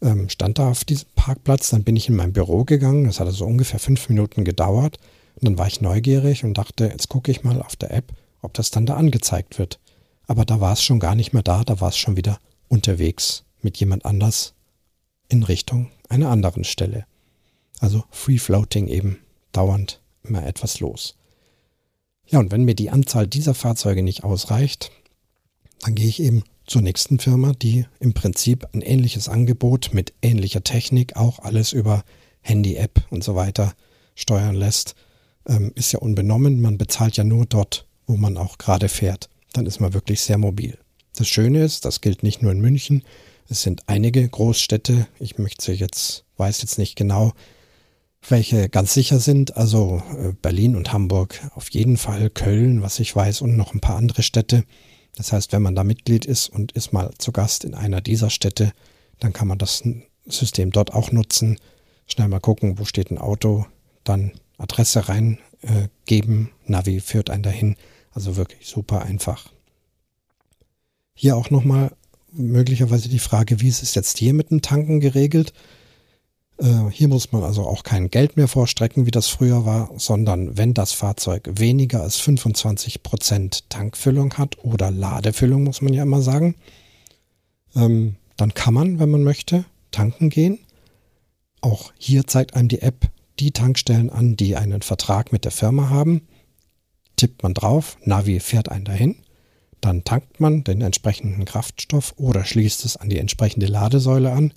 ähm, 0.00 0.28
stand 0.28 0.58
da 0.58 0.70
auf 0.70 0.84
diesem 0.84 1.08
Parkplatz. 1.14 1.70
Dann 1.70 1.84
bin 1.84 1.96
ich 1.96 2.08
in 2.08 2.16
mein 2.16 2.32
Büro 2.32 2.64
gegangen. 2.64 3.04
Das 3.04 3.20
hat 3.20 3.26
also 3.26 3.44
ungefähr 3.44 3.78
fünf 3.78 4.08
Minuten 4.08 4.44
gedauert. 4.44 4.98
Und 5.36 5.44
dann 5.44 5.58
war 5.58 5.66
ich 5.66 5.80
neugierig 5.80 6.44
und 6.44 6.54
dachte, 6.58 6.86
jetzt 6.86 7.08
gucke 7.08 7.30
ich 7.30 7.44
mal 7.44 7.62
auf 7.62 7.76
der 7.76 7.92
App, 7.92 8.12
ob 8.42 8.54
das 8.54 8.70
dann 8.70 8.86
da 8.86 8.96
angezeigt 8.96 9.58
wird. 9.58 9.80
Aber 10.26 10.44
da 10.44 10.60
war 10.60 10.72
es 10.72 10.82
schon 10.82 11.00
gar 11.00 11.14
nicht 11.14 11.32
mehr 11.32 11.42
da, 11.42 11.64
da 11.64 11.80
war 11.80 11.88
es 11.88 11.96
schon 11.96 12.16
wieder 12.16 12.38
unterwegs 12.68 13.44
mit 13.60 13.78
jemand 13.78 14.04
anders 14.04 14.54
in 15.28 15.42
Richtung 15.42 15.90
einer 16.08 16.30
anderen 16.30 16.64
Stelle. 16.64 17.06
Also 17.80 18.04
Free 18.10 18.38
Floating 18.38 18.86
eben 18.88 19.18
dauernd 19.52 20.00
immer 20.22 20.46
etwas 20.46 20.80
los. 20.80 21.16
Ja, 22.26 22.38
und 22.38 22.50
wenn 22.52 22.64
mir 22.64 22.74
die 22.74 22.90
Anzahl 22.90 23.26
dieser 23.26 23.54
Fahrzeuge 23.54 24.02
nicht 24.02 24.24
ausreicht, 24.24 24.90
dann 25.80 25.94
gehe 25.94 26.08
ich 26.08 26.20
eben 26.20 26.44
zur 26.66 26.82
nächsten 26.82 27.18
Firma, 27.18 27.52
die 27.52 27.86
im 27.98 28.14
Prinzip 28.14 28.68
ein 28.72 28.82
ähnliches 28.82 29.28
Angebot 29.28 29.90
mit 29.92 30.14
ähnlicher 30.22 30.62
Technik, 30.62 31.16
auch 31.16 31.40
alles 31.40 31.72
über 31.72 32.04
Handy-App 32.40 33.06
und 33.10 33.24
so 33.24 33.34
weiter 33.34 33.74
steuern 34.14 34.54
lässt. 34.54 34.94
Ähm, 35.46 35.72
ist 35.74 35.92
ja 35.92 35.98
unbenommen, 35.98 36.60
man 36.60 36.78
bezahlt 36.78 37.16
ja 37.16 37.24
nur 37.24 37.46
dort 37.46 37.86
wo 38.06 38.16
man 38.16 38.36
auch 38.36 38.58
gerade 38.58 38.88
fährt. 38.88 39.28
Dann 39.52 39.66
ist 39.66 39.80
man 39.80 39.94
wirklich 39.94 40.22
sehr 40.22 40.38
mobil. 40.38 40.78
Das 41.16 41.28
Schöne 41.28 41.62
ist, 41.64 41.84
das 41.84 42.00
gilt 42.00 42.22
nicht 42.22 42.42
nur 42.42 42.52
in 42.52 42.60
München, 42.60 43.02
es 43.48 43.62
sind 43.62 43.82
einige 43.86 44.26
Großstädte. 44.26 45.06
Ich 45.18 45.36
möchte 45.36 45.72
jetzt, 45.72 46.24
weiß 46.38 46.62
jetzt 46.62 46.78
nicht 46.78 46.96
genau, 46.96 47.32
welche 48.26 48.68
ganz 48.68 48.94
sicher 48.94 49.18
sind. 49.18 49.56
Also 49.58 50.02
äh, 50.18 50.32
Berlin 50.40 50.74
und 50.74 50.92
Hamburg 50.92 51.38
auf 51.54 51.70
jeden 51.70 51.98
Fall, 51.98 52.30
Köln, 52.30 52.80
was 52.80 52.98
ich 52.98 53.14
weiß, 53.14 53.42
und 53.42 53.56
noch 53.56 53.74
ein 53.74 53.80
paar 53.80 53.96
andere 53.96 54.22
Städte. 54.22 54.64
Das 55.16 55.32
heißt, 55.32 55.52
wenn 55.52 55.62
man 55.62 55.74
da 55.74 55.84
Mitglied 55.84 56.24
ist 56.24 56.48
und 56.48 56.72
ist 56.72 56.94
mal 56.94 57.10
zu 57.18 57.32
Gast 57.32 57.64
in 57.64 57.74
einer 57.74 58.00
dieser 58.00 58.30
Städte, 58.30 58.72
dann 59.20 59.34
kann 59.34 59.48
man 59.48 59.58
das 59.58 59.82
System 60.24 60.70
dort 60.70 60.94
auch 60.94 61.12
nutzen. 61.12 61.58
Schnell 62.06 62.28
mal 62.28 62.40
gucken, 62.40 62.78
wo 62.78 62.84
steht 62.84 63.10
ein 63.10 63.18
Auto, 63.18 63.66
dann 64.04 64.32
Adresse 64.56 65.08
reingeben, 65.08 66.46
äh, 66.46 66.70
Navi 66.70 67.00
führt 67.00 67.28
einen 67.28 67.42
dahin 67.42 67.76
also 68.14 68.36
wirklich 68.36 68.66
super 68.66 69.02
einfach. 69.02 69.50
Hier 71.14 71.36
auch 71.36 71.50
nochmal 71.50 71.92
möglicherweise 72.32 73.08
die 73.08 73.18
Frage, 73.18 73.60
wie 73.60 73.68
ist 73.68 73.82
es 73.82 73.94
jetzt 73.94 74.18
hier 74.18 74.34
mit 74.34 74.50
dem 74.50 74.62
Tanken 74.62 75.00
geregelt? 75.00 75.52
Äh, 76.58 76.90
hier 76.90 77.08
muss 77.08 77.32
man 77.32 77.42
also 77.42 77.66
auch 77.66 77.82
kein 77.82 78.10
Geld 78.10 78.36
mehr 78.36 78.48
vorstrecken, 78.48 79.06
wie 79.06 79.10
das 79.10 79.28
früher 79.28 79.64
war, 79.64 79.90
sondern 79.96 80.56
wenn 80.56 80.74
das 80.74 80.92
Fahrzeug 80.92 81.48
weniger 81.54 82.02
als 82.02 82.18
25 82.18 83.02
Prozent 83.02 83.68
Tankfüllung 83.70 84.34
hat 84.34 84.62
oder 84.64 84.90
Ladefüllung, 84.90 85.64
muss 85.64 85.82
man 85.82 85.92
ja 85.92 86.02
immer 86.02 86.22
sagen, 86.22 86.54
ähm, 87.74 88.16
dann 88.36 88.54
kann 88.54 88.74
man, 88.74 88.98
wenn 88.98 89.10
man 89.10 89.22
möchte, 89.22 89.64
tanken 89.90 90.30
gehen. 90.30 90.58
Auch 91.60 91.92
hier 91.98 92.26
zeigt 92.26 92.54
einem 92.54 92.68
die 92.68 92.82
App 92.82 93.08
die 93.38 93.52
Tankstellen 93.52 94.10
an, 94.10 94.36
die 94.36 94.56
einen 94.56 94.82
Vertrag 94.82 95.32
mit 95.32 95.44
der 95.44 95.52
Firma 95.52 95.90
haben 95.90 96.22
tippt 97.16 97.42
man 97.42 97.54
drauf, 97.54 97.96
Navi 98.04 98.40
fährt 98.40 98.68
einen 98.68 98.84
dahin, 98.84 99.16
dann 99.80 100.04
tankt 100.04 100.40
man 100.40 100.64
den 100.64 100.80
entsprechenden 100.80 101.44
Kraftstoff 101.44 102.14
oder 102.16 102.44
schließt 102.44 102.84
es 102.84 102.96
an 102.96 103.08
die 103.08 103.18
entsprechende 103.18 103.66
Ladesäule 103.66 104.32
an 104.32 104.54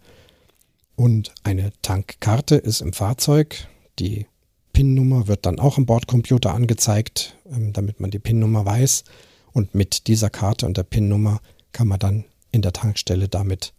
und 0.96 1.34
eine 1.44 1.72
Tankkarte 1.82 2.56
ist 2.56 2.82
im 2.82 2.94
Fahrzeug. 2.94 3.68
Die 4.00 4.28
PIN-Nummer 4.74 5.28
wird 5.28 5.46
dann 5.46 5.60
auch 5.60 5.78
im 5.78 5.86
Bordcomputer 5.86 6.54
angezeigt, 6.54 7.38
ähm, 7.50 7.74
damit 7.74 8.00
man 8.00 8.12
die 8.12 8.20
PIN-Nummer 8.20 8.66
weiß. 8.66 9.04
Und 9.52 9.74
mit 9.74 10.08
dieser 10.08 10.30
Karte 10.30 10.66
und 10.66 10.78
der 10.78 10.84
PIN-Nummer 10.84 11.40
kann 11.72 11.88
man 11.88 12.00
dann 12.00 12.26
in 12.52 12.62
der 12.62 12.74
Tankstelle 12.74 13.28
damit 13.28 13.74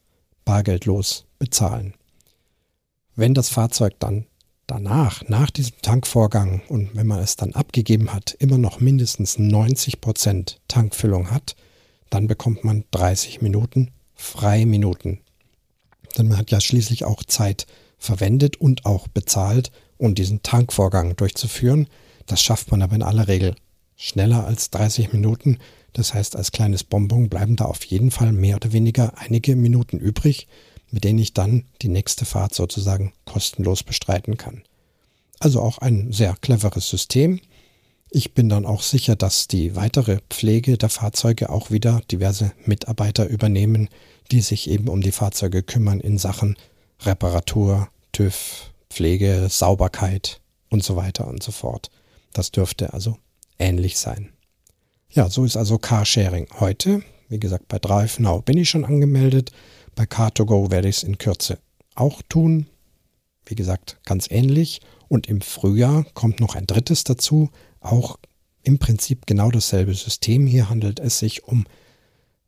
bargeldlos 0.44 1.26
bezahlen. 1.38 1.94
Wenn 3.14 3.34
das 3.34 3.48
Fahrzeug 3.48 3.94
dann 3.98 4.26
danach, 4.66 5.28
nach 5.28 5.50
diesem 5.50 5.80
Tankvorgang 5.82 6.62
und 6.68 6.94
wenn 6.94 7.06
man 7.06 7.20
es 7.20 7.36
dann 7.36 7.54
abgegeben 7.54 8.12
hat, 8.12 8.36
immer 8.38 8.58
noch 8.58 8.80
mindestens 8.80 9.38
90 9.38 10.00
Prozent 10.00 10.60
Tankfüllung 10.68 11.30
hat, 11.30 11.56
dann 12.10 12.26
bekommt 12.26 12.64
man 12.64 12.84
30 12.90 13.42
Minuten 13.42 13.90
Freiminuten. 14.14 15.20
Denn 16.16 16.28
man 16.28 16.38
hat 16.38 16.50
ja 16.50 16.60
schließlich 16.60 17.04
auch 17.04 17.22
Zeit 17.24 17.66
verwendet 17.98 18.56
und 18.56 18.86
auch 18.86 19.08
bezahlt, 19.08 19.70
um 19.98 20.14
diesen 20.14 20.42
Tankvorgang 20.42 21.16
durchzuführen. 21.16 21.88
Das 22.26 22.42
schafft 22.42 22.70
man 22.70 22.82
aber 22.82 22.96
in 22.96 23.02
aller 23.02 23.28
Regel 23.28 23.54
schneller 23.96 24.46
als 24.46 24.70
30 24.70 25.12
Minuten. 25.12 25.58
Das 25.92 26.12
heißt, 26.12 26.36
als 26.36 26.52
kleines 26.52 26.84
Bonbon 26.84 27.28
bleiben 27.28 27.56
da 27.56 27.64
auf 27.64 27.84
jeden 27.84 28.10
Fall 28.10 28.32
mehr 28.32 28.56
oder 28.56 28.72
weniger 28.72 29.16
einige 29.16 29.56
Minuten 29.56 29.98
übrig, 29.98 30.46
mit 30.90 31.04
denen 31.04 31.18
ich 31.18 31.34
dann 31.34 31.64
die 31.82 31.88
nächste 31.88 32.24
Fahrt 32.24 32.54
sozusagen 32.54 33.12
kostenlos 33.24 33.82
bestreiten 33.82 34.36
kann. 34.36 34.62
Also 35.38 35.60
auch 35.60 35.78
ein 35.78 36.12
sehr 36.12 36.36
cleveres 36.40 36.88
System. 36.88 37.40
Ich 38.10 38.34
bin 38.34 38.48
dann 38.48 38.64
auch 38.64 38.82
sicher, 38.82 39.16
dass 39.16 39.48
die 39.48 39.76
weitere 39.76 40.18
Pflege 40.30 40.78
der 40.78 40.88
Fahrzeuge 40.88 41.50
auch 41.50 41.70
wieder 41.70 42.00
diverse 42.10 42.52
Mitarbeiter 42.64 43.28
übernehmen, 43.28 43.88
die 44.30 44.40
sich 44.40 44.70
eben 44.70 44.88
um 44.88 45.00
die 45.00 45.12
Fahrzeuge 45.12 45.62
kümmern 45.62 46.00
in 46.00 46.18
Sachen 46.18 46.56
Reparatur, 47.02 47.88
TÜV, 48.12 48.72
Pflege, 48.88 49.48
Sauberkeit 49.50 50.40
und 50.70 50.82
so 50.82 50.96
weiter 50.96 51.26
und 51.26 51.42
so 51.42 51.52
fort. 51.52 51.90
Das 52.32 52.50
dürfte 52.50 52.92
also 52.92 53.18
ähnlich 53.58 53.98
sein. 53.98 54.30
Ja, 55.10 55.28
so 55.28 55.44
ist 55.44 55.56
also 55.56 55.78
Carsharing 55.78 56.46
heute. 56.60 57.02
Wie 57.28 57.40
gesagt, 57.40 57.68
bei 57.68 57.78
Drive 57.78 58.18
Now 58.18 58.40
bin 58.40 58.58
ich 58.58 58.70
schon 58.70 58.84
angemeldet. 58.84 59.50
Bei 59.96 60.04
Car2Go 60.04 60.70
werde 60.70 60.88
ich 60.88 60.98
es 60.98 61.02
in 61.02 61.18
Kürze 61.18 61.58
auch 61.94 62.22
tun. 62.28 62.66
Wie 63.46 63.54
gesagt, 63.54 63.98
ganz 64.04 64.30
ähnlich. 64.30 64.80
Und 65.08 65.26
im 65.26 65.40
Frühjahr 65.40 66.04
kommt 66.14 66.38
noch 66.38 66.54
ein 66.54 66.66
drittes 66.66 67.02
dazu. 67.02 67.50
Auch 67.80 68.18
im 68.62 68.78
Prinzip 68.78 69.26
genau 69.26 69.50
dasselbe 69.50 69.94
System. 69.94 70.46
Hier 70.46 70.68
handelt 70.68 71.00
es 71.00 71.18
sich 71.18 71.44
um 71.44 71.64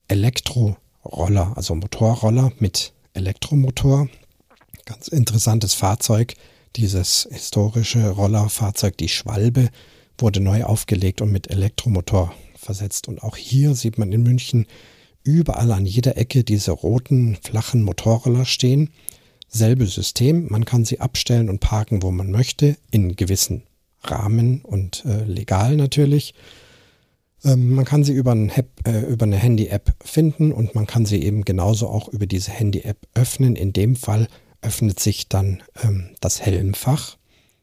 Elektroroller, 0.08 1.56
also 1.56 1.74
Motorroller 1.74 2.52
mit 2.58 2.92
Elektromotor. 3.14 4.08
Ganz 4.84 5.08
interessantes 5.08 5.72
Fahrzeug. 5.72 6.34
Dieses 6.76 7.28
historische 7.30 8.10
Rollerfahrzeug, 8.10 8.98
die 8.98 9.08
Schwalbe, 9.08 9.70
wurde 10.18 10.40
neu 10.40 10.64
aufgelegt 10.64 11.22
und 11.22 11.32
mit 11.32 11.48
Elektromotor 11.48 12.34
versetzt. 12.56 13.08
Und 13.08 13.22
auch 13.22 13.36
hier 13.36 13.74
sieht 13.74 13.96
man 13.96 14.12
in 14.12 14.22
München 14.22 14.66
überall 15.22 15.72
an 15.72 15.86
jeder 15.86 16.16
Ecke 16.16 16.44
diese 16.44 16.72
roten, 16.72 17.36
flachen 17.42 17.82
Motorroller 17.82 18.44
stehen. 18.44 18.90
Selbe 19.48 19.86
System, 19.86 20.48
man 20.50 20.64
kann 20.64 20.84
sie 20.84 21.00
abstellen 21.00 21.48
und 21.48 21.60
parken, 21.60 22.02
wo 22.02 22.10
man 22.10 22.30
möchte, 22.30 22.76
in 22.90 23.16
gewissen 23.16 23.62
Rahmen 24.02 24.62
und 24.62 25.04
äh, 25.04 25.24
legal 25.24 25.76
natürlich. 25.76 26.34
Ähm, 27.44 27.74
man 27.74 27.84
kann 27.84 28.04
sie 28.04 28.12
über, 28.12 28.32
ein 28.32 28.50
äh, 28.84 29.00
über 29.08 29.24
eine 29.24 29.36
Handy-App 29.36 29.94
finden 30.04 30.52
und 30.52 30.74
man 30.74 30.86
kann 30.86 31.06
sie 31.06 31.22
eben 31.22 31.44
genauso 31.44 31.88
auch 31.88 32.08
über 32.08 32.26
diese 32.26 32.50
Handy-App 32.50 33.06
öffnen. 33.14 33.56
In 33.56 33.72
dem 33.72 33.96
Fall 33.96 34.28
öffnet 34.62 35.00
sich 35.00 35.28
dann 35.28 35.62
ähm, 35.82 36.10
das 36.20 36.40
Helmfach 36.40 37.17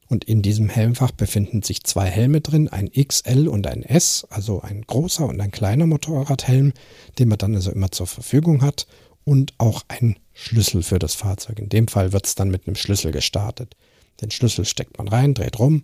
und 0.08 0.24
in 0.24 0.42
diesem 0.42 0.70
Helmfach 0.70 1.12
befinden 1.12 1.64
sich 1.64 1.84
zwei 1.84 2.08
Helme 2.08 2.42
drin, 2.42 2.68
ein 2.70 2.92
XL 2.92 3.48
und 3.48 3.68
ein 3.68 3.84
S, 3.84 4.26
also 4.30 4.62
ein 4.62 4.84
großer 4.84 5.26
und 5.26 5.42
ein 5.42 5.52
kleiner 5.52 5.88
Motorradhelm, 5.88 6.74
den 7.18 7.30
man 7.30 7.38
dann 7.38 7.56
also 7.56 7.72
immer 7.72 7.92
zur 7.92 8.08
Verfügung 8.08 8.62
hat 8.62 8.88
und 9.24 9.54
auch 9.58 9.84
ein 9.88 10.18
Schlüssel 10.34 10.84
für 10.84 11.00
das 11.00 11.16
Fahrzeug. 11.16 11.60
In 11.60 11.70
dem 11.70 11.88
Fall 11.88 12.14
wird 12.14 12.28
es 12.28 12.36
dann 12.36 12.50
mit 12.50 12.68
einem 12.68 12.76
Schlüssel 12.76 13.12
gestartet. 13.12 13.76
Den 14.22 14.32
Schlüssel 14.32 14.66
steckt 14.66 14.98
man 14.98 15.08
rein, 15.08 15.34
dreht 15.34 15.60
rum, 15.60 15.84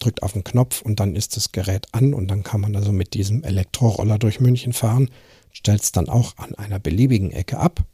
drückt 0.00 0.22
auf 0.22 0.32
den 0.32 0.44
Knopf 0.44 0.82
und 0.82 1.00
dann 1.00 1.16
ist 1.16 1.36
das 1.36 1.52
Gerät 1.52 1.86
an 1.92 2.12
und 2.12 2.28
dann 2.28 2.42
kann 2.42 2.60
man 2.60 2.76
also 2.76 2.92
mit 2.92 3.14
diesem 3.14 3.42
Elektroroller 3.42 4.18
durch 4.18 4.40
München 4.40 4.72
fahren, 4.72 5.10
stellt 5.52 5.82
es 5.82 5.92
dann 5.92 6.08
auch 6.08 6.36
an 6.36 6.54
einer 6.54 6.78
beliebigen 6.78 7.30
Ecke 7.30 7.58
ab, 7.58 7.84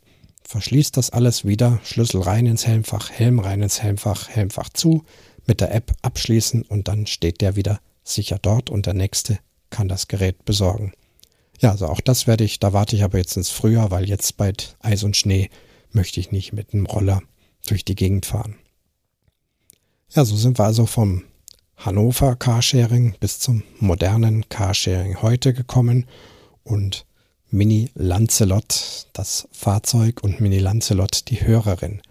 verschließt 0.45 0.97
das 0.97 1.11
alles 1.11 1.45
wieder, 1.45 1.79
Schlüssel 1.85 2.23
rein 2.23 2.47
ins 2.47 2.67
Helmfach, 2.67 3.11
Helm 3.11 3.39
rein 3.39 3.63
ins 3.63 3.83
Helmfach, 3.83 4.29
Helmfach 4.29 4.71
zu, 4.71 5.05
mit 5.49 5.61
der 5.61 5.75
App 5.75 5.93
abschließen 6.03 6.63
und 6.63 6.87
dann 6.87 7.07
steht 7.07 7.41
der 7.41 7.57
wieder 7.57 7.81
sicher 8.05 8.39
dort 8.41 8.71
und 8.71 8.87
der 8.87 8.95
nächste 8.95 9.39
kann 9.71 9.89
das 9.89 10.07
Gerät 10.07 10.45
besorgen. 10.45 10.93
Ja, 11.59 11.73
also 11.73 11.89
auch 11.89 12.01
das 12.01 12.29
werde 12.29 12.45
ich, 12.45 12.61
da 12.61 12.73
warte 12.73 12.95
ich 12.95 13.03
aber 13.03 13.19
jetzt 13.19 13.37
ins 13.37 13.51
Frühjahr, 13.51 13.91
weil 13.91 14.09
jetzt 14.09 14.37
bei 14.37 14.53
Eis 14.81 15.03
und 15.03 15.17
Schnee 15.17 15.51
möchte 15.91 16.21
ich 16.21 16.31
nicht 16.31 16.53
mit 16.53 16.73
einem 16.73 16.87
Roller 16.87 17.23
durch 17.67 17.85
die 17.85 17.97
Gegend 17.97 18.27
fahren. 18.27 18.55
Ja, 20.11 20.25
so 20.25 20.37
sind 20.37 20.59
wir 20.59 20.65
also 20.65 20.87
vom 20.87 21.25
Hannover 21.77 22.37
Carsharing 22.37 23.17
bis 23.19 23.41
zum 23.41 23.63
modernen 23.79 24.49
Carsharing 24.49 25.23
heute 25.23 25.53
gekommen 25.53 26.07
und 26.63 27.07
Mini 27.51 27.91
Lancelot 27.95 29.09
das 29.13 29.49
Fahrzeug 29.53 30.23
und 30.23 30.41
Mini 30.41 30.59
Lancelot 30.59 31.29
die 31.29 31.47
Hörerin. 31.47 32.03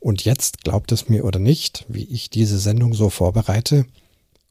Und 0.00 0.24
jetzt, 0.24 0.64
glaubt 0.64 0.92
es 0.92 1.08
mir 1.08 1.24
oder 1.24 1.38
nicht, 1.38 1.84
wie 1.88 2.04
ich 2.04 2.30
diese 2.30 2.58
Sendung 2.58 2.94
so 2.94 3.10
vorbereite, 3.10 3.84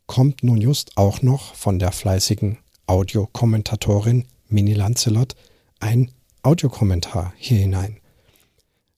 kommt 0.06 0.44
nun 0.44 0.62
just 0.62 0.96
auch 0.96 1.22
noch 1.22 1.56
von 1.56 1.80
der 1.80 1.92
fleißigen 1.92 2.60
Audiokommentatorin 2.86 4.26
Mini 4.48 4.74
Lancelot 4.74 5.36
ein 5.80 6.12
Audiokommentar 6.44 7.34
hier 7.38 7.58
hinein. 7.58 7.98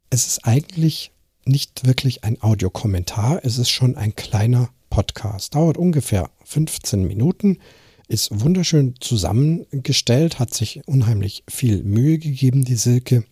Es 0.10 0.28
ist 0.28 0.46
eigentlich 0.46 1.12
nicht 1.46 1.86
wirklich 1.86 2.24
ein 2.24 2.42
Audiokommentar, 2.42 3.42
es 3.44 3.58
ist 3.58 3.70
schon 3.70 3.96
ein 3.96 4.16
kleiner 4.16 4.70
Podcast. 4.90 5.56
Dauert 5.56 5.78
ungefähr 5.78 6.30
15 6.44 7.08
Minuten, 7.08 7.60
ist 8.08 8.42
wunderschön 8.42 8.96
zusammengestellt, 9.00 10.38
hat 10.38 10.54
sich 10.54 10.82
unheimlich 10.86 11.44
viel 11.50 11.82
Mühe 11.84 12.18
gegeben, 12.18 12.66
die 12.66 12.76
Silke. 12.76 13.24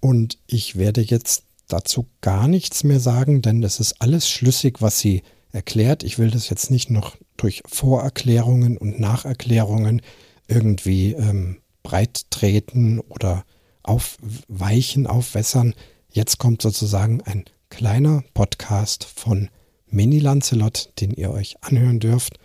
Und 0.00 0.38
ich 0.46 0.76
werde 0.76 1.00
jetzt 1.00 1.42
dazu 1.68 2.06
gar 2.20 2.48
nichts 2.48 2.84
mehr 2.84 3.00
sagen, 3.00 3.42
denn 3.42 3.62
es 3.62 3.80
ist 3.80 4.00
alles 4.00 4.28
schlüssig, 4.28 4.80
was 4.80 4.98
sie 4.98 5.22
erklärt. 5.52 6.02
Ich 6.02 6.18
will 6.18 6.30
das 6.30 6.48
jetzt 6.48 6.70
nicht 6.70 6.90
noch 6.90 7.16
durch 7.36 7.62
Vorerklärungen 7.66 8.76
und 8.76 9.00
Nacherklärungen 9.00 10.02
irgendwie 10.46 11.12
ähm, 11.12 11.58
breit 11.82 12.30
treten 12.30 13.00
oder 13.00 13.44
aufweichen, 13.82 15.06
aufwässern. 15.06 15.74
Jetzt 16.10 16.38
kommt 16.38 16.62
sozusagen 16.62 17.22
ein 17.22 17.44
kleiner 17.70 18.24
Podcast 18.34 19.04
von 19.04 19.48
Mini 19.86 20.18
Lancelot, 20.18 20.90
den 21.00 21.12
ihr 21.12 21.30
euch 21.30 21.56
anhören 21.62 22.00
dürft 22.00 22.38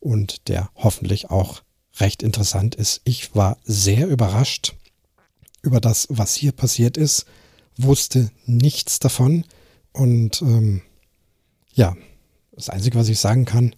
und 0.00 0.48
der 0.48 0.70
hoffentlich 0.74 1.30
auch 1.30 1.62
recht 1.98 2.22
interessant 2.22 2.74
ist. 2.74 3.00
Ich 3.04 3.34
war 3.34 3.58
sehr 3.64 4.08
überrascht 4.08 4.74
über 5.62 5.80
das, 5.80 6.06
was 6.10 6.34
hier 6.34 6.52
passiert 6.52 6.96
ist, 6.96 7.24
wusste 7.76 8.30
nichts 8.46 8.98
davon 8.98 9.44
und 9.92 10.42
ähm, 10.42 10.82
ja, 11.72 11.96
das 12.52 12.68
Einzige, 12.68 12.98
was 12.98 13.08
ich 13.08 13.18
sagen 13.18 13.44
kann, 13.44 13.74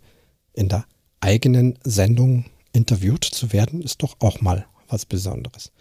in 0.52 0.68
der 0.68 0.86
eigenen 1.20 1.78
Sendung 1.82 2.44
interviewt 2.72 3.24
zu 3.24 3.52
werden, 3.52 3.80
ist 3.80 4.02
doch 4.02 4.16
auch 4.20 4.40
mal 4.40 4.66
was 4.88 5.06
Besonderes. 5.06 5.72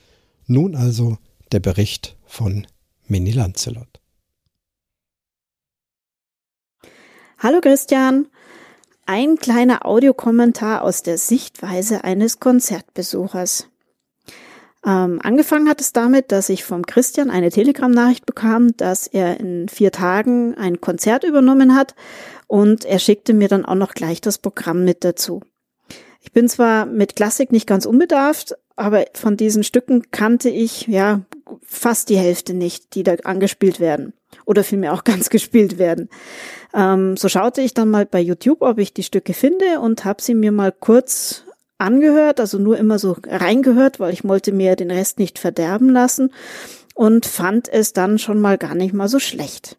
Nun 0.47 0.76
also 0.76 1.18
der 1.51 1.59
Bericht 1.59 2.16
von 2.26 2.68
Mini 3.07 3.32
Lancelot. 3.32 3.99
Hallo 7.38 7.59
Christian. 7.61 8.28
Ein 9.05 9.36
kleiner 9.36 9.86
Audiokommentar 9.86 10.82
aus 10.82 11.03
der 11.03 11.18
Sichtweise 11.18 12.03
eines 12.03 12.39
Konzertbesuchers. 12.39 13.68
Ähm, 14.86 15.19
angefangen 15.23 15.67
hat 15.67 15.81
es 15.81 15.93
damit, 15.93 16.31
dass 16.31 16.49
ich 16.49 16.63
vom 16.63 16.86
Christian 16.86 17.31
eine 17.31 17.49
Telegram-Nachricht 17.49 18.25
bekam, 18.25 18.77
dass 18.77 19.07
er 19.07 19.39
in 19.39 19.67
vier 19.67 19.91
Tagen 19.91 20.55
ein 20.55 20.79
Konzert 20.79 21.23
übernommen 21.23 21.75
hat 21.75 21.95
und 22.47 22.86
er 22.86 22.99
schickte 22.99 23.33
mir 23.33 23.47
dann 23.47 23.65
auch 23.65 23.75
noch 23.75 23.93
gleich 23.93 24.21
das 24.21 24.38
Programm 24.38 24.83
mit 24.83 25.03
dazu. 25.03 25.41
Ich 26.21 26.31
bin 26.31 26.47
zwar 26.47 26.86
mit 26.86 27.15
Klassik 27.15 27.51
nicht 27.51 27.67
ganz 27.67 27.86
unbedarft, 27.86 28.55
aber 28.75 29.05
von 29.13 29.38
diesen 29.38 29.63
Stücken 29.63 30.11
kannte 30.11 30.49
ich 30.49 30.88
ja 30.88 31.21
fast 31.63 32.09
die 32.09 32.17
Hälfte 32.17 32.53
nicht, 32.53 32.93
die 32.95 33.03
da 33.03 33.15
angespielt 33.23 33.79
werden 33.79 34.13
oder 34.45 34.63
vielmehr 34.63 34.93
auch 34.93 35.03
ganz 35.03 35.29
gespielt 35.29 35.79
werden. 35.79 36.09
Ähm, 36.75 37.17
so 37.17 37.27
schaute 37.27 37.61
ich 37.61 37.73
dann 37.73 37.89
mal 37.89 38.05
bei 38.05 38.19
YouTube, 38.19 38.61
ob 38.61 38.77
ich 38.77 38.93
die 38.93 39.03
Stücke 39.03 39.33
finde 39.33 39.79
und 39.79 40.05
habe 40.05 40.21
sie 40.21 40.36
mir 40.36 40.51
mal 40.51 40.71
kurz 40.71 41.45
angehört, 41.78 42.39
also 42.39 42.57
nur 42.57 42.78
immer 42.78 42.99
so 42.99 43.15
reingehört, 43.26 43.99
weil 43.99 44.13
ich 44.13 44.23
wollte 44.23 44.51
mir 44.51 44.76
den 44.76 44.91
Rest 44.91 45.19
nicht 45.19 45.39
verderben 45.39 45.89
lassen 45.89 46.32
und 46.93 47.26
fand 47.26 47.67
es 47.67 47.93
dann 47.93 48.17
schon 48.17 48.39
mal 48.39 48.57
gar 48.57 48.76
nicht 48.76 48.93
mal 48.93 49.07
so 49.07 49.19
schlecht. 49.19 49.78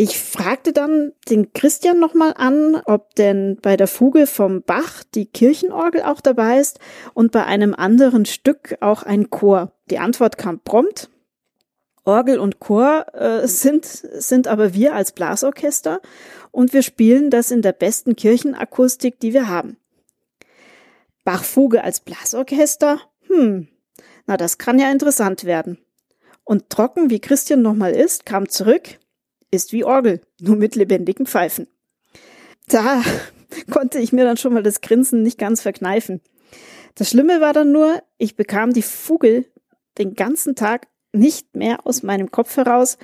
Ich 0.00 0.20
fragte 0.20 0.72
dann 0.72 1.12
den 1.28 1.52
Christian 1.52 1.98
nochmal 1.98 2.32
an, 2.36 2.80
ob 2.84 3.16
denn 3.16 3.58
bei 3.60 3.76
der 3.76 3.88
Fuge 3.88 4.28
vom 4.28 4.62
Bach 4.62 5.02
die 5.12 5.26
Kirchenorgel 5.26 6.02
auch 6.02 6.20
dabei 6.20 6.60
ist 6.60 6.78
und 7.14 7.32
bei 7.32 7.44
einem 7.44 7.74
anderen 7.74 8.24
Stück 8.24 8.76
auch 8.80 9.02
ein 9.02 9.28
Chor. 9.30 9.72
Die 9.90 9.98
Antwort 9.98 10.38
kam 10.38 10.60
prompt. 10.60 11.10
Orgel 12.04 12.38
und 12.38 12.60
Chor 12.60 13.06
äh, 13.12 13.48
sind, 13.48 13.84
sind 13.84 14.46
aber 14.46 14.72
wir 14.72 14.94
als 14.94 15.10
Blasorchester 15.10 16.00
und 16.52 16.72
wir 16.72 16.82
spielen 16.82 17.30
das 17.30 17.50
in 17.50 17.60
der 17.60 17.72
besten 17.72 18.14
Kirchenakustik, 18.14 19.18
die 19.18 19.32
wir 19.32 19.48
haben. 19.48 19.78
Bachfuge 21.28 21.84
als 21.84 22.00
Blasorchester? 22.00 23.02
Hm, 23.26 23.68
na 24.24 24.38
das 24.38 24.56
kann 24.56 24.78
ja 24.78 24.90
interessant 24.90 25.44
werden. 25.44 25.76
Und 26.42 26.70
trocken, 26.70 27.10
wie 27.10 27.20
Christian 27.20 27.60
nochmal 27.60 27.92
ist, 27.92 28.24
kam 28.24 28.48
zurück, 28.48 28.98
ist 29.50 29.74
wie 29.74 29.84
Orgel, 29.84 30.22
nur 30.40 30.56
mit 30.56 30.74
lebendigen 30.74 31.26
Pfeifen. 31.26 31.66
Da 32.68 33.02
konnte 33.70 33.98
ich 33.98 34.10
mir 34.10 34.24
dann 34.24 34.38
schon 34.38 34.54
mal 34.54 34.62
das 34.62 34.80
Grinsen 34.80 35.22
nicht 35.22 35.36
ganz 35.36 35.60
verkneifen. 35.60 36.22
Das 36.94 37.10
Schlimme 37.10 37.42
war 37.42 37.52
dann 37.52 37.72
nur, 37.72 38.02
ich 38.16 38.34
bekam 38.34 38.72
die 38.72 38.80
Fuge 38.80 39.44
den 39.98 40.14
ganzen 40.14 40.54
Tag 40.54 40.88
nicht 41.12 41.54
mehr 41.54 41.86
aus 41.86 42.02
meinem 42.02 42.30
Kopf 42.30 42.56
heraus. 42.56 42.96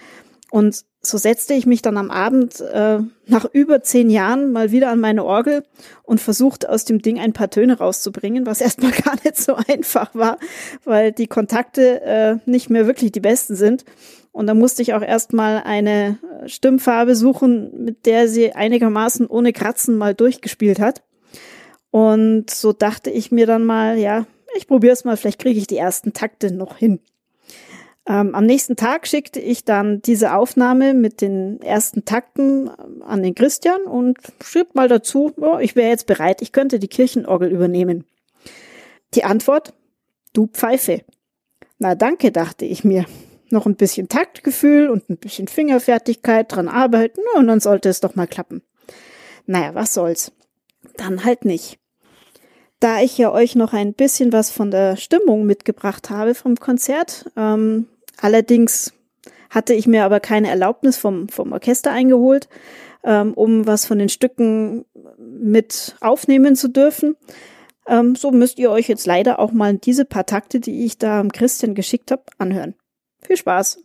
Und 0.50 0.86
so 1.06 1.18
setzte 1.18 1.54
ich 1.54 1.66
mich 1.66 1.82
dann 1.82 1.96
am 1.96 2.10
Abend 2.10 2.60
äh, 2.60 2.98
nach 3.26 3.44
über 3.52 3.82
zehn 3.82 4.10
Jahren 4.10 4.52
mal 4.52 4.72
wieder 4.72 4.90
an 4.90 5.00
meine 5.00 5.24
Orgel 5.24 5.64
und 6.02 6.20
versuchte 6.20 6.70
aus 6.70 6.84
dem 6.84 7.02
Ding 7.02 7.18
ein 7.18 7.32
paar 7.32 7.50
Töne 7.50 7.78
rauszubringen, 7.78 8.46
was 8.46 8.60
erstmal 8.62 8.92
gar 8.92 9.16
nicht 9.24 9.36
so 9.36 9.54
einfach 9.54 10.14
war, 10.14 10.38
weil 10.84 11.12
die 11.12 11.26
Kontakte 11.26 12.02
äh, 12.02 12.36
nicht 12.46 12.70
mehr 12.70 12.86
wirklich 12.86 13.12
die 13.12 13.20
besten 13.20 13.56
sind. 13.56 13.84
Und 14.32 14.48
da 14.48 14.54
musste 14.54 14.82
ich 14.82 14.94
auch 14.94 15.02
erstmal 15.02 15.62
eine 15.62 16.18
Stimmfarbe 16.46 17.14
suchen, 17.14 17.84
mit 17.84 18.04
der 18.04 18.28
sie 18.28 18.52
einigermaßen 18.52 19.26
ohne 19.28 19.52
Kratzen 19.52 19.96
mal 19.96 20.14
durchgespielt 20.14 20.80
hat. 20.80 21.02
Und 21.92 22.50
so 22.50 22.72
dachte 22.72 23.10
ich 23.10 23.30
mir 23.30 23.46
dann 23.46 23.64
mal, 23.64 23.96
ja, 23.96 24.26
ich 24.56 24.66
probiere 24.66 24.92
es 24.92 25.04
mal, 25.04 25.16
vielleicht 25.16 25.40
kriege 25.40 25.60
ich 25.60 25.68
die 25.68 25.76
ersten 25.76 26.12
Takte 26.12 26.52
noch 26.52 26.76
hin. 26.76 26.98
Ähm, 28.06 28.34
am 28.34 28.44
nächsten 28.44 28.76
Tag 28.76 29.06
schickte 29.06 29.40
ich 29.40 29.64
dann 29.64 30.02
diese 30.02 30.34
Aufnahme 30.34 30.92
mit 30.92 31.22
den 31.22 31.60
ersten 31.62 32.04
Takten 32.04 32.68
ähm, 32.68 33.02
an 33.02 33.22
den 33.22 33.34
Christian 33.34 33.82
und 33.82 34.18
schrieb 34.42 34.74
mal 34.74 34.88
dazu, 34.88 35.32
oh, 35.38 35.58
ich 35.58 35.74
wäre 35.74 35.88
jetzt 35.88 36.06
bereit, 36.06 36.42
ich 36.42 36.52
könnte 36.52 36.78
die 36.78 36.88
Kirchenorgel 36.88 37.50
übernehmen. 37.50 38.04
Die 39.14 39.24
Antwort, 39.24 39.72
du 40.34 40.48
Pfeife. 40.48 41.02
Na 41.78 41.94
danke, 41.94 42.30
dachte 42.30 42.66
ich 42.66 42.84
mir. 42.84 43.06
Noch 43.50 43.66
ein 43.66 43.76
bisschen 43.76 44.08
Taktgefühl 44.08 44.88
und 44.88 45.08
ein 45.08 45.16
bisschen 45.16 45.48
Fingerfertigkeit 45.48 46.50
dran 46.50 46.68
arbeiten 46.68 47.20
und 47.36 47.46
dann 47.46 47.60
sollte 47.60 47.88
es 47.88 48.00
doch 48.00 48.16
mal 48.16 48.26
klappen. 48.26 48.62
Naja, 49.46 49.74
was 49.74 49.94
soll's. 49.94 50.32
Dann 50.96 51.24
halt 51.24 51.44
nicht. 51.44 51.78
Da 52.80 53.00
ich 53.00 53.16
ja 53.16 53.32
euch 53.32 53.54
noch 53.54 53.72
ein 53.72 53.94
bisschen 53.94 54.32
was 54.32 54.50
von 54.50 54.70
der 54.70 54.96
Stimmung 54.96 55.46
mitgebracht 55.46 56.10
habe 56.10 56.34
vom 56.34 56.56
Konzert, 56.56 57.30
ähm, 57.36 57.86
Allerdings 58.20 58.92
hatte 59.50 59.74
ich 59.74 59.86
mir 59.86 60.04
aber 60.04 60.20
keine 60.20 60.48
Erlaubnis 60.48 60.98
vom, 60.98 61.28
vom 61.28 61.52
Orchester 61.52 61.92
eingeholt, 61.92 62.48
ähm, 63.04 63.34
um 63.34 63.66
was 63.66 63.86
von 63.86 63.98
den 63.98 64.08
Stücken 64.08 64.84
mit 65.18 65.96
aufnehmen 66.00 66.56
zu 66.56 66.68
dürfen. 66.68 67.16
Ähm, 67.86 68.16
so 68.16 68.30
müsst 68.30 68.58
ihr 68.58 68.70
euch 68.70 68.88
jetzt 68.88 69.06
leider 69.06 69.38
auch 69.38 69.52
mal 69.52 69.76
diese 69.76 70.04
paar 70.04 70.26
Takte, 70.26 70.58
die 70.58 70.84
ich 70.84 70.98
da 70.98 71.22
Christian 71.32 71.74
geschickt 71.74 72.10
habe, 72.10 72.24
anhören. 72.38 72.74
Viel 73.22 73.36
Spaß! 73.36 73.78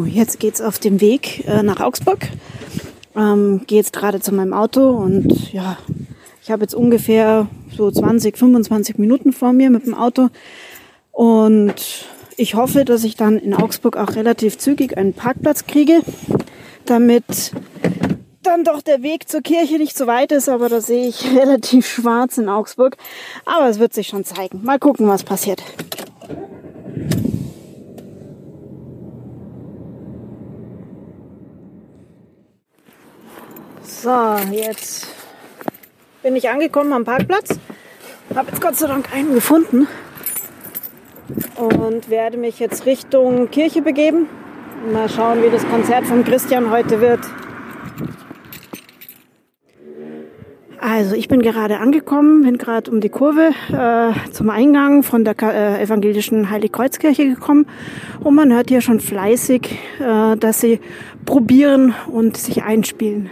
So, 0.00 0.06
jetzt 0.06 0.40
geht's 0.40 0.62
auf 0.62 0.78
dem 0.78 1.02
Weg 1.02 1.46
äh, 1.46 1.62
nach 1.62 1.80
Augsburg. 1.80 2.20
Ähm, 3.14 3.64
Gehe 3.66 3.76
jetzt 3.76 3.92
gerade 3.92 4.18
zu 4.18 4.32
meinem 4.32 4.54
Auto 4.54 4.88
und 4.88 5.52
ja, 5.52 5.76
ich 6.42 6.50
habe 6.50 6.62
jetzt 6.62 6.74
ungefähr 6.74 7.48
so 7.76 7.90
20, 7.90 8.38
25 8.38 8.96
Minuten 8.96 9.34
vor 9.34 9.52
mir 9.52 9.68
mit 9.68 9.84
dem 9.84 9.92
Auto 9.94 10.28
und 11.12 11.74
ich 12.38 12.54
hoffe, 12.54 12.86
dass 12.86 13.04
ich 13.04 13.16
dann 13.16 13.38
in 13.38 13.52
Augsburg 13.52 13.98
auch 13.98 14.14
relativ 14.14 14.56
zügig 14.56 14.96
einen 14.96 15.12
Parkplatz 15.12 15.66
kriege, 15.66 16.00
damit 16.86 17.52
dann 18.42 18.64
doch 18.64 18.80
der 18.80 19.02
Weg 19.02 19.28
zur 19.28 19.42
Kirche 19.42 19.76
nicht 19.76 19.98
so 19.98 20.06
weit 20.06 20.32
ist, 20.32 20.48
aber 20.48 20.70
da 20.70 20.80
sehe 20.80 21.08
ich 21.08 21.30
relativ 21.36 21.86
schwarz 21.86 22.38
in 22.38 22.48
Augsburg. 22.48 22.96
Aber 23.44 23.68
es 23.68 23.78
wird 23.78 23.92
sich 23.92 24.08
schon 24.08 24.24
zeigen. 24.24 24.64
Mal 24.64 24.78
gucken, 24.78 25.06
was 25.08 25.24
passiert. 25.24 25.62
So, 34.02 34.36
jetzt 34.50 35.08
bin 36.22 36.34
ich 36.34 36.48
angekommen 36.48 36.94
am 36.94 37.04
Parkplatz. 37.04 37.58
Habe 38.34 38.48
jetzt 38.48 38.62
Gott 38.62 38.74
sei 38.74 38.86
Dank 38.86 39.14
einen 39.14 39.34
gefunden 39.34 39.88
und 41.56 42.08
werde 42.08 42.38
mich 42.38 42.58
jetzt 42.60 42.86
Richtung 42.86 43.50
Kirche 43.50 43.82
begeben. 43.82 44.26
Mal 44.90 45.10
schauen, 45.10 45.42
wie 45.42 45.50
das 45.50 45.68
Konzert 45.68 46.06
von 46.06 46.24
Christian 46.24 46.70
heute 46.70 47.02
wird. 47.02 47.20
Also 50.80 51.14
ich 51.14 51.28
bin 51.28 51.42
gerade 51.42 51.76
angekommen, 51.76 52.44
bin 52.44 52.56
gerade 52.56 52.90
um 52.90 53.02
die 53.02 53.10
Kurve 53.10 53.50
äh, 53.70 54.30
zum 54.30 54.48
Eingang 54.48 55.02
von 55.02 55.26
der 55.26 55.34
äh, 55.42 55.82
evangelischen 55.82 56.48
Heiligkreuzkirche 56.48 57.28
gekommen 57.28 57.66
und 58.20 58.34
man 58.34 58.50
hört 58.50 58.70
hier 58.70 58.80
schon 58.80 58.98
fleißig, 58.98 59.78
äh, 60.00 60.38
dass 60.38 60.62
sie 60.62 60.80
probieren 61.26 61.94
und 62.10 62.38
sich 62.38 62.62
einspielen. 62.62 63.30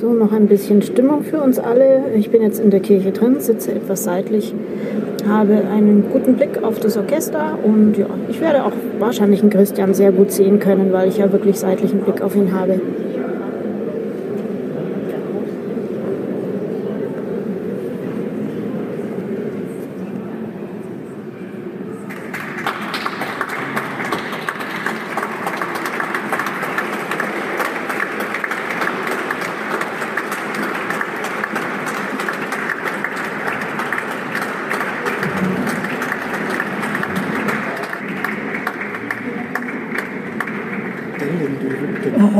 So, 0.00 0.12
noch 0.12 0.30
ein 0.30 0.46
bisschen 0.46 0.80
Stimmung 0.80 1.24
für 1.24 1.40
uns 1.40 1.58
alle. 1.58 2.12
Ich 2.14 2.30
bin 2.30 2.40
jetzt 2.40 2.60
in 2.60 2.70
der 2.70 2.78
Kirche 2.78 3.10
drin, 3.10 3.40
sitze 3.40 3.72
etwas 3.72 4.04
seitlich, 4.04 4.54
habe 5.26 5.54
einen 5.54 6.04
guten 6.12 6.34
Blick 6.34 6.62
auf 6.62 6.78
das 6.78 6.96
Orchester 6.96 7.58
und 7.64 7.98
ja, 7.98 8.06
ich 8.28 8.40
werde 8.40 8.64
auch 8.64 8.70
wahrscheinlich 9.00 9.40
einen 9.40 9.50
Christian 9.50 9.94
sehr 9.94 10.12
gut 10.12 10.30
sehen 10.30 10.60
können, 10.60 10.92
weil 10.92 11.08
ich 11.08 11.18
ja 11.18 11.32
wirklich 11.32 11.58
seitlichen 11.58 12.02
Blick 12.02 12.22
auf 12.22 12.36
ihn 12.36 12.54
habe. 12.54 12.80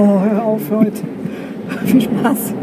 Oh, 0.01 0.21
hör 0.21 0.45
auf 0.45 0.71
heute. 0.71 1.03
Viel 1.85 2.01
Spaß. 2.01 2.55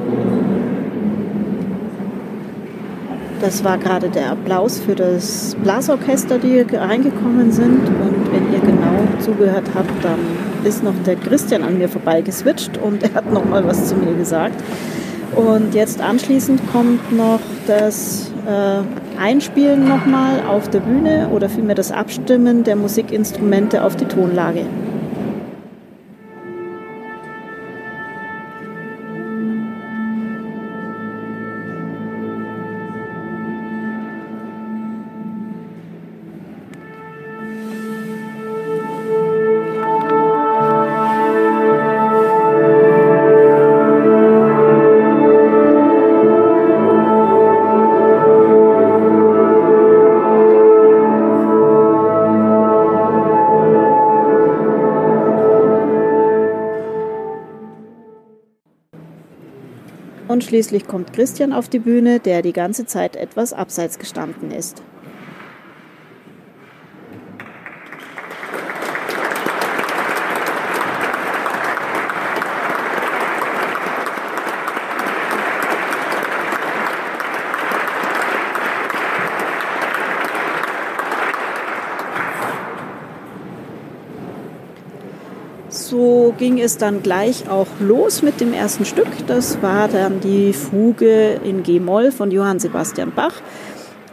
Das 3.45 3.63
war 3.63 3.77
gerade 3.77 4.09
der 4.09 4.31
Applaus 4.31 4.79
für 4.79 4.95
das 4.95 5.55
Blasorchester, 5.61 6.39
die 6.39 6.61
reingekommen 6.61 7.51
sind. 7.51 7.87
Und 7.87 8.31
wenn 8.31 8.51
ihr 8.51 8.59
genau 8.59 8.97
zugehört 9.19 9.69
habt, 9.75 10.03
dann 10.03 10.17
ist 10.63 10.83
noch 10.83 10.95
der 11.05 11.15
Christian 11.15 11.61
an 11.61 11.77
mir 11.77 11.87
vorbeigeswitcht 11.87 12.79
und 12.79 13.03
er 13.03 13.13
hat 13.13 13.31
noch 13.31 13.45
mal 13.45 13.63
was 13.63 13.85
zu 13.85 13.97
mir 13.97 14.15
gesagt. 14.15 14.55
Und 15.35 15.75
jetzt 15.75 16.01
anschließend 16.01 16.59
kommt 16.71 17.15
noch 17.15 17.39
das 17.67 18.31
äh, 18.47 19.21
Einspielen 19.21 19.87
nochmal 19.87 20.41
auf 20.49 20.67
der 20.71 20.79
Bühne 20.79 21.29
oder 21.31 21.47
vielmehr 21.47 21.75
das 21.75 21.91
Abstimmen 21.91 22.63
der 22.63 22.75
Musikinstrumente 22.75 23.83
auf 23.83 23.95
die 23.95 24.05
Tonlage. 24.05 24.65
Und 60.35 60.43
schließlich 60.43 60.85
kommt 60.85 61.13
Christian 61.13 61.53
auf 61.53 61.69
die 61.69 61.79
Bühne, 61.79 62.19
der 62.19 62.41
die 62.41 62.51
ganze 62.51 62.85
Zeit 62.85 63.15
etwas 63.15 63.53
abseits 63.53 63.99
gestanden 63.99 64.51
ist. 64.51 64.83
So 85.69 86.33
ging 86.55 86.63
es 86.63 86.77
dann 86.77 87.03
gleich 87.03 87.49
auch 87.49 87.67
los 87.81 88.21
mit 88.21 88.39
dem 88.39 88.53
ersten 88.53 88.85
Stück. 88.85 89.09
Das 89.27 89.61
war 89.61 89.89
dann 89.89 90.21
die 90.21 90.53
Fuge 90.53 91.41
in 91.43 91.63
G-Moll 91.63 92.13
von 92.13 92.31
Johann 92.31 92.59
Sebastian 92.59 93.11
Bach. 93.13 93.33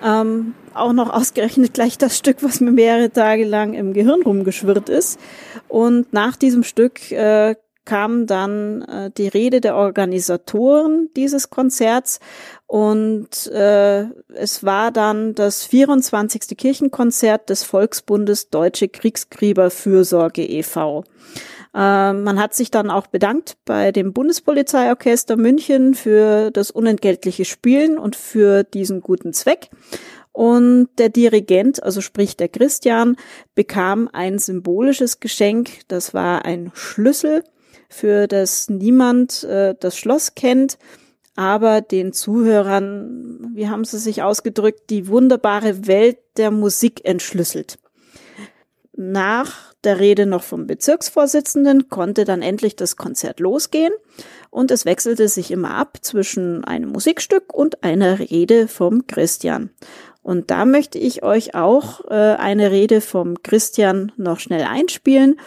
Ähm, 0.05 0.55
auch 0.74 0.93
noch 0.93 1.09
ausgerechnet 1.09 1.72
gleich 1.72 1.99
das 1.99 2.18
Stück, 2.18 2.43
was 2.43 2.61
mir 2.61 2.72
mehrere 2.72 3.11
Tage 3.11 3.45
lang 3.45 3.74
im 3.74 3.93
Gehirn 3.93 4.22
rumgeschwirrt 4.22 4.88
ist. 4.88 5.20
Und 5.68 6.12
nach 6.12 6.34
diesem 6.34 6.64
Stück 6.64 7.12
äh, 7.12 7.55
kam 7.84 8.26
dann 8.26 8.82
äh, 8.82 9.11
die 9.16 9.28
Rede 9.28 9.61
der 9.61 9.76
Organisatoren 9.76 11.11
dieses 11.16 11.49
Konzerts 11.49 12.18
und 12.66 13.47
äh, 13.53 14.07
es 14.34 14.64
war 14.64 14.90
dann 14.90 15.34
das 15.34 15.64
24. 15.64 16.57
Kirchenkonzert 16.57 17.51
des 17.51 17.62
Volksbundes 17.62 18.51
Deutsche 18.51 18.88
Kriegsgräberfürsorge 18.88 20.45
e.V. 20.45 21.05
Äh, 21.75 22.12
man 22.12 22.39
hat 22.41 22.55
sich 22.55 22.70
dann 22.70 22.91
auch 22.91 23.07
bedankt 23.07 23.57
bei 23.64 23.93
dem 23.93 24.12
Bundespolizeiorchester 24.12 25.37
München 25.37 25.95
für 25.95 26.51
das 26.51 26.70
unentgeltliche 26.70 27.45
Spielen 27.45 27.99
und 27.99 28.16
für 28.16 28.64
diesen 28.64 29.01
guten 29.01 29.33
Zweck. 29.33 29.70
Und 30.33 30.89
der 30.99 31.11
Dirigent, 31.11 31.83
also 31.83 32.01
sprich 32.01 32.37
der 32.37 32.49
Christian, 32.49 33.16
bekam 33.55 34.09
ein 34.12 34.39
symbolisches 34.39 35.20
Geschenk. 35.20 35.70
Das 35.89 36.14
war 36.14 36.45
ein 36.45 36.70
Schlüssel 36.75 37.45
für 37.93 38.27
das 38.27 38.68
niemand 38.68 39.45
äh, 39.45 39.75
das 39.79 39.97
Schloss 39.97 40.35
kennt, 40.35 40.79
aber 41.37 41.81
den 41.81 42.12
Zuhörern, 42.12 43.53
wie 43.55 43.68
haben 43.68 43.85
sie 43.85 43.99
sich 43.99 44.23
ausgedrückt, 44.23 44.91
die 44.91 45.09
wunderbare 45.09 45.87
Welt 45.87 46.18
der 46.37 46.51
Musik 46.51 47.05
entschlüsselt. 47.05 47.79
Nach 48.95 49.72
der 49.84 50.01
Rede 50.01 50.26
noch 50.26 50.43
vom 50.43 50.66
Bezirksvorsitzenden 50.66 51.88
konnte 51.88 52.24
dann 52.24 52.43
endlich 52.43 52.76
das 52.76 52.97
Konzert 52.97 53.40
losgehen 53.40 53.93
und 54.51 54.70
es 54.70 54.84
wechselte 54.84 55.28
sich 55.28 55.51
immer 55.51 55.74
ab 55.74 55.99
zwischen 56.03 56.62
einem 56.64 56.90
Musikstück 56.90 57.55
und 57.55 57.82
einer 57.82 58.18
Rede 58.18 58.68
vom 58.68 59.07
Christian. 59.07 59.70
Und 60.22 60.51
da 60.51 60.66
möchte 60.66 60.99
ich 60.99 61.22
euch 61.22 61.55
auch 61.55 62.05
äh, 62.09 62.14
eine 62.14 62.70
Rede 62.70 63.01
vom 63.01 63.43
Christian 63.43 64.12
noch 64.16 64.38
schnell 64.38 64.62
einspielen, 64.62 65.40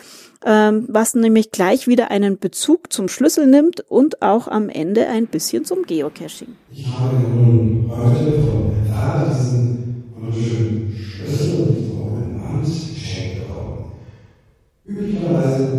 ähm, 0.45 0.85
was 0.89 1.15
nämlich 1.15 1.51
gleich 1.51 1.87
wieder 1.87 2.11
einen 2.11 2.39
Bezug 2.39 2.91
zum 2.91 3.07
Schlüssel 3.07 3.47
nimmt 3.47 3.79
und 3.89 4.21
auch 4.21 4.47
am 4.47 4.69
Ende 4.69 5.07
ein 5.07 5.27
bisschen 5.27 5.65
zum 5.65 5.83
Geocaching. 5.83 6.55
Ich 6.73 6.87
habe 6.87 7.15
nun 7.15 7.89
heute 7.89 8.31
vom 8.41 8.73
Vater 8.91 9.27
diesen 9.29 10.03
wunderschönen 10.13 10.84
Üblicherweise 14.93 15.69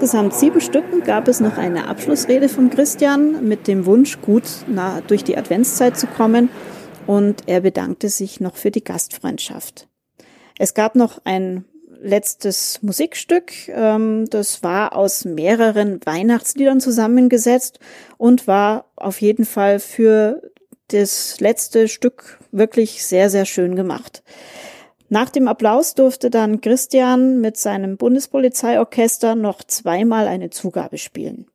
insgesamt 0.00 0.32
sieben 0.32 0.60
Stücken 0.60 1.02
gab 1.02 1.26
es 1.26 1.40
noch 1.40 1.58
eine 1.58 1.88
Abschlussrede 1.88 2.48
von 2.48 2.70
Christian 2.70 3.48
mit 3.48 3.66
dem 3.66 3.84
Wunsch, 3.84 4.20
gut 4.20 4.44
durch 5.08 5.24
die 5.24 5.36
Adventszeit 5.36 5.98
zu 5.98 6.06
kommen 6.06 6.50
und 7.08 7.42
er 7.46 7.62
bedankte 7.62 8.08
sich 8.08 8.38
noch 8.38 8.54
für 8.54 8.70
die 8.70 8.84
Gastfreundschaft. 8.84 9.88
Es 10.56 10.74
gab 10.74 10.94
noch 10.94 11.20
ein 11.24 11.64
letztes 12.00 12.78
Musikstück, 12.80 13.50
ähm, 13.70 14.26
das 14.30 14.62
war 14.62 14.94
aus 14.94 15.24
mehreren 15.24 15.98
Weihnachtsliedern 16.06 16.80
zusammengesetzt 16.80 17.80
und 18.18 18.46
war 18.46 18.84
auf 18.94 19.20
jeden 19.20 19.44
Fall 19.44 19.80
für 19.80 20.42
das 20.92 21.40
letzte 21.40 21.88
Stück 21.88 22.38
wirklich 22.52 23.04
sehr, 23.04 23.30
sehr 23.30 23.46
schön 23.46 23.74
gemacht. 23.74 24.22
Nach 25.08 25.30
dem 25.30 25.48
Applaus 25.48 25.94
durfte 25.94 26.30
dann 26.30 26.60
Christian 26.60 27.40
mit 27.40 27.56
seinem 27.56 27.96
Bundespolizeiorchester 27.96 29.34
noch 29.34 29.62
zweimal 29.62 30.28
eine 30.28 30.50
Zugabe 30.50 30.98
spielen. 30.98 31.46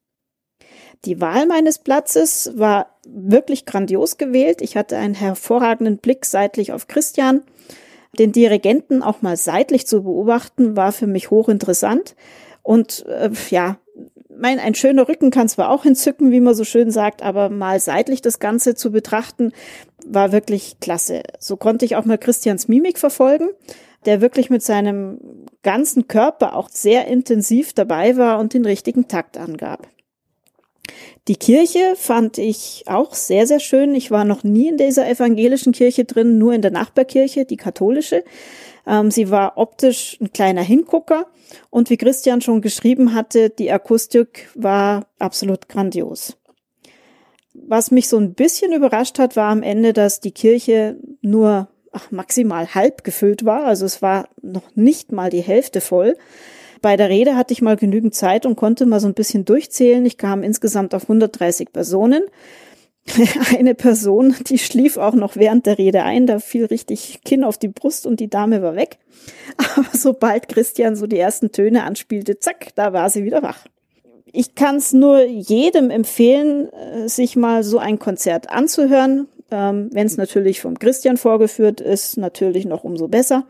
Die 1.05 1.19
Wahl 1.19 1.45
meines 1.45 1.79
Platzes 1.79 2.53
war 2.55 2.87
wirklich 3.05 3.65
grandios 3.65 4.17
gewählt. 4.17 4.61
Ich 4.61 4.77
hatte 4.77 4.97
einen 4.97 5.13
hervorragenden 5.13 5.97
Blick 5.97 6.25
seitlich 6.25 6.71
auf 6.71 6.87
Christian. 6.87 7.43
Den 8.17 8.31
Dirigenten 8.31 9.03
auch 9.03 9.21
mal 9.21 9.35
seitlich 9.37 9.85
zu 9.85 10.03
beobachten, 10.03 10.75
war 10.75 10.91
für 10.91 11.07
mich 11.07 11.29
hochinteressant. 11.29 12.15
Und 12.61 13.05
äh, 13.07 13.29
ja, 13.49 13.77
mein, 14.35 14.59
ein 14.59 14.75
schöner 14.75 15.07
Rücken 15.07 15.29
kann 15.29 15.49
zwar 15.49 15.69
auch 15.69 15.85
entzücken, 15.85 16.31
wie 16.31 16.39
man 16.39 16.55
so 16.55 16.63
schön 16.63 16.91
sagt, 16.91 17.21
aber 17.21 17.49
mal 17.49 17.79
seitlich 17.79 18.21
das 18.21 18.39
Ganze 18.39 18.75
zu 18.75 18.91
betrachten, 18.91 19.51
war 20.07 20.31
wirklich 20.31 20.79
klasse. 20.79 21.23
So 21.39 21.57
konnte 21.57 21.85
ich 21.85 21.95
auch 21.95 22.05
mal 22.05 22.17
Christians 22.17 22.67
Mimik 22.67 22.97
verfolgen, 22.97 23.49
der 24.05 24.21
wirklich 24.21 24.49
mit 24.49 24.63
seinem 24.63 25.19
ganzen 25.61 26.07
Körper 26.07 26.55
auch 26.55 26.69
sehr 26.69 27.07
intensiv 27.07 27.73
dabei 27.73 28.17
war 28.17 28.39
und 28.39 28.53
den 28.53 28.65
richtigen 28.65 29.07
Takt 29.07 29.37
angab. 29.37 29.87
Die 31.29 31.37
Kirche 31.37 31.95
fand 31.95 32.37
ich 32.37 32.83
auch 32.87 33.13
sehr, 33.13 33.47
sehr 33.47 33.61
schön. 33.61 33.95
Ich 33.95 34.11
war 34.11 34.25
noch 34.25 34.43
nie 34.43 34.67
in 34.67 34.77
dieser 34.77 35.09
evangelischen 35.09 35.71
Kirche 35.71 36.03
drin, 36.03 36.37
nur 36.37 36.53
in 36.53 36.61
der 36.61 36.71
Nachbarkirche, 36.71 37.45
die 37.45 37.55
katholische. 37.55 38.25
Ähm, 38.85 39.09
sie 39.09 39.29
war 39.29 39.57
optisch 39.57 40.17
ein 40.19 40.33
kleiner 40.33 40.61
Hingucker 40.61 41.27
und 41.69 41.89
wie 41.89 41.97
Christian 41.97 42.41
schon 42.41 42.61
geschrieben 42.61 43.13
hatte, 43.13 43.49
die 43.49 43.71
Akustik 43.71 44.49
war 44.55 45.07
absolut 45.19 45.69
grandios. 45.69 46.35
Was 47.73 47.89
mich 47.89 48.07
so 48.07 48.19
ein 48.19 48.35
bisschen 48.35 48.71
überrascht 48.71 49.17
hat, 49.17 49.35
war 49.35 49.49
am 49.49 49.63
Ende, 49.63 49.93
dass 49.93 50.19
die 50.19 50.29
Kirche 50.29 50.95
nur 51.23 51.69
ach, 51.91 52.11
maximal 52.11 52.75
halb 52.75 53.03
gefüllt 53.03 53.45
war. 53.45 53.65
Also 53.65 53.87
es 53.87 53.99
war 54.03 54.29
noch 54.43 54.75
nicht 54.75 55.11
mal 55.11 55.31
die 55.31 55.41
Hälfte 55.41 55.81
voll. 55.81 56.15
Bei 56.83 56.97
der 56.97 57.09
Rede 57.09 57.35
hatte 57.35 57.51
ich 57.51 57.63
mal 57.63 57.75
genügend 57.75 58.13
Zeit 58.13 58.45
und 58.45 58.57
konnte 58.57 58.85
mal 58.85 58.99
so 58.99 59.07
ein 59.07 59.15
bisschen 59.15 59.43
durchzählen. 59.43 60.05
Ich 60.05 60.19
kam 60.19 60.43
insgesamt 60.43 60.93
auf 60.93 61.05
130 61.05 61.73
Personen. 61.73 62.21
eine 63.57 63.73
Person, 63.73 64.35
die 64.47 64.59
schlief 64.59 64.97
auch 64.97 65.15
noch 65.15 65.35
während 65.35 65.65
der 65.65 65.79
Rede 65.79 66.03
ein, 66.03 66.27
da 66.27 66.37
fiel 66.37 66.65
richtig 66.65 67.21
Kinn 67.25 67.43
auf 67.43 67.57
die 67.57 67.69
Brust 67.69 68.05
und 68.05 68.19
die 68.19 68.29
Dame 68.29 68.61
war 68.61 68.75
weg. 68.75 68.99
Aber 69.57 69.87
sobald 69.93 70.47
Christian 70.47 70.95
so 70.95 71.07
die 71.07 71.17
ersten 71.17 71.51
Töne 71.51 71.85
anspielte, 71.85 72.37
zack, 72.37 72.75
da 72.75 72.93
war 72.93 73.09
sie 73.09 73.23
wieder 73.23 73.41
wach. 73.41 73.65
Ich 74.35 74.55
kann 74.55 74.77
es 74.77 74.93
nur 74.93 75.23
jedem 75.23 75.91
empfehlen, 75.91 76.67
äh, 76.73 77.07
sich 77.07 77.35
mal 77.35 77.63
so 77.63 77.77
ein 77.77 77.99
Konzert 77.99 78.49
anzuhören. 78.49 79.27
Ähm, 79.51 79.91
Wenn 79.93 80.07
es 80.07 80.17
natürlich 80.17 80.59
vom 80.59 80.79
Christian 80.79 81.17
vorgeführt 81.17 81.79
ist, 81.79 82.17
natürlich 82.17 82.65
noch 82.65 82.83
umso 82.83 83.07
besser. 83.07 83.45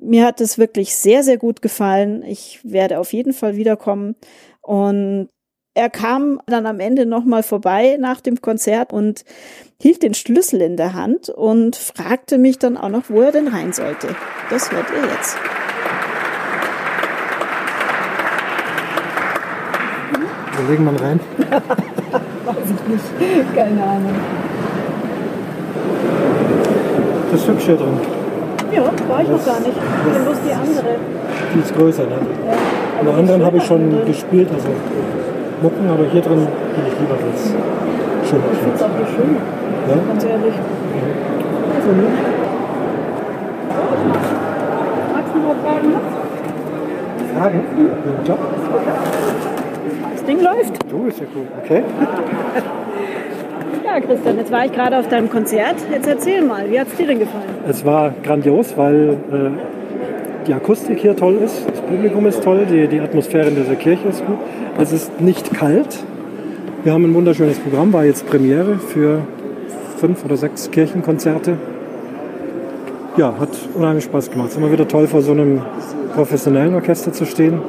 Mir 0.00 0.26
hat 0.26 0.40
es 0.40 0.58
wirklich 0.58 0.96
sehr, 0.96 1.22
sehr 1.22 1.38
gut 1.38 1.62
gefallen. 1.62 2.24
Ich 2.24 2.58
werde 2.64 2.98
auf 2.98 3.12
jeden 3.12 3.32
Fall 3.32 3.56
wiederkommen. 3.56 4.16
Und 4.60 5.28
er 5.74 5.88
kam 5.88 6.40
dann 6.46 6.66
am 6.66 6.80
Ende 6.80 7.06
nochmal 7.06 7.44
vorbei 7.44 7.96
nach 8.00 8.20
dem 8.20 8.40
Konzert 8.40 8.92
und 8.92 9.24
hielt 9.80 10.02
den 10.02 10.14
Schlüssel 10.14 10.60
in 10.60 10.76
der 10.76 10.94
Hand 10.94 11.28
und 11.28 11.76
fragte 11.76 12.38
mich 12.38 12.58
dann 12.58 12.76
auch 12.76 12.88
noch, 12.88 13.08
wo 13.08 13.20
er 13.20 13.30
denn 13.30 13.46
rein 13.46 13.72
sollte. 13.72 14.16
Das 14.50 14.72
hört 14.72 14.86
ihr 14.90 15.08
jetzt. 15.08 15.36
Legen 20.68 20.84
mal 20.84 20.96
rein. 20.96 21.18
Weiß 22.44 22.56
ich 22.66 22.88
nicht. 22.92 23.56
Keine 23.56 23.82
Ahnung. 23.82 24.14
Das 27.32 27.40
ist 27.40 27.48
hübsch 27.48 27.64
hier 27.64 27.76
drin. 27.76 27.98
Ja, 28.72 28.82
war 29.08 29.22
ich 29.22 29.28
noch 29.28 29.44
gar 29.44 29.60
nicht. 29.60 29.72
Ich 29.76 30.12
bin 30.12 30.22
bloß 30.24 30.36
die 30.46 30.52
andere. 30.52 30.96
Die 31.54 31.60
ist 31.60 31.74
größer, 31.74 32.02
ne? 32.04 32.18
Ja. 32.46 33.00
In 33.00 33.06
der 33.06 33.16
anderen 33.16 33.44
habe 33.44 33.56
ich 33.56 33.64
schon 33.64 34.04
gespielt, 34.04 34.48
also 34.52 34.68
Mucken, 35.62 35.88
aber 35.90 36.04
hier 36.04 36.20
drin 36.20 36.46
bin 36.46 36.84
ich 36.86 37.00
lieber 37.00 37.14
als 37.14 38.28
schön. 38.28 38.40
Ich 38.52 38.58
finde 38.58 38.74
es 38.76 38.82
auch 38.82 38.90
hier 38.96 39.06
schön, 39.06 39.36
Ja? 39.88 39.96
ganz 40.06 40.24
ehrlich. 40.24 40.54
Also, 41.74 41.92
ne? 41.92 42.06
Magst 45.14 45.34
du 45.34 45.38
noch 45.38 45.56
Fragen 45.64 45.92
noch? 45.92 47.38
Fragen? 47.40 47.60
Ja, 47.78 48.24
klar. 48.24 48.38
Ding 50.28 50.42
läuft. 50.42 50.74
Du 50.90 51.06
ist 51.06 51.18
ja 51.20 51.26
cool. 51.34 51.46
Okay. 51.64 51.82
Ja, 53.84 54.00
Christian, 54.00 54.36
jetzt 54.36 54.52
war 54.52 54.66
ich 54.66 54.72
gerade 54.72 54.98
auf 54.98 55.08
deinem 55.08 55.30
Konzert. 55.30 55.76
Jetzt 55.90 56.06
erzähl 56.06 56.42
mal, 56.42 56.70
wie 56.70 56.78
hat 56.78 56.88
es 56.88 56.96
dir 56.96 57.06
denn 57.06 57.18
gefallen? 57.18 57.48
Es 57.66 57.84
war 57.86 58.12
grandios, 58.22 58.76
weil 58.76 59.16
äh, 59.32 60.46
die 60.46 60.52
Akustik 60.52 60.98
hier 60.98 61.16
toll 61.16 61.36
ist, 61.36 61.66
das 61.68 61.80
Publikum 61.80 62.26
ist 62.26 62.44
toll, 62.44 62.66
die, 62.70 62.86
die 62.88 63.00
Atmosphäre 63.00 63.48
in 63.48 63.56
dieser 63.56 63.76
Kirche 63.76 64.08
ist 64.08 64.24
gut. 64.26 64.36
Es 64.78 64.92
ist 64.92 65.20
nicht 65.20 65.54
kalt. 65.54 65.98
Wir 66.84 66.92
haben 66.92 67.04
ein 67.04 67.14
wunderschönes 67.14 67.58
Programm, 67.58 67.92
war 67.92 68.04
jetzt 68.04 68.28
Premiere 68.28 68.76
für 68.76 69.22
fünf 69.96 70.24
oder 70.24 70.36
sechs 70.36 70.70
Kirchenkonzerte. 70.70 71.56
Ja, 73.16 73.34
hat 73.40 73.48
unheimlich 73.74 74.04
Spaß 74.04 74.30
gemacht. 74.30 74.48
Es 74.48 74.54
ist 74.56 74.60
immer 74.62 74.70
wieder 74.70 74.86
toll, 74.86 75.06
vor 75.06 75.22
so 75.22 75.32
einem 75.32 75.62
professionellen 76.14 76.74
Orchester 76.74 77.12
zu 77.12 77.24
stehen. 77.24 77.60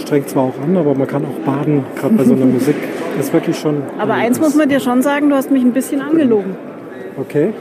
Strengt 0.00 0.28
zwar 0.30 0.44
auch 0.44 0.54
an, 0.62 0.76
aber 0.76 0.94
man 0.94 1.06
kann 1.06 1.24
auch 1.24 1.44
baden, 1.44 1.84
gerade 1.96 2.14
bei 2.14 2.24
so 2.24 2.34
einer 2.34 2.46
Musik. 2.46 2.76
Das 3.16 3.26
ist 3.26 3.32
wirklich 3.32 3.58
schon. 3.58 3.82
Aber 3.98 4.14
eins 4.14 4.40
muss 4.40 4.54
man 4.54 4.68
dir 4.68 4.80
schon 4.80 5.02
sagen, 5.02 5.28
du 5.28 5.36
hast 5.36 5.50
mich 5.50 5.62
ein 5.62 5.72
bisschen 5.72 6.00
angelogen. 6.00 6.56
Okay. 7.20 7.52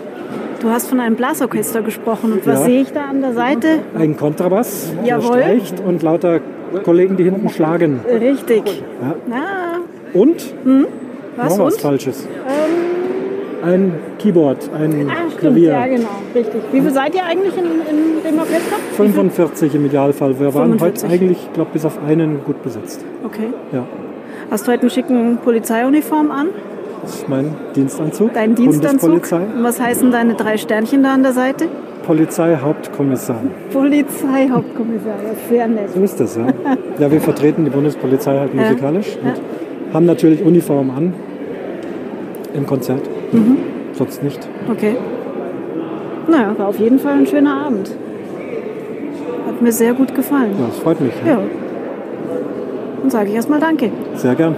Du 0.62 0.70
hast 0.70 0.88
von 0.88 1.00
einem 1.00 1.16
Blasorchester 1.16 1.82
gesprochen. 1.82 2.32
Und 2.34 2.46
was 2.48 2.60
Ja. 2.60 2.66
sehe 2.66 2.82
ich 2.82 2.92
da 2.94 3.06
an 3.10 3.22
der 3.22 3.34
Seite? 3.34 3.80
Ein 3.98 4.18
Kontrabass, 4.18 4.92
Jawohl. 5.04 5.38
streicht 5.40 5.80
und 5.86 6.02
lauter 6.04 6.40
Kollegen, 6.84 7.16
die 7.18 7.24
hinten 7.24 7.50
schlagen. 7.50 8.00
Richtig. 8.08 8.84
Ja. 9.02 9.16
Na, 9.28 9.80
Und 10.14 10.54
was 11.36 11.58
noch 11.58 11.66
was 11.66 11.74
und? 11.76 11.82
Falsches. 11.82 12.28
Ein 13.68 13.94
Keyboard, 14.20 14.70
ein 14.74 14.92
stimmt, 14.92 15.38
Klavier. 15.40 15.72
ja 15.72 15.88
genau, 15.88 16.08
richtig. 16.34 16.62
Wie 16.72 16.80
viel 16.82 16.92
seid 16.92 17.14
ihr 17.16 17.26
eigentlich 17.26 17.54
in, 17.58 17.66
in 17.66 18.24
dem 18.24 18.40
Orchester? 18.40 18.76
45 18.96 19.76
im 19.76 19.86
Idealfall. 19.86 20.40
Wir 20.40 20.54
waren 20.54 20.78
45. 20.80 21.04
heute 21.10 21.14
eigentlich, 21.14 21.50
glaube 21.54 21.72
bis 21.74 21.84
auf 21.84 22.00
einen 22.08 22.44
gut 22.46 22.64
besetzt. 22.64 23.04
Okay. 23.26 23.48
Ja, 23.74 23.84
Hast 24.50 24.66
du 24.68 24.72
heute 24.72 24.82
einen 24.84 24.90
schicken 24.92 25.38
Polizeiuniform 25.44 26.32
an? 26.32 26.48
das 27.02 27.16
ist 27.16 27.30
mein 27.30 27.54
Dienstanzug. 27.76 28.34
Dein 28.34 28.56
Dienstanzug? 28.56 29.12
Und 29.32 29.64
was 29.64 29.82
heißen 29.82 30.12
deine 30.12 30.36
drei 30.36 30.58
Sternchen 30.58 31.04
da 31.04 31.14
an 31.14 31.24
der 31.24 31.34
Seite? 31.34 31.66
Polizeihauptkommissar. 32.06 33.42
Polizeihauptkommissar, 33.74 35.16
das 35.24 35.32
ist 35.42 35.50
sehr 35.50 35.68
nett. 35.68 35.90
So 35.94 36.02
ist 36.02 36.20
das, 36.20 36.38
ja. 36.38 36.48
Ja, 37.00 37.12
wir 37.12 37.20
vertreten 37.20 37.66
die 37.66 37.72
Bundespolizei 37.72 38.40
halt 38.40 38.54
Ja. 38.54 38.62
musikalisch 38.62 39.18
Ja. 39.22 39.32
und 39.32 39.94
haben 39.94 40.06
natürlich 40.06 40.42
Uniform 40.44 40.90
an 40.90 41.14
im 42.54 42.66
Konzert. 42.66 43.02
Mhm. 43.32 43.58
Sonst 43.94 44.24
nicht. 44.24 44.48
Okay. 44.70 44.96
Naja, 46.28 46.58
war 46.58 46.68
auf 46.68 46.80
jeden 46.80 47.00
Fall 47.00 47.14
ein 47.14 47.28
schöner 47.28 47.66
Abend. 47.66 47.92
Hat 49.46 49.62
mir 49.62 49.72
sehr 49.72 49.94
gut 49.94 50.14
gefallen. 50.14 50.54
Ja, 50.60 50.68
das 50.68 50.78
freut 50.80 51.00
mich. 51.00 51.14
Ja. 51.26 51.34
Ja. 51.34 51.42
Dann 53.02 53.10
sage 53.10 53.30
ich 53.30 53.36
erstmal 53.36 53.60
Danke. 53.60 53.92
Sehr 54.16 54.36
gern. 54.36 54.56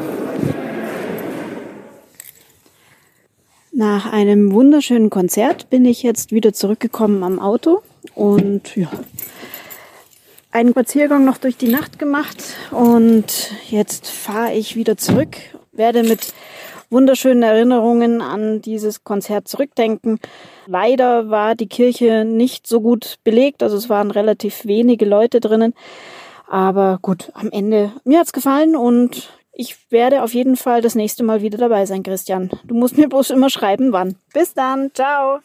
Nach 3.72 4.12
einem 4.12 4.52
wunderschönen 4.52 5.10
Konzert 5.10 5.70
bin 5.70 5.86
ich 5.86 6.04
jetzt 6.04 6.32
wieder 6.34 6.52
zurückgekommen 6.52 7.24
am 7.24 7.40
Auto 7.40 7.82
und 8.14 8.76
ja, 8.76 8.90
einen 10.52 10.72
Spaziergang 10.72 11.24
noch 11.24 11.38
durch 11.38 11.56
die 11.56 11.70
Nacht 11.70 12.00
gemacht 12.00 12.38
und 12.72 13.52
jetzt 13.70 14.08
fahre 14.10 14.54
ich 14.54 14.76
wieder 14.76 14.98
zurück, 14.98 15.38
werde 15.72 16.04
mit 16.04 16.34
wunderschönen 16.90 17.44
Erinnerungen 17.44 18.22
an 18.22 18.62
dieses 18.62 19.04
Konzert 19.04 19.48
zurückdenken. 19.48 20.20
Leider 20.66 21.30
war 21.30 21.56
die 21.56 21.68
Kirche 21.68 22.26
nicht 22.26 22.68
so 22.68 22.82
gut 22.82 23.18
belegt, 23.24 23.64
also 23.64 23.78
es 23.78 23.90
waren 23.90 24.12
relativ 24.12 24.66
wenige 24.66 25.06
Leute 25.06 25.40
drinnen. 25.40 25.74
Aber 26.48 27.00
gut, 27.02 27.32
am 27.34 27.52
Ende, 27.52 27.92
mir 28.04 28.20
hat's 28.20 28.34
gefallen 28.34 28.76
und 28.76 29.30
ich 29.52 29.92
werde 29.92 30.24
auf 30.24 30.34
jeden 30.34 30.56
Fall 30.56 30.82
das 30.82 30.96
nächste 30.96 31.24
Mal 31.24 31.42
wieder 31.42 31.58
dabei 31.58 31.86
sein, 31.86 32.04
Christian. 32.04 32.50
Du 32.64 32.76
musst 32.76 32.98
mir 32.98 33.10
bloß 33.10 33.32
immer 33.32 33.50
schreiben, 33.50 33.92
wann. 33.92 34.16
Bis 34.34 34.54
dann, 34.54 34.92
ciao. 34.94 35.40